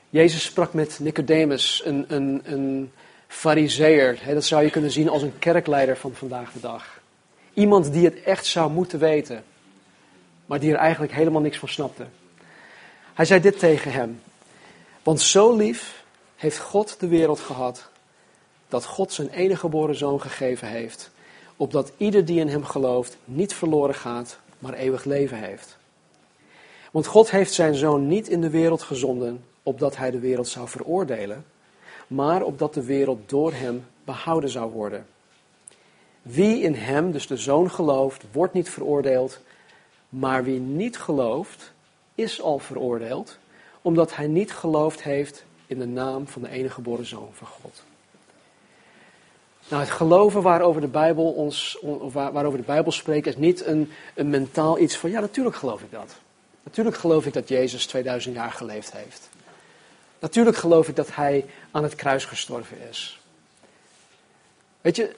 Jezus 0.09 0.43
sprak 0.43 0.73
met 0.73 0.99
Nicodemus, 0.99 1.81
een, 1.85 2.05
een, 2.07 2.41
een 2.43 2.91
fariseer. 3.35 4.19
Dat 4.25 4.43
zou 4.43 4.63
je 4.63 4.69
kunnen 4.69 4.91
zien 4.91 5.09
als 5.09 5.21
een 5.21 5.39
kerkleider 5.39 5.97
van 5.97 6.13
vandaag 6.13 6.51
de 6.51 6.59
dag. 6.59 6.99
Iemand 7.53 7.93
die 7.93 8.05
het 8.05 8.23
echt 8.23 8.45
zou 8.45 8.71
moeten 8.71 8.99
weten, 8.99 9.43
maar 10.45 10.59
die 10.59 10.71
er 10.71 10.77
eigenlijk 10.77 11.13
helemaal 11.13 11.41
niks 11.41 11.57
van 11.57 11.69
snapte. 11.69 12.05
Hij 13.13 13.25
zei 13.25 13.41
dit 13.41 13.59
tegen 13.59 13.91
hem. 13.91 14.21
Want 15.03 15.21
zo 15.21 15.55
lief 15.55 16.03
heeft 16.35 16.59
God 16.59 16.99
de 16.99 17.07
wereld 17.07 17.39
gehad, 17.39 17.89
dat 18.67 18.85
God 18.85 19.13
zijn 19.13 19.29
enige 19.29 19.59
geboren 19.59 19.95
zoon 19.95 20.21
gegeven 20.21 20.67
heeft, 20.67 21.11
opdat 21.55 21.91
ieder 21.97 22.25
die 22.25 22.39
in 22.39 22.47
hem 22.47 22.63
gelooft 22.63 23.17
niet 23.23 23.53
verloren 23.53 23.95
gaat, 23.95 24.39
maar 24.59 24.73
eeuwig 24.73 25.03
leven 25.03 25.37
heeft. 25.37 25.77
Want 26.91 27.05
God 27.05 27.31
heeft 27.31 27.53
zijn 27.53 27.75
zoon 27.75 28.07
niet 28.07 28.27
in 28.27 28.41
de 28.41 28.49
wereld 28.49 28.81
gezonden, 28.81 29.43
opdat 29.63 29.97
hij 29.97 30.11
de 30.11 30.19
wereld 30.19 30.47
zou 30.47 30.67
veroordelen, 30.67 31.45
maar 32.07 32.41
opdat 32.41 32.73
de 32.73 32.83
wereld 32.83 33.29
door 33.29 33.53
hem 33.53 33.85
behouden 34.03 34.49
zou 34.49 34.71
worden. 34.71 35.05
Wie 36.21 36.61
in 36.61 36.73
hem, 36.73 37.11
dus 37.11 37.27
de 37.27 37.37
zoon, 37.37 37.71
gelooft, 37.71 38.23
wordt 38.31 38.53
niet 38.53 38.69
veroordeeld, 38.69 39.39
maar 40.09 40.43
wie 40.43 40.59
niet 40.59 40.97
gelooft, 40.97 41.73
is 42.15 42.41
al 42.41 42.59
veroordeeld, 42.59 43.37
omdat 43.81 44.15
hij 44.15 44.27
niet 44.27 44.51
geloofd 44.51 45.03
heeft 45.03 45.45
in 45.67 45.79
de 45.79 45.87
naam 45.87 46.27
van 46.27 46.41
de 46.41 46.49
enige 46.49 46.73
geboren 46.73 47.05
zoon 47.05 47.29
van 47.33 47.47
God. 47.47 47.83
Nou, 49.69 49.81
het 49.81 49.91
geloven 49.91 50.41
waarover 50.41 50.81
de 50.81 50.87
Bijbel, 50.87 51.31
ons, 51.31 51.77
waarover 52.11 52.59
de 52.59 52.65
Bijbel 52.65 52.91
spreekt, 52.91 53.27
is 53.27 53.37
niet 53.37 53.65
een, 53.65 53.91
een 54.15 54.29
mentaal 54.29 54.79
iets 54.79 54.97
van, 54.97 55.09
ja, 55.09 55.19
natuurlijk 55.19 55.55
geloof 55.55 55.81
ik 55.81 55.91
dat. 55.91 56.15
Natuurlijk 56.63 56.97
geloof 56.97 57.25
ik 57.25 57.33
dat 57.33 57.47
Jezus 57.47 57.85
2000 57.85 58.35
jaar 58.35 58.51
geleefd 58.51 58.93
heeft. 58.93 59.29
Natuurlijk 60.25 60.57
geloof 60.57 60.87
ik 60.87 60.95
dat 60.95 61.15
hij 61.15 61.45
aan 61.71 61.83
het 61.83 61.95
kruis 61.95 62.25
gestorven 62.25 62.77
is. 62.89 63.19
Weet 64.81 64.95
je, 64.95 65.15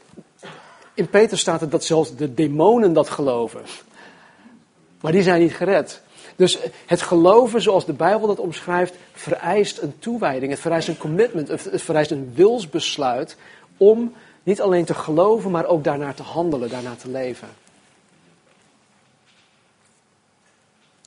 in 0.93 1.10
Peter 1.10 1.38
staat 1.38 1.62
het 1.62 1.72
dat 1.72 1.84
zelfs 1.84 2.16
de 2.16 2.34
demonen 2.34 2.93
dat 2.93 3.10
geloven. 3.10 3.62
Maar 5.01 5.12
die 5.12 5.22
zijn 5.22 5.41
niet 5.41 5.55
gered. 5.55 6.01
Dus 6.36 6.58
het 6.86 7.01
geloven 7.01 7.62
zoals 7.62 7.86
de 7.86 7.93
Bijbel 7.93 8.28
dat 8.28 8.39
omschrijft, 8.39 8.93
vereist 9.14 9.82
een 9.82 9.99
toewijding. 9.99 10.51
Het 10.51 10.62
vereist 10.62 10.88
een 10.88 10.97
commitment. 10.97 11.47
Het 11.47 11.82
vereist 11.82 12.12
een 12.12 12.32
wilsbesluit 12.34 13.38
om 13.78 14.14
niet 14.43 14.62
alleen 14.62 14.86
te 14.86 14.93
geloven, 14.93 15.51
maar 15.51 15.66
ook 15.66 15.84
daarnaar 15.84 16.16
te 16.16 16.24
handelen, 16.24 16.70
daarnaar 16.70 16.97
te 16.97 17.10
leven. 17.10 17.49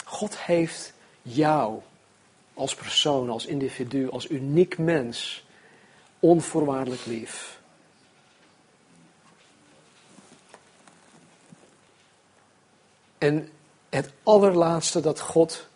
God 0.04 0.38
heeft 0.38 0.92
jou 1.22 1.80
als 2.60 2.74
persoon, 2.74 3.30
als 3.30 3.46
individu, 3.46 4.10
als 4.10 4.28
uniek 4.28 4.78
mens 4.78 5.44
onvoorwaardelijk 6.18 7.06
lief. 7.06 7.60
En 13.18 13.50
het 13.88 14.12
allerlaatste 14.22 15.00
dat 15.00 15.20
God 15.20 15.66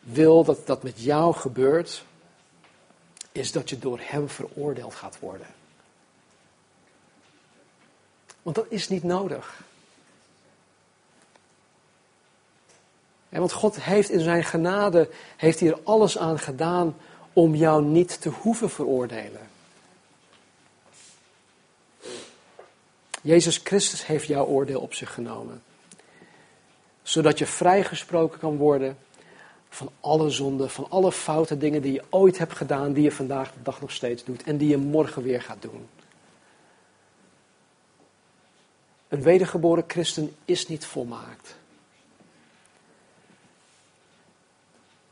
wil 0.00 0.44
dat 0.44 0.66
dat 0.66 0.82
met 0.82 1.02
jou 1.02 1.34
gebeurt, 1.34 2.04
is 3.32 3.52
dat 3.52 3.68
je 3.68 3.78
door 3.78 3.98
Hem 4.02 4.28
veroordeeld 4.28 4.94
gaat 4.94 5.18
worden. 5.18 5.46
Want 8.42 8.56
dat 8.56 8.66
is 8.68 8.88
niet 8.88 9.02
nodig. 9.02 9.62
Want 13.28 13.52
God 13.52 13.82
heeft 13.82 14.10
in 14.10 14.20
zijn 14.20 14.44
genade, 14.44 15.10
heeft 15.36 15.60
hier 15.60 15.78
alles 15.82 16.18
aan 16.18 16.38
gedaan 16.38 16.96
om 17.32 17.54
jou 17.54 17.84
niet 17.84 18.20
te 18.20 18.28
hoeven 18.28 18.70
veroordelen. 18.70 19.48
Jezus 23.22 23.60
Christus 23.64 24.06
heeft 24.06 24.26
jouw 24.26 24.44
oordeel 24.44 24.80
op 24.80 24.94
zich 24.94 25.14
genomen. 25.14 25.62
Zodat 27.02 27.38
je 27.38 27.46
vrijgesproken 27.46 28.38
kan 28.38 28.56
worden 28.56 28.98
van 29.68 29.90
alle 30.00 30.30
zonden, 30.30 30.70
van 30.70 30.86
alle 30.88 31.12
foute 31.12 31.58
dingen 31.58 31.82
die 31.82 31.92
je 31.92 32.04
ooit 32.08 32.38
hebt 32.38 32.56
gedaan, 32.56 32.92
die 32.92 33.02
je 33.02 33.12
vandaag 33.12 33.52
de 33.52 33.62
dag 33.62 33.80
nog 33.80 33.90
steeds 33.90 34.24
doet 34.24 34.42
en 34.42 34.56
die 34.56 34.68
je 34.68 34.76
morgen 34.76 35.22
weer 35.22 35.42
gaat 35.42 35.62
doen. 35.62 35.88
Een 39.08 39.22
wedergeboren 39.22 39.84
christen 39.86 40.36
is 40.44 40.68
niet 40.68 40.84
volmaakt. 40.84 41.56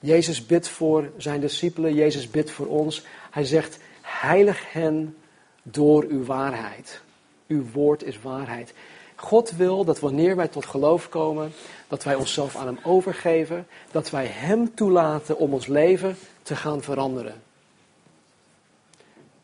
Jezus 0.01 0.47
bidt 0.47 0.69
voor 0.69 1.11
zijn 1.17 1.41
discipelen, 1.41 1.95
Jezus 1.95 2.31
bidt 2.31 2.51
voor 2.51 2.67
ons. 2.67 3.05
Hij 3.31 3.45
zegt, 3.45 3.79
heilig 4.01 4.73
hen 4.73 5.17
door 5.63 6.05
uw 6.09 6.25
waarheid. 6.25 7.01
Uw 7.47 7.65
woord 7.73 8.03
is 8.03 8.21
waarheid. 8.21 8.73
God 9.15 9.51
wil 9.51 9.85
dat 9.85 10.01
wanneer 10.01 10.37
wij 10.37 10.49
tot 10.49 10.67
geloof 10.67 11.09
komen, 11.09 11.53
dat 11.89 12.05
wij 12.05 12.15
onszelf 12.15 12.57
aan 12.57 12.67
Hem 12.67 12.79
overgeven, 12.83 13.67
dat 13.91 14.11
wij 14.11 14.27
Hem 14.27 14.75
toelaten 14.75 15.39
om 15.39 15.53
ons 15.53 15.67
leven 15.67 16.17
te 16.43 16.57
gaan 16.57 16.83
veranderen. 16.83 17.43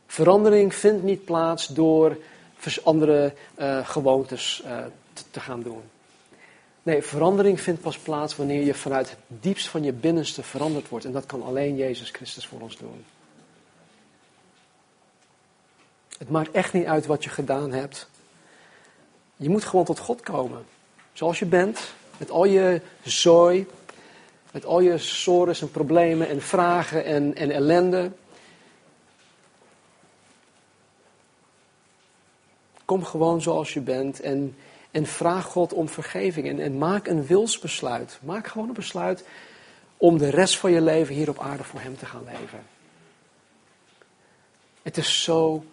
Verandering 0.07 0.75
vindt 0.75 1.03
niet 1.03 1.25
plaats 1.25 1.67
door 1.67 2.17
andere 2.83 3.35
uh, 3.59 3.87
gewoontes 3.89 4.63
te, 5.13 5.23
te 5.31 5.41
gaan 5.41 5.63
doen. 5.63 5.83
Nee, 6.83 7.03
verandering 7.03 7.61
vindt 7.61 7.81
pas 7.81 7.99
plaats 7.99 8.37
wanneer 8.37 8.65
je 8.65 8.75
vanuit 8.75 9.11
het 9.11 9.19
diepst 9.27 9.69
van 9.69 9.83
je 9.83 9.93
binnenste 9.93 10.43
veranderd 10.43 10.89
wordt. 10.89 11.05
En 11.05 11.13
dat 11.13 11.27
kan 11.27 11.43
alleen 11.43 11.77
Jezus 11.77 12.11
Christus 12.11 12.47
voor 12.47 12.61
ons 12.61 12.77
doen. 12.77 13.05
Het 16.19 16.31
maakt 16.31 16.51
echt 16.51 16.73
niet 16.73 16.87
uit 16.87 17.07
wat 17.07 17.25
je 17.25 17.31
gedaan 17.31 17.73
hebt. 17.73 18.09
Je 19.37 19.49
moet 19.49 19.65
gewoon 19.65 19.85
tot 19.85 19.99
God 19.99 20.21
komen. 20.21 20.65
Zoals 21.13 21.39
je 21.39 21.47
bent, 21.47 21.93
met 22.17 22.31
al 22.31 22.45
je 22.45 22.81
zooi, 23.03 23.67
met 24.53 24.65
al 24.65 24.81
je 24.81 24.99
sores 24.99 25.61
en 25.61 25.71
problemen 25.71 26.29
en 26.29 26.43
vragen 26.43 27.05
en, 27.05 27.35
en 27.35 27.51
ellende. 27.51 28.11
Kom 32.85 33.05
gewoon 33.05 33.43
zoals 33.43 33.75
je 33.75 33.81
bent 33.81 34.21
en 34.21 34.57
en 34.93 35.07
vraag 35.07 35.45
God 35.45 35.73
om 35.73 35.89
vergeving. 35.89 36.49
En, 36.49 36.61
en 36.61 36.79
maak 36.79 37.07
een 37.07 37.27
wilsbesluit. 37.27 38.19
Maak 38.23 38.47
gewoon 38.47 38.69
een 38.69 38.75
besluit 38.75 39.25
om 39.97 40.19
de 40.19 40.31
rest 40.31 40.59
van 40.59 40.73
je 40.73 40.81
leven 40.81 41.15
hier 41.15 41.29
op 41.29 41.39
aarde 41.39 41.65
voor 41.65 41.81
Hem 41.81 41.97
te 41.97 42.07
gaan 42.07 42.25
leven. 42.25 42.63
Het 44.83 44.97
is 44.97 45.23
zo 45.23 45.65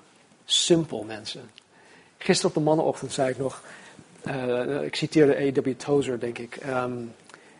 simpel, 0.46 1.04
mensen. 1.04 1.52
Gisteren 2.18 2.50
op 2.50 2.58
de 2.58 2.64
mannenochtend 2.64 3.14
zei 3.14 3.30
ik 3.30 3.38
nog, 3.38 3.64
uh, 4.28 4.82
ik 4.82 4.96
citeerde 4.96 5.36
A.W. 5.36 5.70
Tozer, 5.78 6.20
denk 6.20 6.38
ik. 6.38 6.66
Um, 6.66 7.14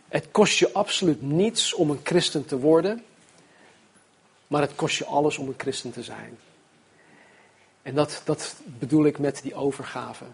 het 0.08 0.28
kost 0.32 0.58
je 0.58 0.74
absoluut 0.74 1.22
niets 1.22 1.74
om 1.74 1.90
een 1.90 2.00
christen 2.04 2.46
te 2.46 2.60
worden, 2.60 3.04
maar 4.48 4.62
het 4.62 4.76
kost 4.76 4.98
je 4.98 5.06
alles 5.06 5.38
om 5.38 5.48
een 5.48 5.54
christen 5.58 5.92
te 5.92 6.04
zijn. 6.04 6.38
En 7.82 7.96
dat, 7.96 8.22
dat 8.26 8.56
bedoel 8.66 9.06
ik 9.06 9.20
met 9.20 9.42
die 9.42 9.56
overgave. 9.56 10.26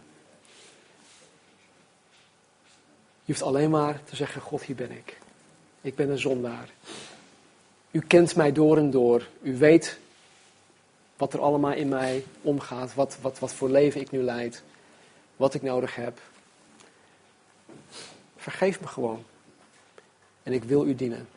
Je 3.26 3.32
hoeft 3.32 3.46
alleen 3.46 3.70
maar 3.70 4.04
te 4.04 4.16
zeggen, 4.16 4.42
God, 4.42 4.64
hier 4.64 4.76
ben 4.76 4.92
ik. 4.92 5.18
Ik 5.82 5.96
ben 5.96 6.10
een 6.10 6.20
zondaar. 6.20 6.70
U 7.92 8.00
kent 8.00 8.36
mij 8.36 8.52
door 8.52 8.78
en 8.78 8.92
door. 8.92 9.28
U 9.42 9.58
weet 9.58 10.00
wat 11.18 11.34
er 11.34 11.40
allemaal 11.40 11.74
in 11.74 11.88
mij 11.88 12.26
omgaat. 12.42 12.94
Wat, 12.94 13.18
wat, 13.22 13.40
wat 13.40 13.54
voor 13.54 13.70
leven 13.70 14.02
ik 14.02 14.12
nu 14.12 14.22
leid. 14.22 14.64
Wat 15.36 15.54
ik 15.54 15.62
nodig 15.62 15.96
heb. 15.96 16.20
Vergeef 18.38 18.82
me 18.82 18.88
gewoon. 18.88 19.26
En 20.44 20.54
ik 20.54 20.64
wil 20.64 20.86
u 20.86 20.96
dienen. 20.96 21.28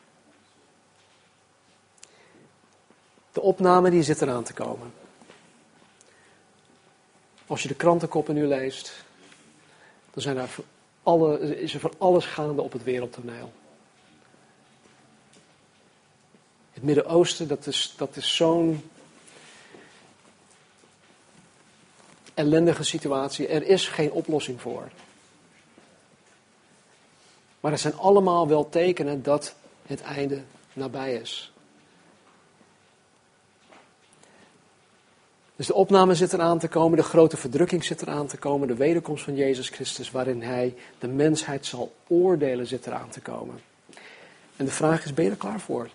De 3.32 3.40
opname 3.40 3.90
die 3.90 4.02
zit 4.02 4.22
eraan 4.22 4.44
te 4.44 4.52
komen. 4.52 4.92
Als 7.46 7.62
je 7.62 7.68
de 7.68 7.74
krantenkoppen 7.74 8.34
nu 8.34 8.46
leest, 8.46 9.04
dan 10.10 10.22
zijn 10.22 10.36
daar 10.36 10.56
alle, 11.08 11.56
is 11.60 11.74
er 11.74 11.80
van 11.80 11.92
alles 11.98 12.24
gaande 12.24 12.62
op 12.62 12.72
het 12.72 12.84
wereldtoneel. 12.84 13.52
Het 16.72 16.82
Midden-Oosten, 16.82 17.48
dat 17.48 17.66
is, 17.66 17.94
dat 17.96 18.16
is 18.16 18.36
zo'n 18.36 18.90
ellendige 22.34 22.82
situatie. 22.82 23.46
Er 23.46 23.66
is 23.66 23.88
geen 23.88 24.12
oplossing 24.12 24.60
voor. 24.60 24.88
Maar 27.60 27.72
er 27.72 27.78
zijn 27.78 27.96
allemaal 27.96 28.48
wel 28.48 28.68
tekenen 28.68 29.22
dat 29.22 29.54
het 29.86 30.00
einde 30.00 30.42
nabij 30.72 31.14
is. 31.14 31.52
Dus 35.58 35.66
de 35.66 35.74
opname 35.74 36.14
zit 36.14 36.32
eraan 36.32 36.58
te 36.58 36.68
komen, 36.68 36.98
de 36.98 37.04
grote 37.04 37.36
verdrukking 37.36 37.84
zit 37.84 38.02
eraan 38.02 38.26
te 38.26 38.36
komen, 38.36 38.68
de 38.68 38.74
wederkomst 38.74 39.24
van 39.24 39.34
Jezus 39.34 39.68
Christus, 39.68 40.10
waarin 40.10 40.42
Hij 40.42 40.74
de 40.98 41.08
mensheid 41.08 41.66
zal 41.66 41.94
oordelen, 42.06 42.66
zit 42.66 42.86
eraan 42.86 43.08
te 43.08 43.20
komen. 43.20 43.60
En 44.56 44.64
de 44.64 44.70
vraag 44.70 45.04
is, 45.04 45.14
ben 45.14 45.24
je 45.24 45.30
er 45.30 45.36
klaar 45.36 45.60
voor? 45.60 45.88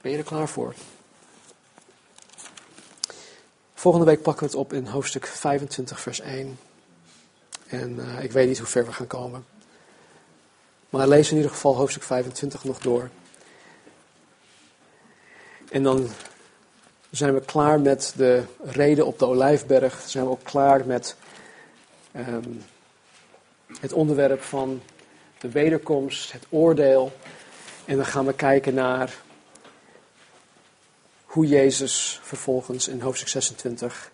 Ben 0.00 0.12
je 0.12 0.18
er 0.18 0.24
klaar 0.24 0.48
voor? 0.48 0.74
Volgende 3.74 4.06
week 4.06 4.22
pakken 4.22 4.46
we 4.46 4.50
het 4.50 4.60
op 4.60 4.72
in 4.72 4.86
hoofdstuk 4.86 5.26
25, 5.26 6.00
vers 6.00 6.20
1. 6.20 6.58
En 7.66 7.96
uh, 7.96 8.22
ik 8.22 8.32
weet 8.32 8.48
niet 8.48 8.58
hoe 8.58 8.66
ver 8.66 8.84
we 8.84 8.92
gaan 8.92 9.06
komen. 9.06 9.46
Maar 10.90 11.08
lees 11.08 11.30
in 11.30 11.36
ieder 11.36 11.50
geval 11.50 11.76
hoofdstuk 11.76 12.02
25 12.02 12.64
nog 12.64 12.78
door. 12.78 13.10
En 15.70 15.82
dan 15.82 16.08
zijn 17.16 17.34
we 17.34 17.40
klaar 17.40 17.80
met 17.80 18.12
de 18.16 18.42
reden 18.62 19.06
op 19.06 19.18
de 19.18 19.26
Olijfberg. 19.26 20.02
Zijn 20.06 20.24
we 20.24 20.30
ook 20.30 20.42
klaar 20.42 20.86
met 20.86 21.16
um, 22.16 22.62
het 23.80 23.92
onderwerp 23.92 24.42
van 24.42 24.82
de 25.38 25.48
wederkomst, 25.48 26.32
het 26.32 26.46
oordeel. 26.48 27.12
En 27.84 27.96
dan 27.96 28.06
gaan 28.06 28.26
we 28.26 28.34
kijken 28.34 28.74
naar 28.74 29.14
hoe 31.24 31.46
Jezus 31.46 32.20
vervolgens 32.22 32.88
in 32.88 33.00
hoofdstuk 33.00 33.28
26 33.28 34.10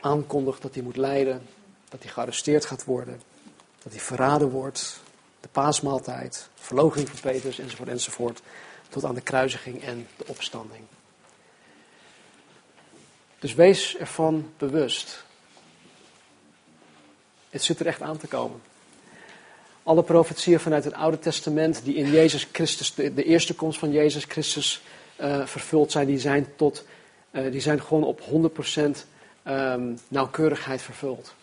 aankondigt 0.00 0.62
dat 0.62 0.74
hij 0.74 0.82
moet 0.82 0.96
lijden, 0.96 1.46
dat 1.88 2.02
hij 2.02 2.12
gearresteerd 2.12 2.64
gaat 2.64 2.84
worden, 2.84 3.20
dat 3.82 3.92
hij 3.92 4.00
verraden 4.00 4.50
wordt, 4.50 5.00
de 5.40 5.48
paasmaaltijd, 5.48 6.48
verloochening 6.54 7.08
van 7.08 7.30
Petrus 7.32 7.58
enzovoort 7.58 7.88
enzovoort, 7.88 8.42
tot 8.88 9.04
aan 9.04 9.14
de 9.14 9.20
kruisiging 9.20 9.82
en 9.82 10.08
de 10.16 10.26
opstanding. 10.26 10.82
Dus 13.44 13.54
wees 13.54 13.96
ervan 13.96 14.52
bewust. 14.56 15.24
Het 17.50 17.62
zit 17.62 17.80
er 17.80 17.86
echt 17.86 18.02
aan 18.02 18.16
te 18.16 18.26
komen. 18.26 18.62
Alle 19.82 20.02
profetieën 20.02 20.60
vanuit 20.60 20.84
het 20.84 20.94
Oude 20.94 21.18
Testament 21.18 21.84
die 21.84 21.94
in 21.94 22.10
Jezus 22.10 22.48
Christus, 22.52 22.94
de, 22.94 23.24
eerste 23.24 23.54
komst 23.54 23.78
van 23.78 23.92
Jezus 23.92 24.24
Christus 24.24 24.82
uh, 25.20 25.46
vervuld 25.46 25.92
zijn, 25.92 26.06
die 26.06 26.18
zijn, 26.18 26.56
tot, 26.56 26.84
uh, 27.30 27.52
die 27.52 27.60
zijn 27.60 27.82
gewoon 27.82 28.04
op 28.04 28.20
100% 28.20 28.24
um, 28.24 28.94
ehm, 29.42 29.96
nauwkeurigheid 30.08 30.82
vervuld. 30.82 31.34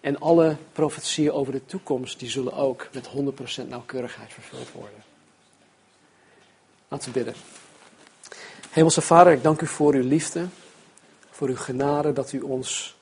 En 0.00 0.18
alle 0.18 0.56
profetieën 0.72 1.32
over 1.32 1.52
de 1.52 1.66
toekomst, 1.66 2.18
die 2.18 2.30
zullen 2.30 2.52
ook 2.52 2.88
met 2.92 3.08
100% 3.64 3.68
nauwkeurigheid 3.68 4.32
vervuld 4.32 4.72
worden. 4.72 5.04
Laten 6.88 7.12
we 7.12 7.18
bidden. 7.18 7.34
Hemelse 8.76 9.00
Vader, 9.00 9.32
ik 9.32 9.42
dank 9.42 9.60
u 9.60 9.66
voor 9.66 9.94
uw 9.94 10.08
liefde, 10.08 10.46
voor 11.30 11.48
uw 11.48 11.56
genade 11.56 12.12
dat 12.12 12.32
u 12.32 12.40
ons 12.40 12.96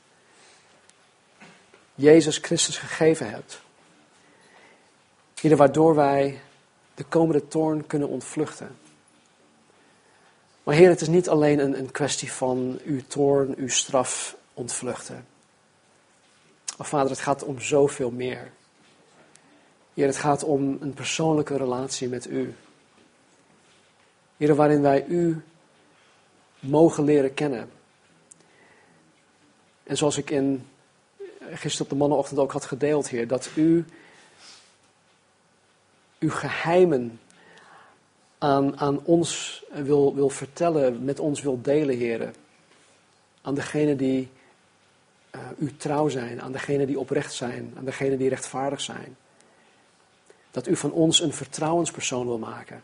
Jezus 1.95 2.39
Christus 2.39 2.79
gegeven 2.79 3.31
hebt. 3.31 3.61
Ieder 5.41 5.59
waardoor 5.59 5.95
wij 5.95 6.41
de 6.95 7.05
komende 7.05 7.49
toorn 7.49 7.87
kunnen 7.87 8.09
ontvluchten. 8.09 8.77
Maar 10.63 10.75
Heer, 10.75 10.89
het 10.89 11.01
is 11.01 11.09
niet 11.09 11.29
alleen 11.29 11.59
een, 11.59 11.79
een 11.79 11.91
kwestie 11.91 12.33
van 12.33 12.81
uw 12.85 13.01
toorn, 13.07 13.55
uw 13.57 13.69
straf 13.69 14.37
ontvluchten. 14.53 15.27
Maar 16.77 16.87
Vader, 16.87 17.11
het 17.11 17.21
gaat 17.21 17.45
om 17.45 17.61
zoveel 17.61 18.11
meer. 18.11 18.53
Heer, 19.95 20.07
het 20.07 20.17
gaat 20.17 20.45
om 20.45 20.77
een 20.81 20.95
persoonlijke 20.95 21.57
relatie 21.57 22.09
met 22.09 22.27
u. 22.27 22.55
Heer, 24.37 24.55
waarin 24.55 24.83
wij 24.83 25.05
u 25.07 25.43
mogen 26.65 27.05
leren 27.05 27.35
kennen. 27.35 27.71
En 29.83 29.97
zoals 29.97 30.17
ik 30.17 30.31
in, 30.31 30.67
gisteren 31.51 31.87
op 31.87 31.89
de 31.89 31.99
mannenochtend 31.99 32.41
ook 32.41 32.53
had 32.53 32.65
gedeeld, 32.65 33.09
Heer, 33.09 33.29
dat 33.29 33.51
u 33.55 33.85
uw 36.19 36.31
geheimen 36.31 37.21
aan, 38.39 38.81
aan 38.81 39.01
ons 39.05 39.63
wil, 39.73 40.15
wil 40.15 40.29
vertellen, 40.29 41.05
met 41.05 41.21
ons 41.21 41.43
wil 41.43 41.61
delen, 41.63 41.97
Heer. 41.97 42.31
Aan 43.43 43.55
degenen 43.55 43.97
die 43.97 44.29
uh, 45.35 45.41
u 45.59 45.77
trouw 45.77 46.09
zijn, 46.09 46.43
aan 46.43 46.53
degenen 46.53 46.87
die 46.87 46.99
oprecht 46.99 47.33
zijn, 47.33 47.75
aan 47.77 47.85
degenen 47.85 48.19
die 48.19 48.29
rechtvaardig 48.29 48.81
zijn. 48.81 49.17
Dat 50.51 50.67
u 50.67 50.77
van 50.77 50.93
ons 50.93 51.21
een 51.21 51.33
vertrouwenspersoon 51.33 52.27
wil 52.27 52.39
maken. 52.39 52.83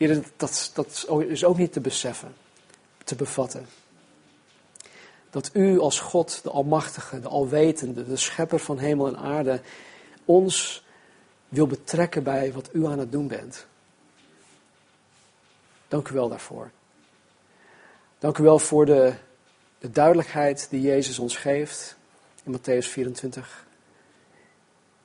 Heer, 0.00 0.22
dat, 0.36 0.70
dat 0.74 1.06
is 1.28 1.44
ook 1.44 1.56
niet 1.56 1.72
te 1.72 1.80
beseffen, 1.80 2.34
te 3.04 3.14
bevatten. 3.14 3.66
Dat 5.30 5.50
u 5.52 5.78
als 5.78 6.00
God, 6.00 6.40
de 6.42 6.50
Almachtige, 6.50 7.20
de 7.20 7.28
Alwetende, 7.28 8.06
de 8.06 8.16
Schepper 8.16 8.58
van 8.58 8.78
hemel 8.78 9.06
en 9.06 9.16
aarde, 9.16 9.60
ons 10.24 10.84
wil 11.48 11.66
betrekken 11.66 12.22
bij 12.22 12.52
wat 12.52 12.68
u 12.72 12.86
aan 12.86 12.98
het 12.98 13.12
doen 13.12 13.28
bent. 13.28 13.66
Dank 15.88 16.08
u 16.08 16.14
wel 16.14 16.28
daarvoor. 16.28 16.70
Dank 18.18 18.38
u 18.38 18.42
wel 18.42 18.58
voor 18.58 18.86
de, 18.86 19.12
de 19.78 19.90
duidelijkheid 19.90 20.66
die 20.70 20.80
Jezus 20.80 21.18
ons 21.18 21.36
geeft 21.36 21.96
in 22.44 22.58
Matthäus 22.58 22.88
24. 22.88 23.66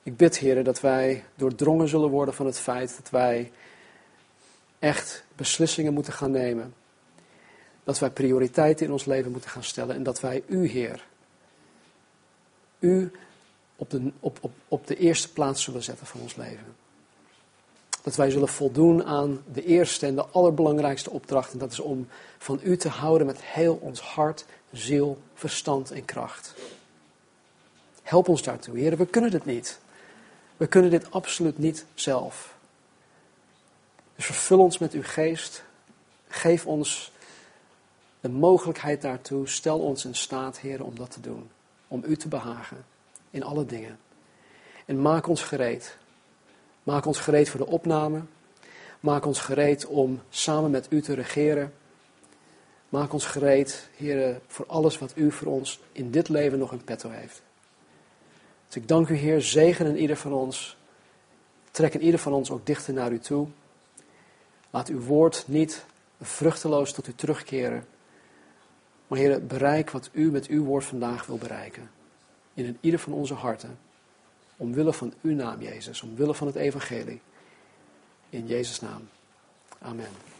Ik 0.02 0.16
bid, 0.16 0.38
heren, 0.38 0.64
dat 0.64 0.80
wij 0.80 1.24
doordrongen 1.34 1.88
zullen 1.88 2.10
worden 2.10 2.34
van 2.34 2.46
het 2.46 2.58
feit 2.58 2.96
dat 2.96 3.10
wij 3.10 3.52
echt 4.78 5.24
beslissingen 5.36 5.92
moeten 5.92 6.12
gaan 6.12 6.30
nemen. 6.30 6.74
Dat 7.84 7.98
wij 7.98 8.10
prioriteiten 8.10 8.86
in 8.86 8.92
ons 8.92 9.04
leven 9.04 9.30
moeten 9.30 9.50
gaan 9.50 9.64
stellen 9.64 9.94
en 9.94 10.02
dat 10.02 10.20
wij 10.20 10.42
u, 10.46 10.68
Heer, 10.68 11.04
u 12.78 13.10
op 13.76 13.90
de, 13.90 14.12
op, 14.20 14.38
op, 14.40 14.52
op 14.68 14.86
de 14.86 14.96
eerste 14.96 15.32
plaats 15.32 15.62
zullen 15.62 15.82
zetten 15.82 16.06
van 16.06 16.20
ons 16.20 16.36
leven. 16.36 16.74
Dat 18.02 18.16
wij 18.16 18.30
zullen 18.30 18.48
voldoen 18.48 19.04
aan 19.04 19.42
de 19.52 19.64
eerste 19.64 20.06
en 20.06 20.14
de 20.14 20.26
allerbelangrijkste 20.26 21.10
opdracht. 21.10 21.52
En 21.52 21.58
dat 21.58 21.72
is 21.72 21.80
om 21.80 22.08
van 22.38 22.60
u 22.62 22.76
te 22.76 22.88
houden 22.88 23.26
met 23.26 23.42
heel 23.42 23.78
ons 23.82 24.00
hart, 24.00 24.44
ziel, 24.72 25.18
verstand 25.34 25.90
en 25.90 26.04
kracht. 26.04 26.54
Help 28.02 28.28
ons 28.28 28.42
daartoe, 28.42 28.78
Heer. 28.78 28.96
We 28.96 29.06
kunnen 29.06 29.30
dit 29.30 29.44
niet. 29.44 29.78
We 30.56 30.66
kunnen 30.66 30.90
dit 30.90 31.10
absoluut 31.10 31.58
niet 31.58 31.84
zelf. 31.94 32.55
Dus 34.16 34.24
vervul 34.24 34.58
ons 34.58 34.78
met 34.78 34.92
uw 34.92 35.02
geest. 35.02 35.64
Geef 36.28 36.66
ons 36.66 37.12
de 38.20 38.28
mogelijkheid 38.28 39.02
daartoe. 39.02 39.48
Stel 39.48 39.78
ons 39.78 40.04
in 40.04 40.14
staat, 40.14 40.58
Heer, 40.58 40.84
om 40.84 40.96
dat 40.96 41.10
te 41.10 41.20
doen. 41.20 41.50
Om 41.88 42.02
u 42.06 42.16
te 42.16 42.28
behagen 42.28 42.84
in 43.30 43.42
alle 43.42 43.66
dingen. 43.66 43.98
En 44.84 45.02
maak 45.02 45.26
ons 45.26 45.42
gereed. 45.42 45.96
Maak 46.82 47.06
ons 47.06 47.20
gereed 47.20 47.48
voor 47.48 47.60
de 47.60 47.66
opname. 47.66 48.22
Maak 49.00 49.26
ons 49.26 49.40
gereed 49.40 49.86
om 49.86 50.22
samen 50.28 50.70
met 50.70 50.86
u 50.90 51.00
te 51.00 51.14
regeren. 51.14 51.72
Maak 52.88 53.12
ons 53.12 53.26
gereed, 53.26 53.88
Heer, 53.96 54.40
voor 54.46 54.66
alles 54.66 54.98
wat 54.98 55.12
u 55.14 55.32
voor 55.32 55.52
ons 55.52 55.80
in 55.92 56.10
dit 56.10 56.28
leven 56.28 56.58
nog 56.58 56.72
in 56.72 56.84
petto 56.84 57.10
heeft. 57.10 57.42
Dus 58.66 58.76
ik 58.76 58.88
dank 58.88 59.08
u, 59.08 59.14
Heer. 59.14 59.42
Zegen 59.42 59.86
in 59.86 59.96
ieder 59.96 60.16
van 60.16 60.32
ons. 60.32 60.76
Trek 61.70 61.94
in 61.94 62.02
ieder 62.02 62.20
van 62.20 62.32
ons 62.32 62.50
ook 62.50 62.66
dichter 62.66 62.94
naar 62.94 63.12
u 63.12 63.18
toe. 63.18 63.48
Laat 64.76 64.88
uw 64.88 65.00
woord 65.00 65.44
niet 65.46 65.84
vruchteloos 66.20 66.92
tot 66.92 67.08
u 67.08 67.14
terugkeren. 67.14 67.86
Maar 69.06 69.18
Heer, 69.18 69.46
bereik 69.46 69.90
wat 69.90 70.08
u 70.12 70.30
met 70.30 70.46
uw 70.46 70.64
woord 70.64 70.84
vandaag 70.84 71.26
wil 71.26 71.38
bereiken 71.38 71.90
in 72.54 72.78
ieder 72.80 73.00
van 73.00 73.12
onze 73.12 73.34
harten. 73.34 73.78
Omwille 74.56 74.92
van 74.92 75.12
uw 75.22 75.34
naam, 75.34 75.60
Jezus. 75.60 76.02
Omwille 76.02 76.34
van 76.34 76.46
het 76.46 76.56
evangelie. 76.56 77.20
In 78.30 78.46
Jezus' 78.46 78.80
naam. 78.80 79.08
Amen. 79.78 80.35